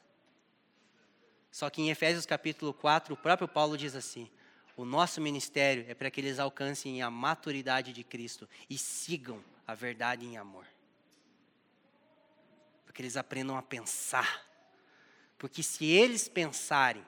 Só 1.51 1.69
que 1.69 1.81
em 1.81 1.89
Efésios 1.89 2.25
capítulo 2.25 2.73
4, 2.73 3.13
o 3.13 3.17
próprio 3.17 3.45
Paulo 3.45 3.77
diz 3.77 3.93
assim: 3.93 4.31
o 4.77 4.85
nosso 4.85 5.19
ministério 5.19 5.85
é 5.89 5.93
para 5.93 6.09
que 6.09 6.21
eles 6.21 6.39
alcancem 6.39 7.01
a 7.01 7.11
maturidade 7.11 7.91
de 7.91 8.05
Cristo 8.05 8.47
e 8.69 8.77
sigam 8.77 9.43
a 9.67 9.75
verdade 9.75 10.25
em 10.25 10.37
amor. 10.37 10.65
Para 12.85 12.93
que 12.93 13.01
eles 13.01 13.17
aprendam 13.17 13.57
a 13.57 13.61
pensar. 13.61 14.47
Porque 15.37 15.61
se 15.61 15.85
eles 15.85 16.29
pensarem, 16.29 17.05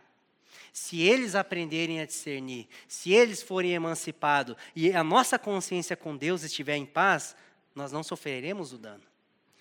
se 0.72 1.01
eles 1.01 1.36
aprenderem 1.36 1.99
a 1.99 2.05
discernir, 2.05 2.67
se 2.88 3.11
eles 3.11 3.41
forem 3.41 3.74
emancipados 3.74 4.55
e 4.76 4.93
a 4.93 5.03
nossa 5.03 5.38
consciência 5.38 5.97
com 5.97 6.15
Deus 6.15 6.43
estiver 6.43 6.76
em 6.76 6.86
paz, 6.86 7.36
nós 7.76 7.91
não 7.91 8.03
sofreremos 8.03 8.72
o 8.72 8.78
dano. 8.78 9.03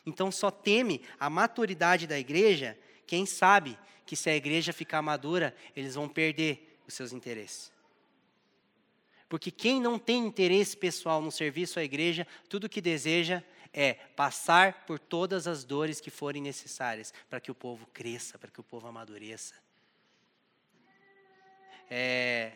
Então 0.07 0.31
só 0.31 0.51
teme 0.51 1.03
a 1.19 1.29
maturidade 1.29 2.07
da 2.07 2.19
igreja 2.19 2.79
quem 3.07 3.27
sabe 3.27 3.77
que 4.07 4.15
se 4.15 4.31
a 4.31 4.37
igreja 4.37 4.73
ficar 4.73 5.03
madura, 5.03 5.55
eles 5.75 5.97
vão 5.97 6.09
perder 6.09 6.79
os 6.87 6.95
seus 6.95 7.13
interesses. 7.13 7.73
Porque 9.29 9.51
quem 9.51 9.81
não 9.81 9.99
tem 9.99 10.27
interesse 10.27 10.77
pessoal 10.77 11.21
no 11.21 11.31
serviço 11.31 11.79
à 11.79 11.85
igreja, 11.85 12.27
tudo 12.49 12.69
que 12.69 12.81
deseja 12.81 13.43
é 13.73 13.95
passar 13.95 14.85
por 14.87 14.99
todas 14.99 15.47
as 15.47 15.65
dores 15.65 16.01
que 16.01 16.11
forem 16.11 16.43
necessárias 16.43 17.13
para 17.29 17.41
que 17.41 17.51
o 17.51 17.55
povo 17.55 17.87
cresça, 17.93 18.39
para 18.39 18.51
que 18.51 18.61
o 18.61 18.65
povo 18.65 18.87
amadureça. 18.89 19.55
É, 21.91 22.53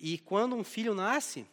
e 0.00 0.18
quando 0.18 0.56
um 0.56 0.64
filho 0.64 0.94
nasce, 0.94 1.46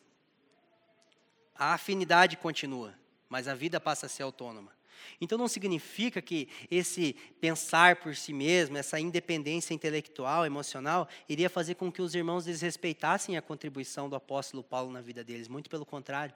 a 1.53 1.74
afinidade 1.74 2.38
continua, 2.38 2.95
mas 3.28 3.47
a 3.47 3.53
vida 3.53 3.80
passa 3.80 4.05
a 4.05 4.09
ser 4.09 4.24
autônoma. 4.24 4.72
Então 5.20 5.38
não 5.38 5.47
significa 5.47 6.22
que 6.22 6.47
esse 6.72 7.13
pensar 7.41 7.97
por 7.97 8.15
si 8.15 8.34
mesmo, 8.34 8.78
essa 8.78 8.99
independência 8.99 9.74
intelectual, 9.74 10.45
emocional, 10.45 11.07
iria 11.28 11.49
fazer 11.49 11.76
com 11.76 11.91
que 11.91 12.01
os 12.01 12.15
irmãos 12.15 12.45
desrespeitassem 12.45 13.38
a 13.38 13.41
contribuição 13.41 14.09
do 14.09 14.15
apóstolo 14.15 14.63
Paulo 14.63 14.91
na 14.91 15.01
vida 15.01 15.24
deles. 15.24 15.47
Muito 15.47 15.70
pelo 15.70 15.86
contrário. 15.86 16.34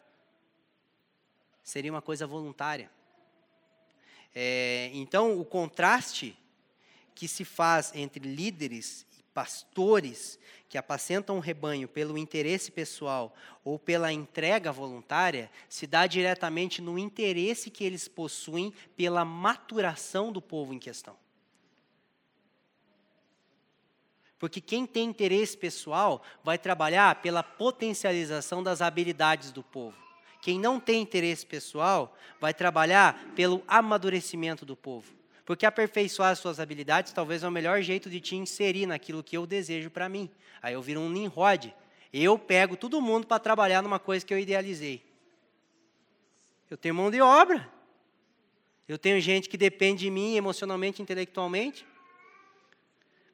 Seria 1.63 1.91
uma 1.91 2.01
coisa 2.01 2.27
voluntária. 2.27 2.91
É, 4.35 4.89
então, 4.93 5.39
o 5.39 5.45
contraste 5.45 6.37
que 7.15 7.27
se 7.27 7.45
faz 7.45 7.91
entre 7.95 8.27
líderes 8.27 9.05
pastores 9.33 10.39
que 10.69 10.77
apacentam 10.77 11.37
o 11.37 11.39
rebanho 11.39 11.87
pelo 11.87 12.17
interesse 12.17 12.71
pessoal 12.71 13.35
ou 13.63 13.77
pela 13.77 14.11
entrega 14.11 14.71
voluntária 14.71 15.49
se 15.67 15.85
dá 15.87 16.07
diretamente 16.07 16.81
no 16.81 16.97
interesse 16.97 17.69
que 17.69 17.83
eles 17.83 18.07
possuem 18.07 18.73
pela 18.95 19.25
maturação 19.25 20.31
do 20.31 20.41
povo 20.41 20.73
em 20.73 20.79
questão. 20.79 21.15
Porque 24.39 24.59
quem 24.59 24.85
tem 24.85 25.09
interesse 25.09 25.55
pessoal 25.55 26.21
vai 26.43 26.57
trabalhar 26.57 27.21
pela 27.21 27.41
potencialização 27.41 28.61
das 28.61 28.81
habilidades 28.81 29.51
do 29.51 29.63
povo. 29.63 29.97
Quem 30.41 30.59
não 30.59 30.79
tem 30.79 31.01
interesse 31.01 31.45
pessoal 31.45 32.17
vai 32.41 32.53
trabalhar 32.53 33.31
pelo 33.35 33.63
amadurecimento 33.65 34.65
do 34.65 34.75
povo. 34.75 35.22
Porque 35.45 35.65
aperfeiçoar 35.65 36.31
as 36.31 36.39
suas 36.39 36.59
habilidades 36.59 37.11
talvez 37.11 37.43
é 37.43 37.47
o 37.47 37.51
melhor 37.51 37.81
jeito 37.81 38.09
de 38.09 38.21
te 38.21 38.35
inserir 38.35 38.85
naquilo 38.85 39.23
que 39.23 39.37
eu 39.37 39.45
desejo 39.45 39.89
para 39.89 40.07
mim. 40.07 40.29
Aí 40.61 40.73
eu 40.73 40.81
viro 40.81 41.01
um 41.01 41.09
Nimrod. 41.09 41.73
Eu 42.13 42.37
pego 42.37 42.77
todo 42.77 43.01
mundo 43.01 43.27
para 43.27 43.39
trabalhar 43.39 43.81
numa 43.81 43.99
coisa 43.99 44.25
que 44.25 44.33
eu 44.33 44.39
idealizei. 44.39 45.03
Eu 46.69 46.77
tenho 46.77 46.95
mão 46.95 47.11
de 47.11 47.19
obra. 47.19 47.69
Eu 48.87 48.97
tenho 48.97 49.19
gente 49.19 49.49
que 49.49 49.57
depende 49.57 50.05
de 50.05 50.09
mim 50.09 50.35
emocionalmente, 50.35 51.01
intelectualmente. 51.01 51.85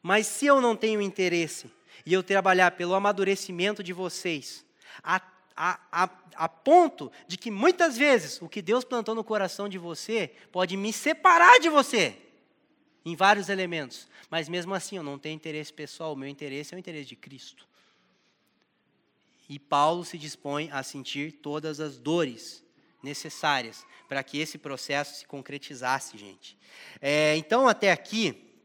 Mas 0.02 0.28
se 0.28 0.46
eu 0.46 0.62
não 0.62 0.76
tenho 0.76 1.02
interesse 1.02 1.72
e 2.06 2.14
eu 2.14 2.24
trabalhar 2.24 2.72
pelo 2.72 2.94
amadurecimento 2.94 3.84
de 3.84 3.94
vocês, 3.94 4.66
a 5.04 5.20
a, 5.62 5.78
a, 5.92 6.10
a 6.36 6.48
ponto 6.48 7.12
de 7.28 7.38
que 7.38 7.52
muitas 7.52 7.98
vezes 7.98 8.42
o 8.42 8.48
que 8.48 8.62
Deus 8.62 8.86
plantou 8.86 9.14
no 9.14 9.26
coração 9.26 9.68
de 9.68 9.78
você 9.78 10.32
pode 10.54 10.78
me 10.78 10.94
separar 10.94 11.60
de 11.60 11.68
você 11.68 12.16
em 13.04 13.14
vários 13.14 13.50
elementos. 13.50 14.08
Mas 14.30 14.48
mesmo 14.48 14.74
assim, 14.74 14.96
eu 14.96 15.04
não 15.04 15.20
tenho 15.20 15.36
interesse 15.36 15.74
pessoal, 15.74 16.14
o 16.14 16.16
meu 16.16 16.30
interesse 16.30 16.74
é 16.74 16.78
o 16.78 16.80
interesse 16.80 17.10
de 17.10 17.18
Cristo. 17.18 17.68
E 19.50 19.60
Paulo 19.60 20.06
se 20.06 20.18
dispõe 20.18 20.70
a 20.72 20.82
sentir 20.82 21.34
todas 21.34 21.82
as 21.82 21.98
dores 21.98 22.64
necessárias 23.04 23.86
para 24.08 24.24
que 24.24 24.40
esse 24.40 24.58
processo 24.58 25.20
se 25.20 25.26
concretizasse, 25.26 26.18
gente. 26.18 26.58
É, 27.02 27.36
então, 27.36 27.68
até 27.68 27.92
aqui, 27.92 28.56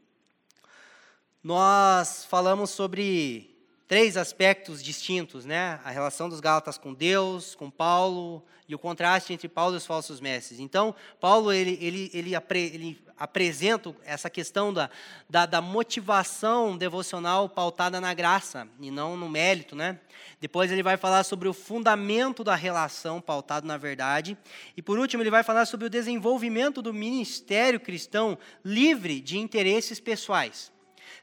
nós 1.43 2.23
falamos 2.23 2.69
sobre 2.69 3.54
três 3.87 4.17
aspectos 4.17 4.81
distintos, 4.81 5.45
né? 5.45 5.79
A 5.83 5.91
relação 5.91 6.27
dos 6.27 6.39
Gálatas 6.39 6.77
com 6.77 6.93
Deus, 6.93 7.55
com 7.55 7.69
Paulo 7.69 8.43
e 8.67 8.73
o 8.73 8.79
contraste 8.79 9.31
entre 9.31 9.47
Paulo 9.47 9.75
e 9.75 9.77
os 9.77 9.85
falsos 9.85 10.19
mestres. 10.19 10.59
Então, 10.59 10.95
Paulo 11.19 11.51
ele, 11.51 11.77
ele, 11.79 12.09
ele, 12.13 12.35
apre, 12.35 12.59
ele 12.59 13.05
apresenta 13.17 13.95
essa 14.03 14.27
questão 14.29 14.73
da, 14.73 14.89
da, 15.29 15.45
da, 15.45 15.61
motivação 15.61 16.75
devocional 16.75 17.47
pautada 17.47 18.01
na 18.01 18.13
graça 18.13 18.67
e 18.79 18.89
não 18.89 19.15
no 19.15 19.29
mérito, 19.29 19.75
né? 19.75 19.99
Depois 20.41 20.71
ele 20.71 20.83
vai 20.83 20.97
falar 20.97 21.23
sobre 21.23 21.47
o 21.47 21.53
fundamento 21.53 22.43
da 22.43 22.55
relação 22.55 23.21
pautado 23.21 23.67
na 23.67 23.77
verdade 23.77 24.35
e 24.75 24.81
por 24.81 24.97
último 24.97 25.21
ele 25.21 25.29
vai 25.29 25.43
falar 25.43 25.65
sobre 25.65 25.85
o 25.85 25.89
desenvolvimento 25.89 26.81
do 26.81 26.93
ministério 26.93 27.79
cristão 27.79 28.37
livre 28.63 29.21
de 29.21 29.37
interesses 29.37 29.99
pessoais. 29.99 30.74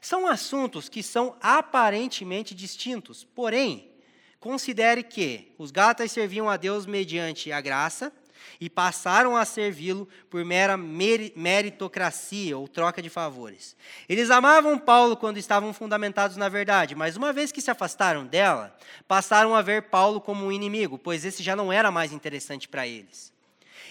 São 0.03 0.27
assuntos 0.27 0.89
que 0.89 1.01
são 1.01 1.37
aparentemente 1.39 2.53
distintos, 2.53 3.23
porém, 3.23 3.89
considere 4.37 5.01
que 5.01 5.53
os 5.57 5.71
Gálatas 5.71 6.11
serviam 6.11 6.49
a 6.49 6.57
Deus 6.57 6.85
mediante 6.85 7.53
a 7.53 7.61
graça 7.61 8.11
e 8.59 8.69
passaram 8.69 9.37
a 9.37 9.45
servi-lo 9.45 10.05
por 10.29 10.43
mera 10.43 10.75
meritocracia 10.75 12.57
ou 12.57 12.67
troca 12.67 13.01
de 13.01 13.09
favores. 13.09 13.77
Eles 14.09 14.29
amavam 14.29 14.77
Paulo 14.77 15.15
quando 15.15 15.37
estavam 15.37 15.73
fundamentados 15.73 16.35
na 16.35 16.49
verdade, 16.49 16.95
mas 16.95 17.15
uma 17.15 17.31
vez 17.31 17.49
que 17.49 17.61
se 17.61 17.71
afastaram 17.71 18.25
dela, 18.25 18.77
passaram 19.07 19.55
a 19.55 19.61
ver 19.61 19.83
Paulo 19.83 20.19
como 20.19 20.45
um 20.45 20.51
inimigo, 20.51 20.99
pois 20.99 21.23
esse 21.23 21.41
já 21.41 21.55
não 21.55 21.71
era 21.71 21.89
mais 21.89 22.11
interessante 22.11 22.67
para 22.67 22.85
eles. 22.85 23.32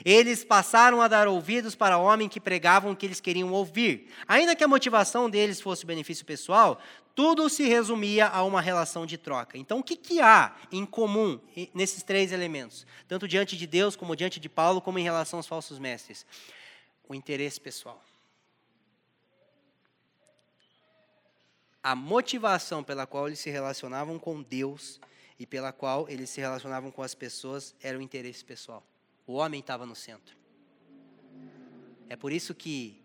Eles 0.04 0.44
passaram 0.44 1.00
a 1.00 1.08
dar 1.08 1.28
ouvidos 1.28 1.74
para 1.74 1.98
homens 1.98 2.30
que 2.30 2.40
pregavam 2.40 2.92
o 2.92 2.96
que 2.96 3.06
eles 3.06 3.20
queriam 3.20 3.52
ouvir. 3.52 4.08
Ainda 4.26 4.56
que 4.56 4.64
a 4.64 4.68
motivação 4.68 5.30
deles 5.30 5.60
fosse 5.60 5.84
o 5.84 5.86
benefício 5.86 6.24
pessoal, 6.24 6.80
tudo 7.14 7.48
se 7.48 7.64
resumia 7.64 8.26
a 8.26 8.42
uma 8.42 8.60
relação 8.60 9.04
de 9.04 9.18
troca. 9.18 9.58
Então, 9.58 9.78
o 9.78 9.82
que, 9.82 9.96
que 9.96 10.20
há 10.20 10.56
em 10.70 10.84
comum 10.84 11.38
nesses 11.74 12.02
três 12.02 12.32
elementos? 12.32 12.86
Tanto 13.06 13.28
diante 13.28 13.56
de 13.56 13.66
Deus, 13.66 13.94
como 13.94 14.16
diante 14.16 14.40
de 14.40 14.48
Paulo, 14.48 14.80
como 14.80 14.98
em 14.98 15.02
relação 15.04 15.38
aos 15.38 15.46
falsos 15.46 15.78
mestres? 15.78 16.26
O 17.08 17.14
interesse 17.14 17.60
pessoal. 17.60 18.02
A 21.82 21.94
motivação 21.94 22.82
pela 22.82 23.06
qual 23.06 23.26
eles 23.26 23.40
se 23.40 23.50
relacionavam 23.50 24.18
com 24.18 24.40
Deus 24.40 25.00
e 25.38 25.44
pela 25.44 25.72
qual 25.72 26.08
eles 26.08 26.30
se 26.30 26.40
relacionavam 26.40 26.90
com 26.90 27.02
as 27.02 27.14
pessoas 27.14 27.74
era 27.82 27.98
o 27.98 28.02
interesse 28.02 28.44
pessoal. 28.44 28.82
O 29.26 29.34
homem 29.34 29.60
estava 29.60 29.86
no 29.86 29.94
centro. 29.94 30.36
É 32.08 32.16
por 32.16 32.32
isso 32.32 32.54
que 32.54 33.02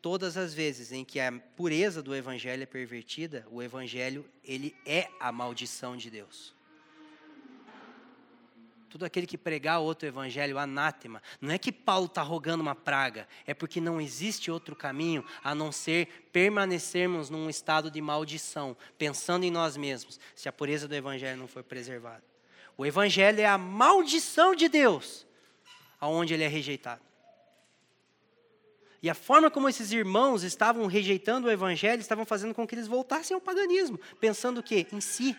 todas 0.00 0.36
as 0.36 0.52
vezes 0.52 0.92
em 0.92 1.04
que 1.04 1.20
a 1.20 1.32
pureza 1.56 2.02
do 2.02 2.14
evangelho 2.14 2.62
é 2.62 2.66
pervertida, 2.66 3.46
o 3.50 3.62
evangelho 3.62 4.28
ele 4.42 4.74
é 4.84 5.08
a 5.20 5.30
maldição 5.30 5.96
de 5.96 6.10
Deus. 6.10 6.54
Todo 8.88 9.04
aquele 9.04 9.26
que 9.26 9.36
pregar 9.36 9.80
outro 9.80 10.06
evangelho, 10.06 10.58
anátema. 10.58 11.22
Não 11.40 11.52
é 11.52 11.58
que 11.58 11.72
Paulo 11.72 12.06
está 12.06 12.22
rogando 12.22 12.62
uma 12.62 12.74
praga, 12.74 13.26
é 13.46 13.52
porque 13.52 13.80
não 13.80 14.00
existe 14.00 14.50
outro 14.50 14.76
caminho 14.76 15.24
a 15.42 15.54
não 15.54 15.72
ser 15.72 16.28
permanecermos 16.32 17.28
num 17.28 17.50
estado 17.50 17.90
de 17.90 18.00
maldição, 18.00 18.76
pensando 18.96 19.44
em 19.44 19.50
nós 19.50 19.76
mesmos, 19.76 20.20
se 20.34 20.48
a 20.48 20.52
pureza 20.52 20.86
do 20.86 20.94
evangelho 20.94 21.38
não 21.38 21.48
for 21.48 21.64
preservada. 21.64 22.22
O 22.76 22.86
evangelho 22.86 23.40
é 23.40 23.46
a 23.46 23.58
maldição 23.58 24.54
de 24.54 24.68
Deus 24.68 25.26
aonde 26.04 26.34
ele 26.34 26.44
é 26.44 26.48
rejeitado. 26.48 27.00
E 29.02 29.08
a 29.08 29.14
forma 29.14 29.50
como 29.50 29.68
esses 29.68 29.90
irmãos 29.90 30.42
estavam 30.42 30.86
rejeitando 30.86 31.46
o 31.46 31.50
evangelho, 31.50 32.00
estavam 32.00 32.24
fazendo 32.24 32.54
com 32.54 32.66
que 32.66 32.74
eles 32.74 32.86
voltassem 32.86 33.34
ao 33.34 33.40
paganismo, 33.40 33.98
pensando 34.20 34.62
que 34.62 34.86
em 34.92 35.00
si. 35.00 35.36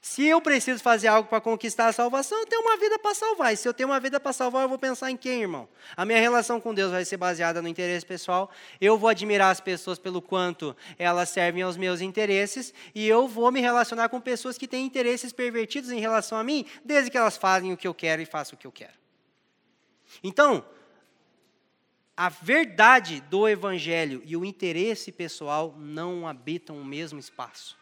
Se 0.00 0.24
eu 0.24 0.40
preciso 0.40 0.80
fazer 0.80 1.08
algo 1.08 1.28
para 1.28 1.40
conquistar 1.40 1.88
a 1.88 1.92
salvação, 1.92 2.38
eu 2.38 2.46
tenho 2.46 2.62
uma 2.62 2.76
vida 2.76 2.96
para 3.00 3.14
salvar. 3.14 3.52
E 3.52 3.56
se 3.56 3.68
eu 3.68 3.74
tenho 3.74 3.88
uma 3.88 3.98
vida 3.98 4.20
para 4.20 4.32
salvar, 4.32 4.62
eu 4.62 4.68
vou 4.68 4.78
pensar 4.78 5.10
em 5.10 5.16
quem, 5.16 5.42
irmão? 5.42 5.68
A 5.96 6.04
minha 6.04 6.20
relação 6.20 6.60
com 6.60 6.72
Deus 6.72 6.92
vai 6.92 7.04
ser 7.04 7.16
baseada 7.16 7.60
no 7.60 7.66
interesse 7.66 8.06
pessoal. 8.06 8.48
Eu 8.80 8.96
vou 8.96 9.08
admirar 9.08 9.50
as 9.50 9.60
pessoas 9.60 9.98
pelo 9.98 10.22
quanto 10.22 10.76
elas 10.96 11.28
servem 11.28 11.62
aos 11.62 11.76
meus 11.76 12.00
interesses. 12.00 12.72
E 12.94 13.08
eu 13.08 13.26
vou 13.26 13.50
me 13.50 13.60
relacionar 13.60 14.08
com 14.08 14.20
pessoas 14.20 14.56
que 14.56 14.68
têm 14.68 14.86
interesses 14.86 15.32
pervertidos 15.32 15.90
em 15.90 15.98
relação 15.98 16.38
a 16.38 16.44
mim, 16.44 16.64
desde 16.84 17.10
que 17.10 17.18
elas 17.18 17.36
fazem 17.36 17.72
o 17.72 17.76
que 17.76 17.88
eu 17.88 17.94
quero 17.94 18.22
e 18.22 18.26
façam 18.26 18.54
o 18.54 18.58
que 18.58 18.66
eu 18.66 18.72
quero. 18.72 19.07
Então, 20.22 20.64
a 22.16 22.28
verdade 22.28 23.20
do 23.20 23.48
Evangelho 23.48 24.22
e 24.24 24.36
o 24.36 24.44
interesse 24.44 25.12
pessoal 25.12 25.74
não 25.78 26.26
habitam 26.26 26.76
o 26.76 26.84
mesmo 26.84 27.18
espaço. 27.18 27.78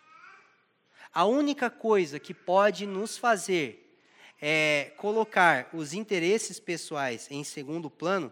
A 1.12 1.24
única 1.24 1.70
coisa 1.70 2.20
que 2.20 2.34
pode 2.34 2.86
nos 2.86 3.16
fazer 3.16 3.98
é, 4.40 4.92
colocar 4.98 5.70
os 5.72 5.94
interesses 5.94 6.60
pessoais 6.60 7.26
em 7.30 7.42
segundo 7.42 7.88
plano 7.88 8.30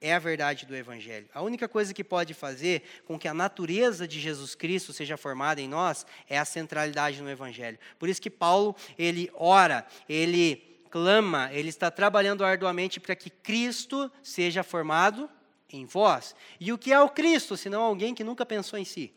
é 0.00 0.14
a 0.14 0.18
verdade 0.18 0.66
do 0.66 0.74
Evangelho. 0.74 1.28
A 1.34 1.42
única 1.42 1.68
coisa 1.68 1.94
que 1.94 2.04
pode 2.04 2.34
fazer 2.34 2.82
com 3.06 3.18
que 3.18 3.28
a 3.28 3.34
natureza 3.34 4.08
de 4.08 4.20
Jesus 4.20 4.54
Cristo 4.54 4.92
seja 4.92 5.16
formada 5.16 5.60
em 5.60 5.68
nós 5.68 6.06
é 6.28 6.38
a 6.38 6.44
centralidade 6.44 7.22
no 7.22 7.30
Evangelho. 7.30 7.78
Por 7.98 8.08
isso 8.08 8.20
que 8.20 8.30
Paulo, 8.30 8.74
ele 8.98 9.30
ora, 9.34 9.86
ele 10.08 10.73
clama, 10.94 11.52
ele 11.52 11.70
está 11.70 11.90
trabalhando 11.90 12.44
arduamente 12.44 13.00
para 13.00 13.16
que 13.16 13.28
Cristo 13.28 14.08
seja 14.22 14.62
formado 14.62 15.28
em 15.68 15.84
vós. 15.84 16.36
E 16.60 16.72
o 16.72 16.78
que 16.78 16.92
é 16.92 17.00
o 17.00 17.08
Cristo, 17.08 17.56
senão 17.56 17.82
alguém 17.82 18.14
que 18.14 18.22
nunca 18.22 18.46
pensou 18.46 18.78
em 18.78 18.84
si? 18.84 19.12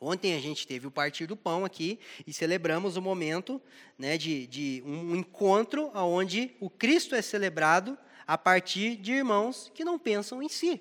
Ontem 0.00 0.36
a 0.36 0.38
gente 0.38 0.64
teve 0.64 0.86
o 0.86 0.90
partir 0.90 1.26
do 1.26 1.36
pão 1.36 1.64
aqui 1.64 1.98
e 2.24 2.32
celebramos 2.32 2.96
o 2.96 3.02
momento 3.02 3.60
né, 3.98 4.16
de, 4.16 4.46
de 4.46 4.84
um 4.86 5.16
encontro 5.16 5.90
onde 5.96 6.54
o 6.60 6.70
Cristo 6.70 7.16
é 7.16 7.22
celebrado 7.22 7.98
a 8.24 8.38
partir 8.38 8.94
de 8.94 9.14
irmãos 9.14 9.72
que 9.74 9.84
não 9.84 9.98
pensam 9.98 10.40
em 10.40 10.48
si. 10.48 10.80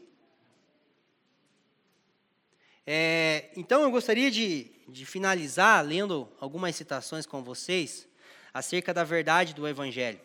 É, 2.86 3.50
então 3.56 3.82
eu 3.82 3.90
gostaria 3.90 4.30
de, 4.30 4.70
de 4.88 5.08
finalizar 5.08 5.84
lendo 5.84 6.30
algumas 6.40 6.76
citações 6.76 7.26
com 7.26 7.44
vocês 7.44 8.08
acerca 8.56 8.94
da 8.94 9.04
verdade 9.04 9.54
do 9.54 9.68
Evangelho. 9.68 10.22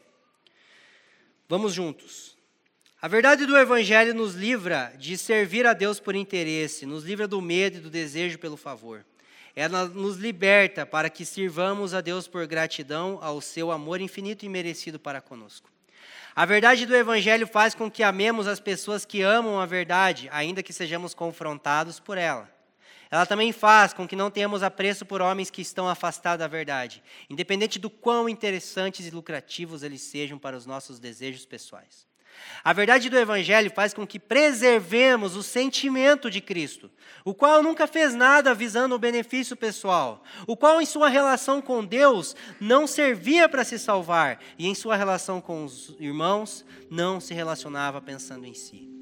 Vamos 1.49 1.75
juntos. 1.75 2.37
A 3.03 3.09
verdade 3.09 3.45
do 3.45 3.59
Evangelho 3.59 4.15
nos 4.15 4.37
livra 4.37 4.95
de 4.97 5.19
servir 5.19 5.67
a 5.67 5.73
Deus 5.73 5.99
por 5.99 6.15
interesse, 6.15 6.87
nos 6.87 7.03
livra 7.03 7.27
do 7.27 7.41
medo 7.41 7.79
e 7.79 7.81
do 7.81 7.91
desejo 7.91 8.39
pelo 8.39 8.57
favor. 8.57 9.05
Ela 9.57 9.87
nos 9.87 10.17
liberta 10.17 10.87
para 10.87 11.11
que 11.11 11.25
sirvamos 11.25 11.93
a 11.93 12.01
Deus 12.01 12.29
por 12.29 12.47
gratidão 12.47 13.19
ao 13.21 13.41
seu 13.41 13.73
amor 13.73 14.01
infinito 14.01 14.47
e 14.47 14.49
merecido 14.49 15.01
para 15.01 15.21
conosco. 15.21 15.69
A 16.37 16.47
verdade 16.47 16.87
do 16.87 16.95
Evangelho 16.95 17.49
faz 17.49 17.75
com 17.75 17.91
que 17.91 18.05
amemos 18.05 18.47
as 18.47 18.61
pessoas 18.61 19.05
que 19.05 19.23
amam 19.23 19.59
a 19.59 19.67
verdade, 19.67 20.29
ainda 20.31 20.63
que 20.63 20.73
sejamos 20.73 21.15
confrontados 21.15 21.99
por 21.99 22.17
ela. 22.17 22.49
Ela 23.11 23.27
também 23.27 23.53
faz 23.53 23.93
com 23.93 24.07
que 24.07 24.15
não 24.15 24.31
tenhamos 24.31 24.63
apreço 24.63 25.05
por 25.05 25.21
homens 25.21 25.51
que 25.51 25.61
estão 25.61 25.89
afastados 25.89 26.39
da 26.39 26.47
verdade, 26.47 27.03
independente 27.29 27.79
do 27.79 27.91
quão 27.91 28.29
interessantes 28.29 29.07
e 29.07 29.11
lucrativos 29.11 29.83
eles 29.83 30.03
sejam 30.03 30.39
para 30.39 30.57
os 30.57 30.65
nossos 30.65 31.01
desejos 31.01 31.45
pessoais. 31.45 32.09
A 32.63 32.73
verdade 32.73 33.11
do 33.11 33.19
Evangelho 33.19 33.71
faz 33.75 33.93
com 33.93 34.07
que 34.07 34.19
preservemos 34.19 35.35
o 35.35 35.43
sentimento 35.43 36.31
de 36.31 36.41
Cristo, 36.41 36.89
o 37.25 37.35
qual 37.35 37.63
nunca 37.63 37.87
fez 37.87 38.15
nada 38.15 38.55
visando 38.55 38.95
o 38.95 38.99
benefício 38.99 39.57
pessoal, 39.57 40.23
o 40.47 40.57
qual, 40.57 40.81
em 40.81 40.87
sua 40.87 41.09
relação 41.09 41.61
com 41.61 41.85
Deus, 41.85 42.37
não 42.61 42.87
servia 42.87 43.49
para 43.49 43.65
se 43.65 43.79
salvar, 43.79 44.41
e 44.57 44.69
em 44.69 44.75
sua 44.75 44.97
relação 44.97 45.41
com 45.41 45.65
os 45.65 45.97
irmãos, 45.99 46.65
não 46.89 47.21
se 47.21 47.35
relacionava 47.35 48.01
pensando 48.01 48.47
em 48.47 48.55
si. 48.55 49.00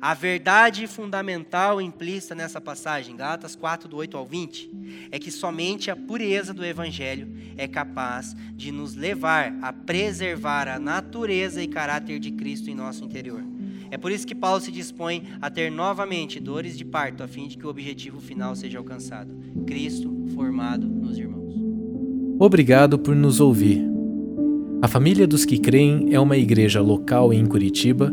A 0.00 0.14
verdade 0.14 0.86
fundamental 0.86 1.80
implícita 1.80 2.34
nessa 2.34 2.60
passagem, 2.60 3.16
Gálatas 3.16 3.54
4, 3.54 3.88
do 3.88 3.96
8 3.96 4.16
ao 4.16 4.26
20, 4.26 4.70
é 5.10 5.18
que 5.18 5.30
somente 5.30 5.90
a 5.90 5.96
pureza 5.96 6.52
do 6.52 6.64
Evangelho 6.64 7.28
é 7.56 7.68
capaz 7.68 8.34
de 8.54 8.72
nos 8.72 8.94
levar 8.94 9.54
a 9.62 9.72
preservar 9.72 10.68
a 10.68 10.78
natureza 10.78 11.62
e 11.62 11.68
caráter 11.68 12.18
de 12.18 12.32
Cristo 12.32 12.68
em 12.68 12.74
nosso 12.74 13.04
interior. 13.04 13.42
É 13.90 13.98
por 13.98 14.10
isso 14.10 14.26
que 14.26 14.34
Paulo 14.34 14.60
se 14.60 14.72
dispõe 14.72 15.24
a 15.40 15.50
ter 15.50 15.70
novamente 15.70 16.40
dores 16.40 16.78
de 16.78 16.84
parto, 16.84 17.22
a 17.22 17.28
fim 17.28 17.46
de 17.46 17.58
que 17.58 17.66
o 17.66 17.70
objetivo 17.70 18.20
final 18.20 18.56
seja 18.56 18.78
alcançado: 18.78 19.30
Cristo 19.66 20.10
formado 20.34 20.86
nos 20.86 21.18
irmãos. 21.18 21.54
Obrigado 22.38 22.98
por 22.98 23.14
nos 23.14 23.38
ouvir. 23.38 23.86
A 24.80 24.88
Família 24.88 25.28
dos 25.28 25.44
que 25.44 25.58
Creem 25.58 26.12
é 26.12 26.18
uma 26.18 26.36
igreja 26.36 26.80
local 26.80 27.32
em 27.32 27.46
Curitiba 27.46 28.12